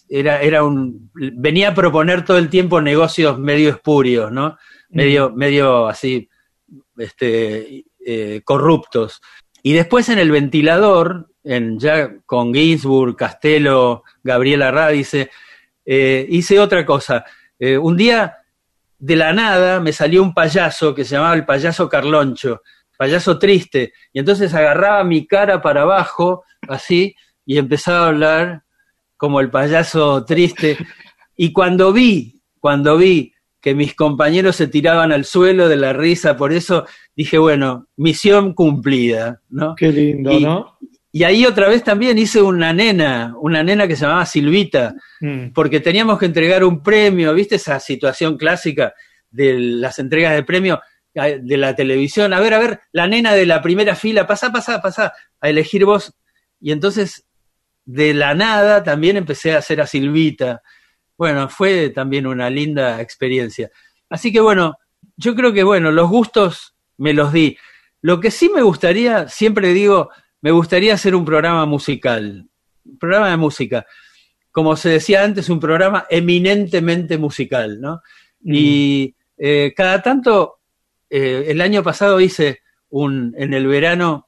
era, 0.10 0.42
era 0.42 0.66
un, 0.66 1.10
venía 1.14 1.70
a 1.70 1.74
proponer 1.74 2.26
todo 2.26 2.38
el 2.38 2.50
tiempo 2.50 2.82
negocios 2.82 3.40
medio 3.40 3.70
espurios, 3.70 4.30
¿no? 4.30 4.58
Medio, 4.90 5.32
medio 5.32 5.88
así, 5.88 6.30
este, 6.98 7.86
eh, 8.06 8.42
corruptos. 8.44 9.22
Y 9.62 9.74
después 9.74 10.10
en 10.10 10.20
el 10.20 10.32
ventilador, 10.32 11.30
en, 11.44 11.80
ya 11.80 12.16
con 12.26 12.54
Ginsburg, 12.54 13.16
Castelo, 13.16 14.04
Gabriela 14.24 14.72
Radice, 14.72 15.30
eh, 15.86 16.26
hice 16.30 16.60
otra 16.60 16.86
cosa. 16.86 17.26
Eh, 17.60 17.78
un 17.78 17.96
día, 17.96 18.38
de 19.00 19.16
la 19.18 19.34
nada, 19.34 19.82
me 19.82 19.92
salió 19.92 20.24
un 20.24 20.34
payaso 20.34 20.96
que 20.96 21.04
se 21.04 21.16
llamaba 21.16 21.36
el 21.36 21.46
payaso 21.46 21.90
Carloncho, 21.90 22.62
payaso 22.98 23.38
triste, 23.38 23.92
y 24.14 24.20
entonces 24.20 24.54
agarraba 24.54 25.04
mi 25.04 25.28
cara 25.28 25.62
para 25.62 25.82
abajo, 25.82 26.46
así, 26.70 27.14
y 27.46 27.58
empezaba 27.58 28.06
a 28.06 28.08
hablar 28.08 28.64
como 29.18 29.42
el 29.42 29.50
payaso 29.50 30.24
triste. 30.24 30.78
Y 31.36 31.52
cuando 31.52 31.92
vi, 31.92 32.42
cuando 32.60 32.96
vi 32.96 33.33
que 33.64 33.74
mis 33.74 33.96
compañeros 33.96 34.58
se 34.58 34.68
tiraban 34.68 35.14
al 35.14 35.24
suelo 35.24 35.70
de 35.70 35.78
la 35.78 35.94
risa, 35.94 36.36
por 36.36 36.52
eso 36.52 36.86
dije, 37.16 37.38
bueno, 37.38 37.88
misión 37.96 38.54
cumplida, 38.54 39.42
¿no? 39.50 39.74
Qué 39.76 39.90
lindo, 39.90 40.38
¿no? 40.38 40.78
Y 41.14 41.24
ahí 41.24 41.46
otra 41.46 41.70
vez 41.70 41.82
también 41.82 42.18
hice 42.18 42.42
una 42.42 42.74
nena, 42.74 43.34
una 43.40 43.64
nena 43.64 43.88
que 43.88 43.96
se 43.96 44.02
llamaba 44.02 44.26
Silvita, 44.26 44.96
mm. 45.22 45.54
porque 45.54 45.80
teníamos 45.80 46.20
que 46.20 46.26
entregar 46.26 46.66
un 46.66 46.84
premio, 46.84 47.34
¿viste 47.34 47.56
esa 47.56 47.80
situación 47.80 48.36
clásica 48.36 48.94
de 49.32 49.58
las 49.58 49.98
entregas 49.98 50.34
de 50.34 50.44
premio 50.44 50.82
de 51.14 51.58
la 51.58 51.74
televisión? 51.74 52.34
A 52.34 52.42
ver, 52.42 52.54
a 52.56 52.60
ver, 52.60 52.82
la 52.92 53.08
nena 53.08 53.34
de 53.34 53.46
la 53.46 53.62
primera 53.62 53.96
fila, 53.96 54.28
pasa, 54.28 54.52
pasa, 54.52 54.82
pasa, 54.82 55.14
a 55.40 55.50
elegir 55.50 55.86
vos. 55.86 56.14
Y 56.60 56.74
entonces 56.74 57.26
de 57.86 58.14
la 58.14 58.34
nada 58.34 58.84
también 58.84 59.16
empecé 59.16 59.54
a 59.54 59.60
hacer 59.60 59.80
a 59.80 59.88
Silvita. 59.88 60.62
Bueno, 61.24 61.48
fue 61.48 61.90
también 61.90 62.28
una 62.28 62.50
linda 62.50 63.00
experiencia. 63.00 63.72
Así 64.10 64.34
que 64.34 64.42
bueno, 64.42 64.76
yo 65.16 65.36
creo 65.36 65.54
que 65.54 65.64
bueno, 65.64 65.90
los 65.90 66.10
gustos 66.10 66.76
me 66.98 67.14
los 67.14 67.32
di. 67.32 67.58
Lo 68.02 68.20
que 68.20 68.30
sí 68.30 68.50
me 68.54 68.62
gustaría, 68.62 69.30
siempre 69.30 69.70
digo, 69.70 70.10
me 70.42 70.52
gustaría 70.52 70.96
hacer 70.96 71.16
un 71.16 71.24
programa 71.24 71.66
musical, 71.66 72.50
un 72.84 72.98
programa 72.98 73.30
de 73.30 73.38
música. 73.38 73.86
Como 74.52 74.76
se 74.76 74.90
decía 74.90 75.24
antes, 75.24 75.48
un 75.48 75.62
programa 75.62 76.06
eminentemente 76.10 77.18
musical, 77.18 77.80
¿no? 77.80 78.02
Mm. 78.42 78.54
Y 78.54 79.16
eh, 79.38 79.74
cada 79.74 80.02
tanto, 80.02 80.60
eh, 81.10 81.46
el 81.48 81.62
año 81.62 81.84
pasado 81.84 82.20
hice 82.20 82.64
un, 82.90 83.34
en 83.38 83.54
el 83.54 83.66
verano, 83.66 84.28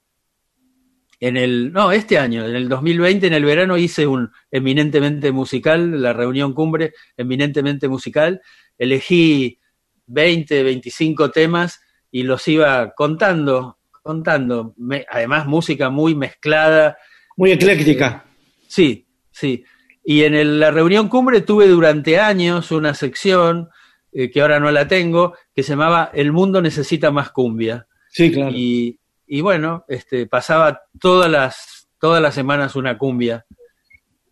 en 1.20 1.36
el, 1.36 1.72
no, 1.72 1.92
este 1.92 2.18
año, 2.18 2.46
en 2.46 2.54
el 2.54 2.68
2020, 2.68 3.26
en 3.26 3.32
el 3.32 3.44
verano, 3.44 3.78
hice 3.78 4.06
un 4.06 4.30
eminentemente 4.50 5.32
musical, 5.32 6.02
la 6.02 6.12
reunión 6.12 6.52
cumbre 6.52 6.92
eminentemente 7.16 7.88
musical. 7.88 8.42
Elegí 8.76 9.58
20, 10.06 10.62
25 10.62 11.30
temas 11.30 11.80
y 12.10 12.22
los 12.22 12.46
iba 12.48 12.92
contando, 12.94 13.78
contando. 14.02 14.74
además, 15.08 15.46
música 15.46 15.88
muy 15.88 16.14
mezclada. 16.14 16.98
Muy 17.36 17.52
ecléctica. 17.52 18.24
sí, 18.68 19.06
sí. 19.30 19.64
Y 20.04 20.22
en 20.22 20.60
la 20.60 20.70
reunión 20.70 21.08
cumbre 21.08 21.40
tuve 21.40 21.66
durante 21.66 22.20
años 22.20 22.70
una 22.70 22.94
sección, 22.94 23.70
eh, 24.12 24.30
que 24.30 24.40
ahora 24.40 24.60
no 24.60 24.70
la 24.70 24.86
tengo, 24.86 25.34
que 25.54 25.62
se 25.62 25.70
llamaba 25.70 26.10
El 26.14 26.30
mundo 26.30 26.62
necesita 26.62 27.10
más 27.10 27.30
cumbia. 27.30 27.88
Sí, 28.10 28.30
claro. 28.30 28.52
Y, 28.54 29.00
y 29.26 29.40
bueno, 29.40 29.84
este, 29.88 30.26
pasaba 30.26 30.82
todas 31.00 31.30
las, 31.30 31.88
todas 31.98 32.22
las 32.22 32.34
semanas 32.34 32.76
una 32.76 32.96
cumbia. 32.96 33.44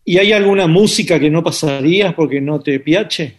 ¿Y 0.04 0.18
hay 0.18 0.32
alguna 0.32 0.66
música 0.66 1.18
que 1.18 1.30
no 1.30 1.42
pasarías 1.42 2.14
porque 2.14 2.40
no 2.40 2.60
te 2.60 2.78
piache? 2.80 3.36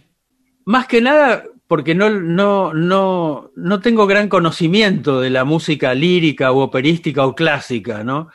Más 0.65 0.87
que 0.87 0.99
nada 0.99 1.43
porque 1.67 1.95
no, 1.95 2.09
no, 2.09 2.73
no, 2.73 3.51
no 3.55 3.79
tengo 3.79 4.05
gran 4.05 4.29
conocimiento 4.29 5.21
de 5.21 5.29
la 5.29 5.43
música 5.43 5.93
lírica 5.93 6.51
o 6.51 6.61
operística 6.61 7.25
o 7.25 7.35
clásica, 7.35 8.03
¿no? 8.03 8.29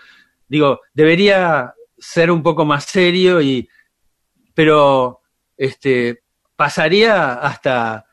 Digo, 0.48 0.80
debería 0.94 1.74
ser 1.98 2.30
un 2.30 2.42
poco 2.42 2.64
más 2.64 2.84
serio 2.84 3.40
y, 3.40 3.68
pero, 4.54 5.20
este, 5.56 6.22
pasaría 6.56 7.34
hasta 7.34 8.06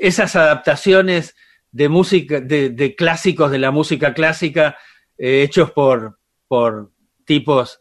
esas 0.00 0.36
adaptaciones 0.36 1.34
de 1.70 1.88
música, 1.88 2.40
de, 2.40 2.70
de 2.70 2.94
clásicos 2.94 3.50
de 3.50 3.58
la 3.58 3.70
música 3.70 4.14
clásica 4.14 4.76
eh, 5.16 5.42
hechos 5.42 5.70
por, 5.72 6.18
por 6.46 6.92
tipos, 7.24 7.80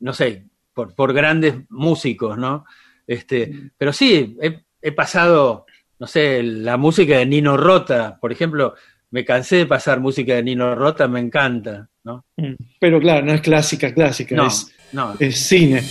no 0.00 0.12
sé, 0.12 0.46
por, 0.72 0.94
por 0.94 1.12
grandes 1.12 1.54
músicos, 1.68 2.38
¿no? 2.38 2.64
Este, 3.06 3.70
pero 3.76 3.92
sí, 3.92 4.36
he, 4.40 4.64
he 4.80 4.92
pasado, 4.92 5.66
no 5.98 6.06
sé, 6.06 6.42
la 6.42 6.76
música 6.76 7.18
de 7.18 7.26
Nino 7.26 7.56
Rota, 7.56 8.18
por 8.20 8.32
ejemplo, 8.32 8.74
me 9.10 9.24
cansé 9.24 9.56
de 9.56 9.66
pasar 9.66 10.00
música 10.00 10.34
de 10.34 10.42
Nino 10.42 10.74
Rota, 10.74 11.06
me 11.08 11.20
encanta, 11.20 11.90
¿no? 12.04 12.24
Mm, 12.36 12.54
Pero 12.80 12.98
claro, 13.00 13.26
no 13.26 13.32
es 13.34 13.42
clásica, 13.42 13.92
clásica, 13.92 14.34
No, 14.34 14.46
es, 14.46 14.74
no. 14.92 15.14
es 15.18 15.38
cine. 15.38 15.82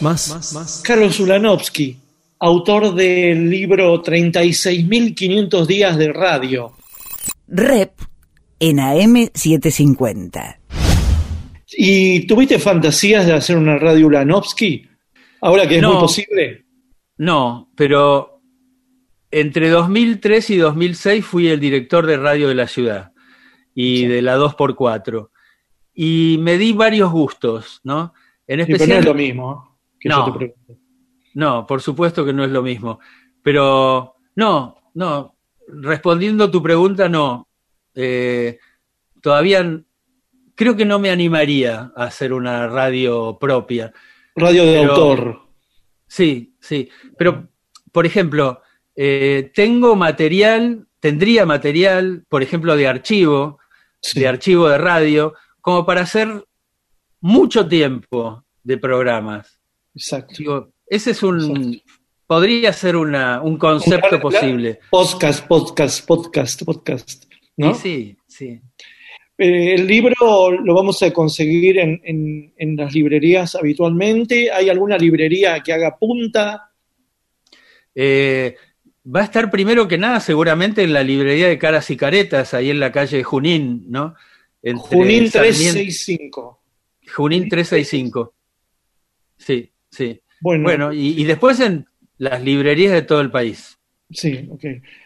Más, 0.00 0.28
más, 0.30 0.52
más. 0.52 0.82
Carlos 0.84 1.18
Ulanovsky, 1.20 1.98
autor 2.46 2.92
del 2.96 3.48
libro 3.48 4.02
36.500 4.02 5.64
días 5.66 5.96
de 5.96 6.12
radio. 6.12 6.72
Rep 7.46 7.92
en 8.58 8.78
AM750. 8.78 10.56
¿Y 11.74 12.26
tuviste 12.26 12.58
fantasías 12.58 13.26
de 13.26 13.32
hacer 13.34 13.56
una 13.56 13.78
radio 13.78 14.08
Ulanovsky? 14.08 14.88
Ahora 15.40 15.68
que 15.68 15.76
es 15.76 15.82
No. 15.82 15.92
muy 15.92 16.00
posible. 16.00 16.64
No, 17.18 17.70
pero 17.76 18.40
entre 19.30 19.68
2003 19.70 20.50
y 20.50 20.56
2006 20.56 21.24
fui 21.24 21.46
el 21.48 21.60
director 21.60 22.04
de 22.06 22.16
radio 22.16 22.48
de 22.48 22.54
la 22.56 22.66
ciudad 22.66 23.12
y 23.74 24.06
de 24.06 24.20
la 24.20 24.36
2x4. 24.36 25.30
Y 25.94 26.38
me 26.40 26.58
di 26.58 26.72
varios 26.72 27.12
gustos, 27.12 27.80
¿no? 27.84 28.12
En 28.48 28.58
Sí, 28.60 28.64
pero 28.72 28.76
especial... 28.84 28.88
no 28.90 28.98
es 28.98 29.04
lo 29.06 29.14
mismo. 29.14 29.78
Que 30.00 30.08
No. 30.08 30.26
yo 30.26 30.32
te 30.32 30.38
pregunto. 30.38 30.81
No, 31.34 31.66
por 31.66 31.80
supuesto 31.80 32.24
que 32.24 32.32
no 32.32 32.44
es 32.44 32.50
lo 32.50 32.62
mismo. 32.62 33.00
Pero 33.42 34.14
no, 34.36 34.76
no. 34.94 35.36
Respondiendo 35.68 36.44
a 36.44 36.50
tu 36.50 36.62
pregunta, 36.62 37.08
no. 37.08 37.48
Eh, 37.94 38.58
todavía 39.20 39.80
creo 40.54 40.76
que 40.76 40.84
no 40.84 40.98
me 40.98 41.10
animaría 41.10 41.92
a 41.96 42.04
hacer 42.04 42.32
una 42.32 42.66
radio 42.68 43.38
propia. 43.40 43.92
Radio 44.36 44.64
de 44.64 44.80
Pero- 44.80 44.92
autor. 44.92 45.40
Sí, 46.06 46.54
sí. 46.60 46.88
Pero, 47.16 47.48
por 47.90 48.04
ejemplo, 48.04 48.60
eh, 48.94 49.50
tengo 49.54 49.96
material, 49.96 50.86
tendría 51.00 51.46
material, 51.46 52.24
por 52.28 52.42
ejemplo, 52.42 52.76
de 52.76 52.86
archivo, 52.86 53.58
de 54.14 54.28
archivo 54.28 54.68
de 54.68 54.78
radio, 54.78 55.34
como 55.60 55.86
para 55.86 56.02
hacer 56.02 56.44
mucho 57.20 57.66
tiempo 57.66 58.44
de 58.62 58.76
programas. 58.76 59.58
Exacto. 59.94 60.34
Digo, 60.36 60.71
ese 60.96 61.10
es 61.12 61.22
un. 61.22 61.80
Podría 62.26 62.72
ser 62.72 62.96
una, 62.96 63.42
un 63.42 63.56
concepto 63.58 64.16
Un- 64.16 64.20
posible. 64.22 64.78
Podcast, 64.90 65.46
podcast, 65.46 66.06
podcast, 66.06 66.62
podcast. 66.64 67.24
¿no? 67.56 67.74
Sí, 67.74 68.16
sí. 68.26 68.60
Eh, 69.38 69.74
el 69.74 69.86
libro 69.86 70.50
lo 70.50 70.74
vamos 70.74 71.02
a 71.02 71.10
conseguir 71.12 71.78
en, 71.78 72.00
en- 72.04 72.54
en 72.56 72.76
las 72.76 72.94
librerías 72.94 73.54
habitualmente. 73.54 74.50
¿Hay 74.50 74.68
alguna 74.70 74.96
librería 74.96 75.60
que 75.60 75.72
haga 75.72 75.96
punta? 75.98 76.70
Eh, 77.94 78.54
va 79.04 79.20
a 79.20 79.24
estar 79.24 79.50
primero 79.50 79.86
que 79.88 79.98
nada, 79.98 80.20
seguramente, 80.20 80.82
en 80.82 80.92
la 80.94 81.02
librería 81.02 81.48
de 81.48 81.58
Caras 81.58 81.90
y 81.90 81.96
Caretas, 81.96 82.54
ahí 82.54 82.70
en 82.70 82.80
la 82.80 82.92
calle 82.92 83.22
Junín, 83.22 83.84
¿no? 83.88 84.14
Entre 84.62 84.88
Junín 84.88 85.28
Sarmiento- 85.30 85.72
365. 85.72 86.62
Junín 87.14 87.48
365. 87.48 88.34
Sí, 89.36 89.70
sí. 89.90 90.21
Bueno. 90.42 90.92
y, 90.92 91.20
y 91.20 91.24
después 91.24 91.60
en 91.60 91.86
las 92.18 92.42
librerías 92.42 92.92
de 92.92 93.02
todo 93.02 93.20
el 93.20 93.30
país. 93.30 93.78
Sí, 94.10 94.46
ok. 94.50 94.64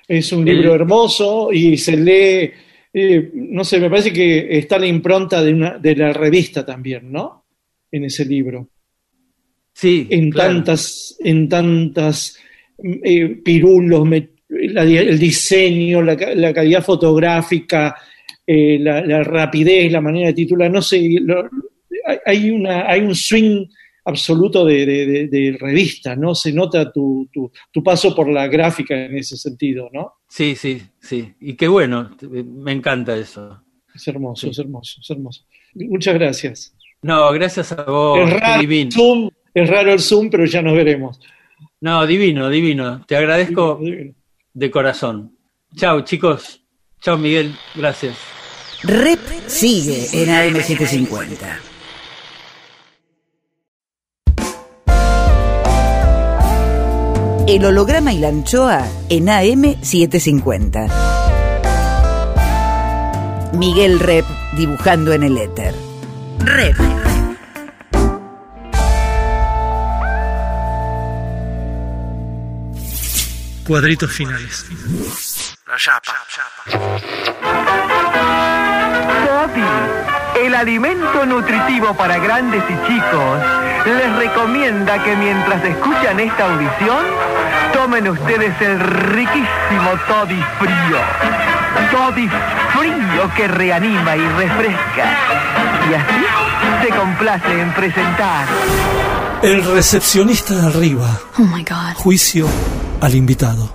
Es 0.08 0.32
un 0.32 0.46
El- 0.48 0.56
libro 0.56 0.74
hermoso 0.74 1.52
y 1.52 1.76
se 1.76 1.96
lee, 1.96 2.50
eh, 2.92 3.30
no 3.34 3.62
sé, 3.64 3.78
me 3.78 3.88
parece 3.90 4.12
que 4.12 4.58
está 4.58 4.78
la 4.78 4.86
impronta 4.86 5.42
de, 5.42 5.52
una, 5.52 5.78
de 5.78 5.94
la 5.94 6.12
revista 6.12 6.64
también, 6.64 7.12
¿no? 7.12 7.44
En 7.92 8.04
ese 8.04 8.24
libro. 8.24 8.68
Sí. 9.72 10.06
En 10.10 10.30
claro. 10.30 10.54
tantas, 10.54 11.16
en 11.20 11.48
tantas 11.48 12.38
eh, 13.04 13.28
pirulos, 13.44 14.08
la 14.48 14.82
el 14.84 15.18
diseño, 15.18 16.02
la, 16.02 16.14
la 16.34 16.52
calidad 16.52 16.82
fotográfica, 16.82 17.94
eh, 18.46 18.78
la, 18.80 19.04
la 19.04 19.22
rapidez, 19.22 19.90
la 19.92 20.00
manera 20.00 20.28
de 20.28 20.34
titular, 20.34 20.70
no 20.70 20.80
sé, 20.82 21.00
lo- 21.20 21.48
hay 22.24 22.50
una, 22.50 22.88
hay 22.88 23.00
un 23.00 23.14
swing 23.14 23.66
absoluto 24.06 24.64
de, 24.64 24.86
de- 24.86 25.06
de- 25.06 25.26
de 25.28 25.56
revista, 25.60 26.16
¿no? 26.16 26.34
Se 26.34 26.52
nota 26.52 26.90
tu, 26.92 27.28
tu, 27.32 27.50
tu 27.70 27.82
paso 27.82 28.14
por 28.14 28.28
la 28.28 28.46
gráfica 28.48 28.94
en 29.04 29.16
ese 29.18 29.36
sentido, 29.36 29.90
¿no? 29.92 30.14
Sí, 30.28 30.56
sí, 30.56 30.80
sí. 31.00 31.34
Y 31.40 31.54
qué 31.54 31.68
bueno, 31.68 32.16
me 32.30 32.72
encanta 32.72 33.16
eso. 33.16 33.62
Es 33.94 34.06
hermoso, 34.08 34.48
es 34.50 34.58
hermoso, 34.58 35.00
es 35.02 35.10
hermoso. 35.10 35.44
Muchas 35.74 36.14
gracias. 36.14 36.74
No, 37.02 37.30
gracias 37.32 37.72
a 37.72 37.82
vos, 37.84 38.20
es, 38.30 38.40
raro 38.40 38.54
el 38.54 38.60
divino. 38.60 38.90
Zoom, 38.92 39.30
es 39.54 39.68
raro 39.68 39.92
el 39.92 40.00
Zoom, 40.00 40.30
pero 40.30 40.44
ya 40.46 40.62
nos 40.62 40.74
veremos. 40.74 41.20
No, 41.80 42.06
divino, 42.06 42.48
divino. 42.48 43.04
Te 43.06 43.16
agradezco 43.16 43.78
de 44.54 44.70
corazón. 44.70 45.36
Chao, 45.76 46.00
chicos. 46.02 46.62
Chao, 47.02 47.18
Miguel. 47.18 47.54
Gracias. 47.74 48.16
Rep 48.82 49.20
sigue 49.46 50.06
en 50.22 50.28
AM750. 50.30 51.75
El 57.46 57.64
holograma 57.64 58.12
y 58.12 58.18
la 58.18 58.26
anchoa 58.26 58.84
en 59.08 59.26
AM750. 59.26 60.90
Miguel 63.52 64.00
Rep 64.00 64.24
dibujando 64.56 65.12
en 65.12 65.22
el 65.22 65.38
éter. 65.38 65.72
Rep. 66.40 66.76
Cuadritos 73.64 74.10
finales. 74.10 74.66
La 75.68 75.76
chapa. 75.76 76.14
El 80.44 80.54
alimento 80.54 81.24
nutritivo 81.24 81.94
para 81.96 82.18
grandes 82.18 82.62
y 82.68 82.74
chicos, 82.86 83.40
les 83.94 84.16
recomienda 84.16 85.02
que 85.02 85.16
mientras 85.16 85.64
escuchan 85.64 86.18
esta 86.20 86.52
audición, 86.52 87.04
tomen 87.72 88.08
ustedes 88.08 88.60
el 88.60 88.80
riquísimo 88.80 89.90
Toddy 90.08 90.42
frío. 90.58 90.98
Toddy 91.92 92.28
frío 92.76 93.30
que 93.36 93.48
reanima 93.48 94.16
y 94.16 94.28
refresca. 94.28 95.04
Y 95.90 95.94
así 95.94 96.84
se 96.84 96.96
complace 96.96 97.60
en 97.60 97.72
presentar. 97.72 98.46
El 99.42 99.64
recepcionista 99.64 100.54
de 100.54 100.66
arriba. 100.66 101.20
Oh 101.38 101.42
my 101.42 101.62
God. 101.62 101.94
Juicio 101.96 102.48
al 103.00 103.14
invitado. 103.14 103.72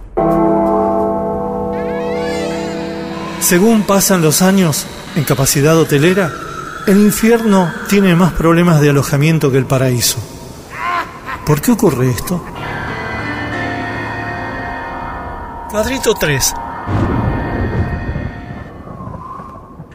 Según 3.39 3.84
pasan 3.84 4.22
los 4.22 4.41
años 4.41 4.86
en 5.16 5.24
capacidad 5.24 5.78
hotelera, 5.78 6.32
el 6.88 6.97
infierno 6.97 7.71
tiene 7.88 8.15
más 8.15 8.34
problemas 8.34 8.82
de 8.82 8.89
alojamiento 8.89 9.51
que 9.51 9.57
el 9.57 9.65
paraíso. 9.65 10.17
¿Por 11.45 11.61
qué 11.61 11.71
ocurre 11.71 12.09
esto? 12.09 12.43
Cuadrito 15.69 16.13
3. 16.13 16.53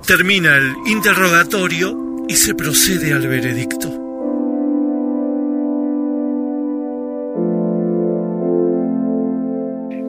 Termina 0.07 0.57
el 0.57 0.75
interrogatorio 0.87 2.25
y 2.29 2.37
se 2.37 2.55
procede 2.55 3.13
al 3.13 3.27
veredicto. 3.27 3.89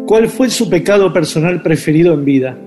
¿Cuál 0.08 0.30
fue 0.30 0.50
su 0.50 0.70
pecado 0.70 1.12
personal 1.12 1.62
preferido 1.62 2.14
en 2.14 2.24
vida? 2.24 2.58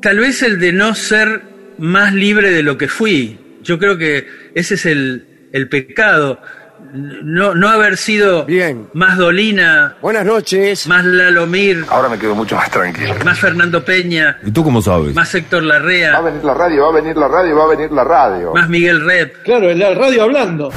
Tal 0.00 0.18
vez 0.18 0.42
el 0.42 0.58
de 0.58 0.72
no 0.72 0.94
ser 0.94 1.55
más 1.78 2.12
libre 2.12 2.50
de 2.50 2.62
lo 2.62 2.78
que 2.78 2.88
fui. 2.88 3.58
Yo 3.62 3.78
creo 3.78 3.98
que 3.98 4.26
ese 4.54 4.74
es 4.74 4.86
el, 4.86 5.48
el 5.52 5.68
pecado. 5.68 6.40
No, 6.92 7.54
no 7.54 7.68
haber 7.68 7.96
sido 7.96 8.46
más 8.92 9.18
Dolina. 9.18 9.96
Buenas 10.00 10.24
noches. 10.24 10.86
Más 10.86 11.04
Lalomir. 11.04 11.84
Ahora 11.88 12.08
me 12.08 12.18
quedo 12.18 12.34
mucho 12.34 12.54
más 12.56 12.70
tranquilo. 12.70 13.14
Más 13.24 13.38
Fernando 13.38 13.84
Peña. 13.84 14.38
¿Y 14.44 14.50
tú 14.50 14.62
cómo 14.62 14.80
sabes? 14.80 15.14
Más 15.14 15.34
Héctor 15.34 15.62
Larrea. 15.64 16.12
Va 16.12 16.18
a 16.18 16.30
venir 16.30 16.44
la 16.44 16.54
radio, 16.54 16.82
va 16.84 16.88
a 16.90 17.00
venir 17.00 17.16
la 17.16 17.28
radio, 17.28 17.56
va 17.56 17.64
a 17.64 17.68
venir 17.68 17.92
la 17.92 18.04
radio. 18.04 18.52
Más 18.54 18.68
Miguel 18.68 19.04
Rep. 19.04 19.42
Claro, 19.42 19.72
la 19.74 19.94
radio 19.94 20.22
hablando. 20.22 20.72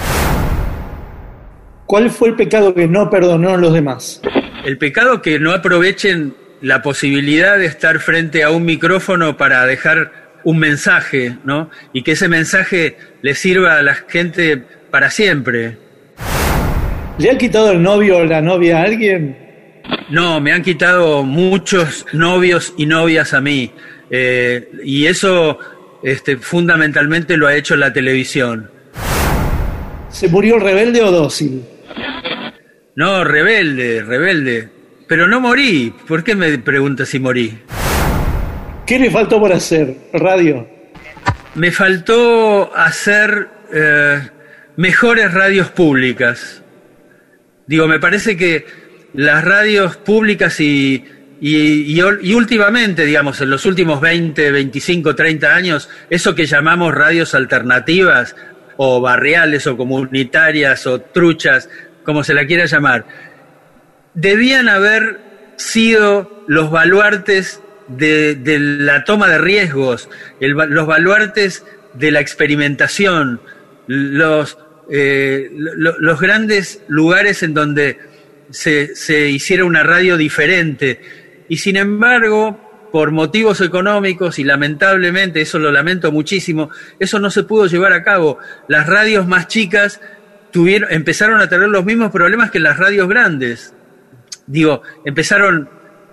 ¿Cuál 1.86 2.10
fue 2.10 2.30
el 2.30 2.36
pecado 2.36 2.74
que 2.74 2.88
no 2.88 3.10
perdonó 3.10 3.52
a 3.52 3.58
los 3.58 3.74
demás? 3.74 4.22
El 4.64 4.78
pecado 4.78 5.22
que 5.22 5.40
no 5.40 5.54
aprovechen 5.54 6.36
la 6.62 6.82
posibilidad 6.82 7.58
de 7.58 7.66
estar 7.66 8.00
frente 8.00 8.44
a 8.44 8.52
un 8.52 8.66
micrófono 8.66 9.38
para 9.38 9.66
dejar 9.66 10.29
un 10.44 10.60
mensaje, 10.60 11.38
¿no? 11.44 11.70
Y 11.94 12.04
que 12.04 12.12
ese 12.14 12.28
mensaje 12.28 12.98
le 13.22 13.36
sirva 13.36 13.78
a 13.78 13.82
la 13.82 13.96
gente 13.96 14.64
para 14.92 15.10
siempre. 15.10 15.78
¿Le 17.18 17.32
ha 17.32 17.38
quitado 17.38 17.72
el 17.72 17.82
novio 17.82 18.18
o 18.18 18.26
la 18.26 18.42
novia 18.42 18.80
a 18.80 18.84
alguien? 18.84 19.38
No, 20.10 20.40
me 20.40 20.52
han 20.52 20.62
quitado 20.62 21.24
muchos 21.24 22.06
novios 22.14 22.74
y 22.78 22.86
novias 22.86 23.34
a 23.34 23.42
mí. 23.42 23.72
Eh, 24.10 24.70
y 24.84 25.06
eso 25.06 25.60
este, 26.02 26.38
fundamentalmente 26.38 27.38
lo 27.38 27.48
ha 27.48 27.56
hecho 27.56 27.76
la 27.76 27.94
televisión. 27.94 28.72
¿Se 30.10 30.28
murió 30.28 30.58
rebelde 30.58 31.02
o 31.04 31.12
dócil? 31.12 31.64
No, 32.96 33.24
rebelde, 33.24 34.04
rebelde. 34.04 34.70
Pero 35.08 35.28
no 35.28 35.40
morí. 35.40 35.94
¿Por 36.08 36.24
qué 36.24 36.36
me 36.36 36.58
preguntas 36.58 37.10
si 37.10 37.20
morí? 37.20 37.58
¿Qué 38.90 38.98
le 38.98 39.12
faltó 39.12 39.40
por 39.40 39.54
hacer? 39.54 39.96
Radio. 40.14 40.68
Me 41.54 41.72
faltó 41.72 42.76
hacer 42.76 43.48
eh, 43.72 44.20
mejores 44.78 45.32
radios 45.32 45.70
públicas. 45.70 46.64
Digo, 47.68 47.88
me 47.88 48.00
parece 48.00 48.36
que 48.36 48.66
las 49.14 49.46
radios 49.46 49.98
públicas 49.98 50.60
y, 50.60 51.06
y, 51.40 51.56
y, 51.56 52.00
y, 52.00 52.34
últimamente, 52.34 53.06
digamos, 53.06 53.40
en 53.42 53.52
los 53.52 53.68
últimos 53.68 54.02
20, 54.02 54.52
25, 54.52 55.14
30 55.16 55.54
años, 55.54 55.88
eso 56.10 56.34
que 56.34 56.48
llamamos 56.48 56.92
radios 56.92 57.36
alternativas 57.36 58.36
o 58.78 59.00
barriales 59.02 59.68
o 59.68 59.78
comunitarias 59.78 60.88
o 60.88 61.00
truchas, 61.00 61.70
como 62.04 62.24
se 62.24 62.34
la 62.34 62.48
quiera 62.48 62.66
llamar, 62.66 63.06
debían 64.16 64.68
haber 64.68 65.20
sido 65.58 66.44
los 66.48 66.72
baluartes 66.72 67.62
de, 67.90 68.58
la 68.80 69.04
toma 69.04 69.28
de 69.28 69.38
riesgos, 69.38 70.10
los 70.40 70.88
baluartes 70.88 71.66
de 71.94 72.12
la 72.12 72.20
experimentación, 72.20 73.42
los, 73.88 74.58
eh, 74.90 75.50
lo, 75.54 76.00
los 76.00 76.20
grandes 76.20 76.82
lugares 76.88 77.44
en 77.44 77.54
donde 77.54 77.98
se, 78.52 78.96
se 78.96 79.30
hiciera 79.30 79.66
una 79.66 79.84
radio 79.84 80.18
diferente. 80.18 81.02
Y 81.48 81.58
sin 81.58 81.78
embargo, 81.78 82.70
por 82.92 83.12
motivos 83.12 83.62
económicos 83.62 84.40
y 84.40 84.44
lamentablemente, 84.44 85.42
eso 85.42 85.60
lo 85.60 85.72
lamento 85.72 86.12
muchísimo, 86.12 86.70
eso 87.00 87.20
no 87.20 87.30
se 87.30 87.44
pudo 87.44 87.68
llevar 87.68 87.94
a 87.94 88.04
cabo. 88.04 88.38
Las 88.68 88.88
radios 88.88 89.28
más 89.28 89.48
chicas 89.48 90.02
tuvieron, 90.52 90.92
empezaron 90.92 91.42
a 91.42 91.50
tener 91.50 91.70
los 91.70 91.86
mismos 91.86 92.12
problemas 92.12 92.52
que 92.52 92.60
las 92.60 92.78
radios 92.78 93.08
grandes. 93.08 93.74
Digo, 94.48 94.82
empezaron 95.06 95.70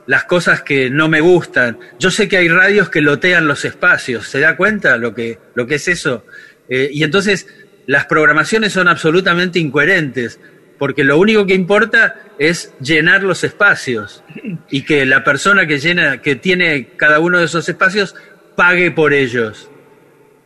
las 0.07 0.25
cosas 0.25 0.63
que 0.63 0.91
no 0.91 1.09
me 1.09 1.21
gustan. 1.21 1.79
Yo 1.99 2.11
sé 2.11 2.29
que 2.29 2.37
hay 2.37 2.49
radios 2.49 2.89
que 2.89 3.01
lotean 3.01 3.47
los 3.47 3.65
espacios, 3.65 4.29
¿se 4.29 4.41
da 4.41 4.57
cuenta 4.57 4.97
lo 4.97 5.15
que, 5.15 5.39
lo 5.55 5.67
que 5.67 5.77
es 5.77 5.89
eso? 5.89 6.25
Eh, 6.69 6.91
y 6.93 7.05
entonces 7.05 7.47
las 7.87 8.07
programaciones 8.07 8.73
son 8.73 8.89
absolutamente 8.89 9.59
incoherentes, 9.59 10.41
porque 10.79 11.05
lo 11.05 11.19
único 11.19 11.47
que 11.47 11.55
importa 11.55 12.17
es 12.39 12.73
llenar 12.81 13.23
los 13.23 13.45
espacios 13.45 14.23
y 14.71 14.83
que 14.83 15.07
la 15.07 15.25
persona 15.25 15.67
que 15.67 15.79
llena, 15.79 16.21
que 16.21 16.37
tiene 16.37 16.89
cada 16.97 17.19
uno 17.19 17.39
de 17.39 17.47
esos 17.47 17.69
espacios, 17.69 18.15
pague 18.57 18.91
por 18.91 19.13
ellos. 19.13 19.71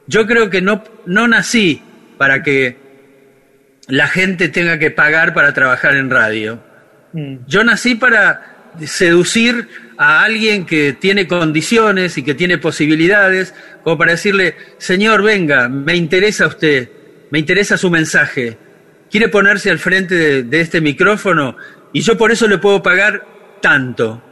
Yo 0.07 0.27
creo 0.27 0.51
que 0.51 0.61
no, 0.61 0.85
no 1.07 1.29
nací 1.29 1.83
para 2.17 2.43
que 2.43 2.77
la 3.89 4.07
gente 4.07 4.49
tenga 4.49 4.79
que 4.79 4.91
pagar 4.91 5.35
para 5.35 5.53
trabajar 5.53 5.97
en 5.97 6.11
radio. 6.11 6.63
Yo 7.47 7.65
nací 7.65 7.97
para 7.97 8.60
seducir 8.87 9.68
a 9.97 10.23
alguien 10.23 10.64
que 10.64 10.93
tiene 10.93 11.27
condiciones 11.27 12.16
y 12.16 12.23
que 12.23 12.35
tiene 12.35 12.59
posibilidades, 12.59 13.55
como 13.83 13.99
para 13.99 14.12
decirle, 14.12 14.55
señor, 14.79 15.23
venga, 15.23 15.68
me 15.68 15.95
interesa 15.95 16.47
usted, 16.47 16.89
me 17.31 17.39
interesa 17.39 17.77
su 17.77 17.91
mensaje, 17.91 18.57
quiere 19.11 19.29
ponerse 19.29 19.71
al 19.71 19.79
frente 19.79 20.43
de, 20.43 20.61
este 20.61 20.81
micrófono 20.81 21.57
y 21.93 22.01
yo 22.01 22.16
por 22.16 22.33
eso 22.33 22.49
le 22.49 22.59
puedo 22.59 22.83
pagar 22.83 23.27
tanto. 23.61 24.23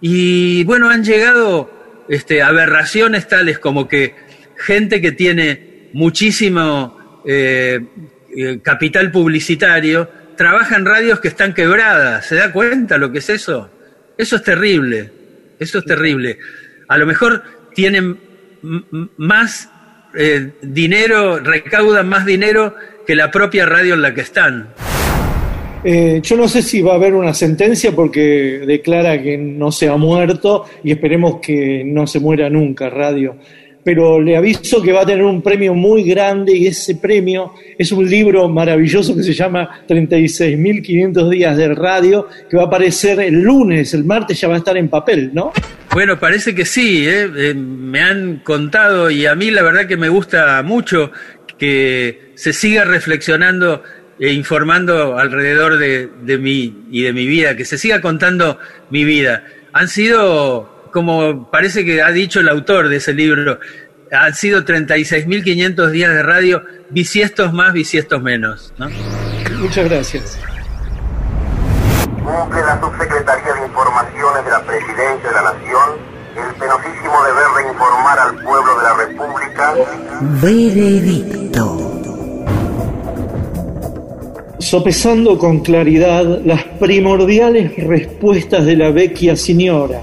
Y 0.00 0.64
bueno, 0.64 0.88
han 0.90 1.04
llegado 1.04 2.04
este, 2.08 2.42
aberraciones 2.42 3.28
tales 3.28 3.58
como 3.58 3.88
que 3.88 4.14
gente 4.56 5.00
que 5.00 5.12
tiene 5.12 5.88
muchísimo 5.92 7.22
eh, 7.24 7.80
capital 8.62 9.10
publicitario 9.10 10.21
trabaja 10.36 10.76
en 10.76 10.84
radios 10.84 11.20
que 11.20 11.28
están 11.28 11.54
quebradas. 11.54 12.26
¿Se 12.26 12.36
da 12.36 12.52
cuenta 12.52 12.98
lo 12.98 13.10
que 13.12 13.18
es 13.18 13.30
eso? 13.30 13.70
Eso 14.16 14.36
es 14.36 14.42
terrible. 14.42 15.10
Eso 15.58 15.78
es 15.78 15.84
terrible. 15.84 16.38
A 16.88 16.98
lo 16.98 17.06
mejor 17.06 17.42
tienen 17.74 18.18
más 19.16 19.70
eh, 20.14 20.52
dinero, 20.62 21.38
recaudan 21.38 22.08
más 22.08 22.26
dinero 22.26 22.74
que 23.06 23.14
la 23.14 23.30
propia 23.30 23.66
radio 23.66 23.94
en 23.94 24.02
la 24.02 24.14
que 24.14 24.20
están. 24.20 24.68
Eh, 25.84 26.20
yo 26.22 26.36
no 26.36 26.46
sé 26.46 26.62
si 26.62 26.80
va 26.80 26.92
a 26.92 26.94
haber 26.94 27.14
una 27.14 27.34
sentencia 27.34 27.90
porque 27.90 28.62
declara 28.66 29.20
que 29.20 29.36
no 29.36 29.72
se 29.72 29.88
ha 29.88 29.96
muerto 29.96 30.66
y 30.84 30.92
esperemos 30.92 31.40
que 31.40 31.82
no 31.84 32.06
se 32.06 32.20
muera 32.20 32.48
nunca 32.48 32.88
radio. 32.88 33.36
Pero 33.84 34.20
le 34.20 34.36
aviso 34.36 34.80
que 34.80 34.92
va 34.92 35.02
a 35.02 35.06
tener 35.06 35.24
un 35.24 35.42
premio 35.42 35.74
muy 35.74 36.04
grande 36.04 36.56
y 36.56 36.68
ese 36.68 36.96
premio 36.96 37.54
es 37.76 37.90
un 37.90 38.08
libro 38.08 38.48
maravilloso 38.48 39.16
que 39.16 39.22
se 39.22 39.32
llama 39.32 39.84
36.500 39.88 41.28
días 41.28 41.56
de 41.56 41.74
radio 41.74 42.28
que 42.48 42.56
va 42.56 42.64
a 42.64 42.66
aparecer 42.66 43.20
el 43.20 43.42
lunes, 43.42 43.92
el 43.94 44.04
martes 44.04 44.40
ya 44.40 44.48
va 44.48 44.54
a 44.54 44.58
estar 44.58 44.76
en 44.76 44.88
papel, 44.88 45.30
¿no? 45.32 45.52
Bueno, 45.92 46.18
parece 46.18 46.54
que 46.54 46.64
sí, 46.64 47.06
¿eh? 47.06 47.28
Eh, 47.36 47.54
me 47.54 48.00
han 48.00 48.36
contado 48.44 49.10
y 49.10 49.26
a 49.26 49.34
mí 49.34 49.50
la 49.50 49.62
verdad 49.62 49.86
que 49.86 49.96
me 49.96 50.08
gusta 50.08 50.62
mucho 50.62 51.10
que 51.58 52.32
se 52.34 52.52
siga 52.52 52.84
reflexionando 52.84 53.82
e 54.18 54.32
informando 54.32 55.18
alrededor 55.18 55.78
de, 55.78 56.08
de 56.22 56.38
mí 56.38 56.86
y 56.90 57.02
de 57.02 57.12
mi 57.12 57.26
vida, 57.26 57.56
que 57.56 57.64
se 57.64 57.76
siga 57.76 58.00
contando 58.00 58.58
mi 58.90 59.04
vida. 59.04 59.44
Han 59.72 59.88
sido, 59.88 60.71
como 60.92 61.50
parece 61.50 61.84
que 61.84 62.02
ha 62.02 62.10
dicho 62.10 62.38
el 62.40 62.48
autor 62.48 62.88
de 62.88 62.96
ese 62.96 63.12
libro, 63.12 63.58
han 64.12 64.34
sido 64.34 64.64
36.500 64.64 65.90
días 65.90 66.12
de 66.12 66.22
radio, 66.22 66.62
bisiestos 66.90 67.52
más, 67.52 67.72
bisiestos 67.72 68.22
menos. 68.22 68.72
¿no? 68.78 68.88
Muchas 69.58 69.88
gracias. 69.88 70.38
Cumple 72.22 72.60
la 72.60 72.80
Subsecretaría 72.80 73.54
de 73.54 73.66
Informaciones 73.66 74.44
de 74.44 74.50
la 74.50 74.62
Presidencia 74.62 75.28
de 75.28 75.34
la 75.34 75.42
Nación 75.42 76.12
el 76.36 76.54
penosísimo 76.54 77.24
deber 77.24 77.44
de 77.56 77.72
informar 77.72 78.18
al 78.18 78.34
pueblo 78.42 78.76
de 78.76 78.82
la 78.82 78.94
República. 78.94 79.74
Veredicto. 80.40 81.88
Sopesando 84.58 85.36
con 85.38 85.60
claridad 85.60 86.24
las 86.44 86.64
primordiales 86.80 87.76
respuestas 87.76 88.64
de 88.64 88.76
la 88.76 88.90
vecchia 88.90 89.36
señora 89.36 90.00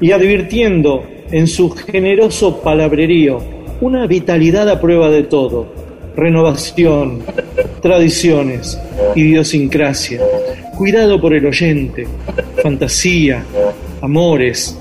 y 0.00 0.12
advirtiendo 0.12 1.04
en 1.30 1.46
su 1.46 1.70
generoso 1.70 2.60
palabrerío 2.60 3.40
una 3.80 4.06
vitalidad 4.06 4.68
a 4.68 4.80
prueba 4.80 5.10
de 5.10 5.22
todo, 5.24 5.66
renovación, 6.16 7.22
tradiciones, 7.80 8.78
idiosincrasia, 9.14 10.20
cuidado 10.76 11.20
por 11.20 11.34
el 11.34 11.46
oyente, 11.46 12.06
fantasía, 12.62 13.44
amores, 14.00 14.78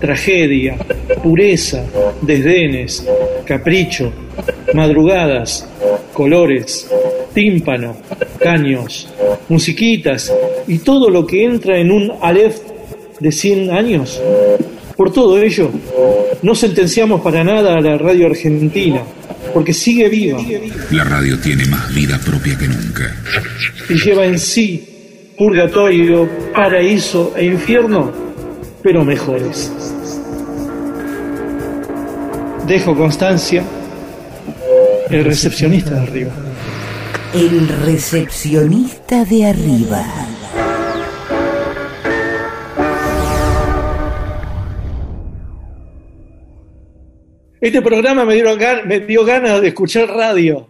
tragedia, 0.00 0.76
pureza, 1.22 1.84
desdenes, 2.22 3.06
capricho, 3.44 4.12
madrugadas, 4.74 5.68
colores, 6.12 6.90
tímpano, 7.34 7.96
caños, 8.38 9.08
musiquitas 9.48 10.34
y 10.66 10.78
todo 10.78 11.10
lo 11.10 11.26
que 11.26 11.44
entra 11.44 11.78
en 11.78 11.90
un 11.90 12.12
Aleph 12.20 12.58
de 13.20 13.32
100 13.32 13.70
años. 13.70 14.20
Por 14.96 15.12
todo 15.12 15.38
ello, 15.38 15.70
no 16.42 16.54
sentenciamos 16.54 17.20
para 17.20 17.44
nada 17.44 17.74
a 17.74 17.80
la 17.80 17.96
radio 17.98 18.26
argentina, 18.26 19.02
porque 19.54 19.72
sigue 19.72 20.08
viva. 20.08 20.40
La 20.90 21.04
radio 21.04 21.38
tiene 21.38 21.64
más 21.66 21.94
vida 21.94 22.18
propia 22.18 22.58
que 22.58 22.66
nunca. 22.66 23.14
Y 23.88 23.94
lleva 23.94 24.26
en 24.26 24.38
sí 24.38 24.84
purgatorio, 25.38 26.28
paraíso 26.52 27.32
e 27.36 27.44
infierno, 27.46 28.10
pero 28.82 29.04
mejores. 29.04 29.72
Dejo 32.66 32.96
constancia, 32.96 33.62
el 35.10 35.24
recepcionista 35.24 35.94
de 35.94 36.00
arriba. 36.00 36.30
El 37.32 37.68
recepcionista 37.68 39.24
de 39.24 39.46
arriba. 39.46 40.04
Este 47.60 47.82
programa 47.82 48.24
me, 48.24 48.34
dieron 48.34 48.56
me 48.86 49.00
dio 49.00 49.24
ganas 49.24 49.60
de 49.60 49.68
escuchar 49.68 50.08
radio. 50.08 50.68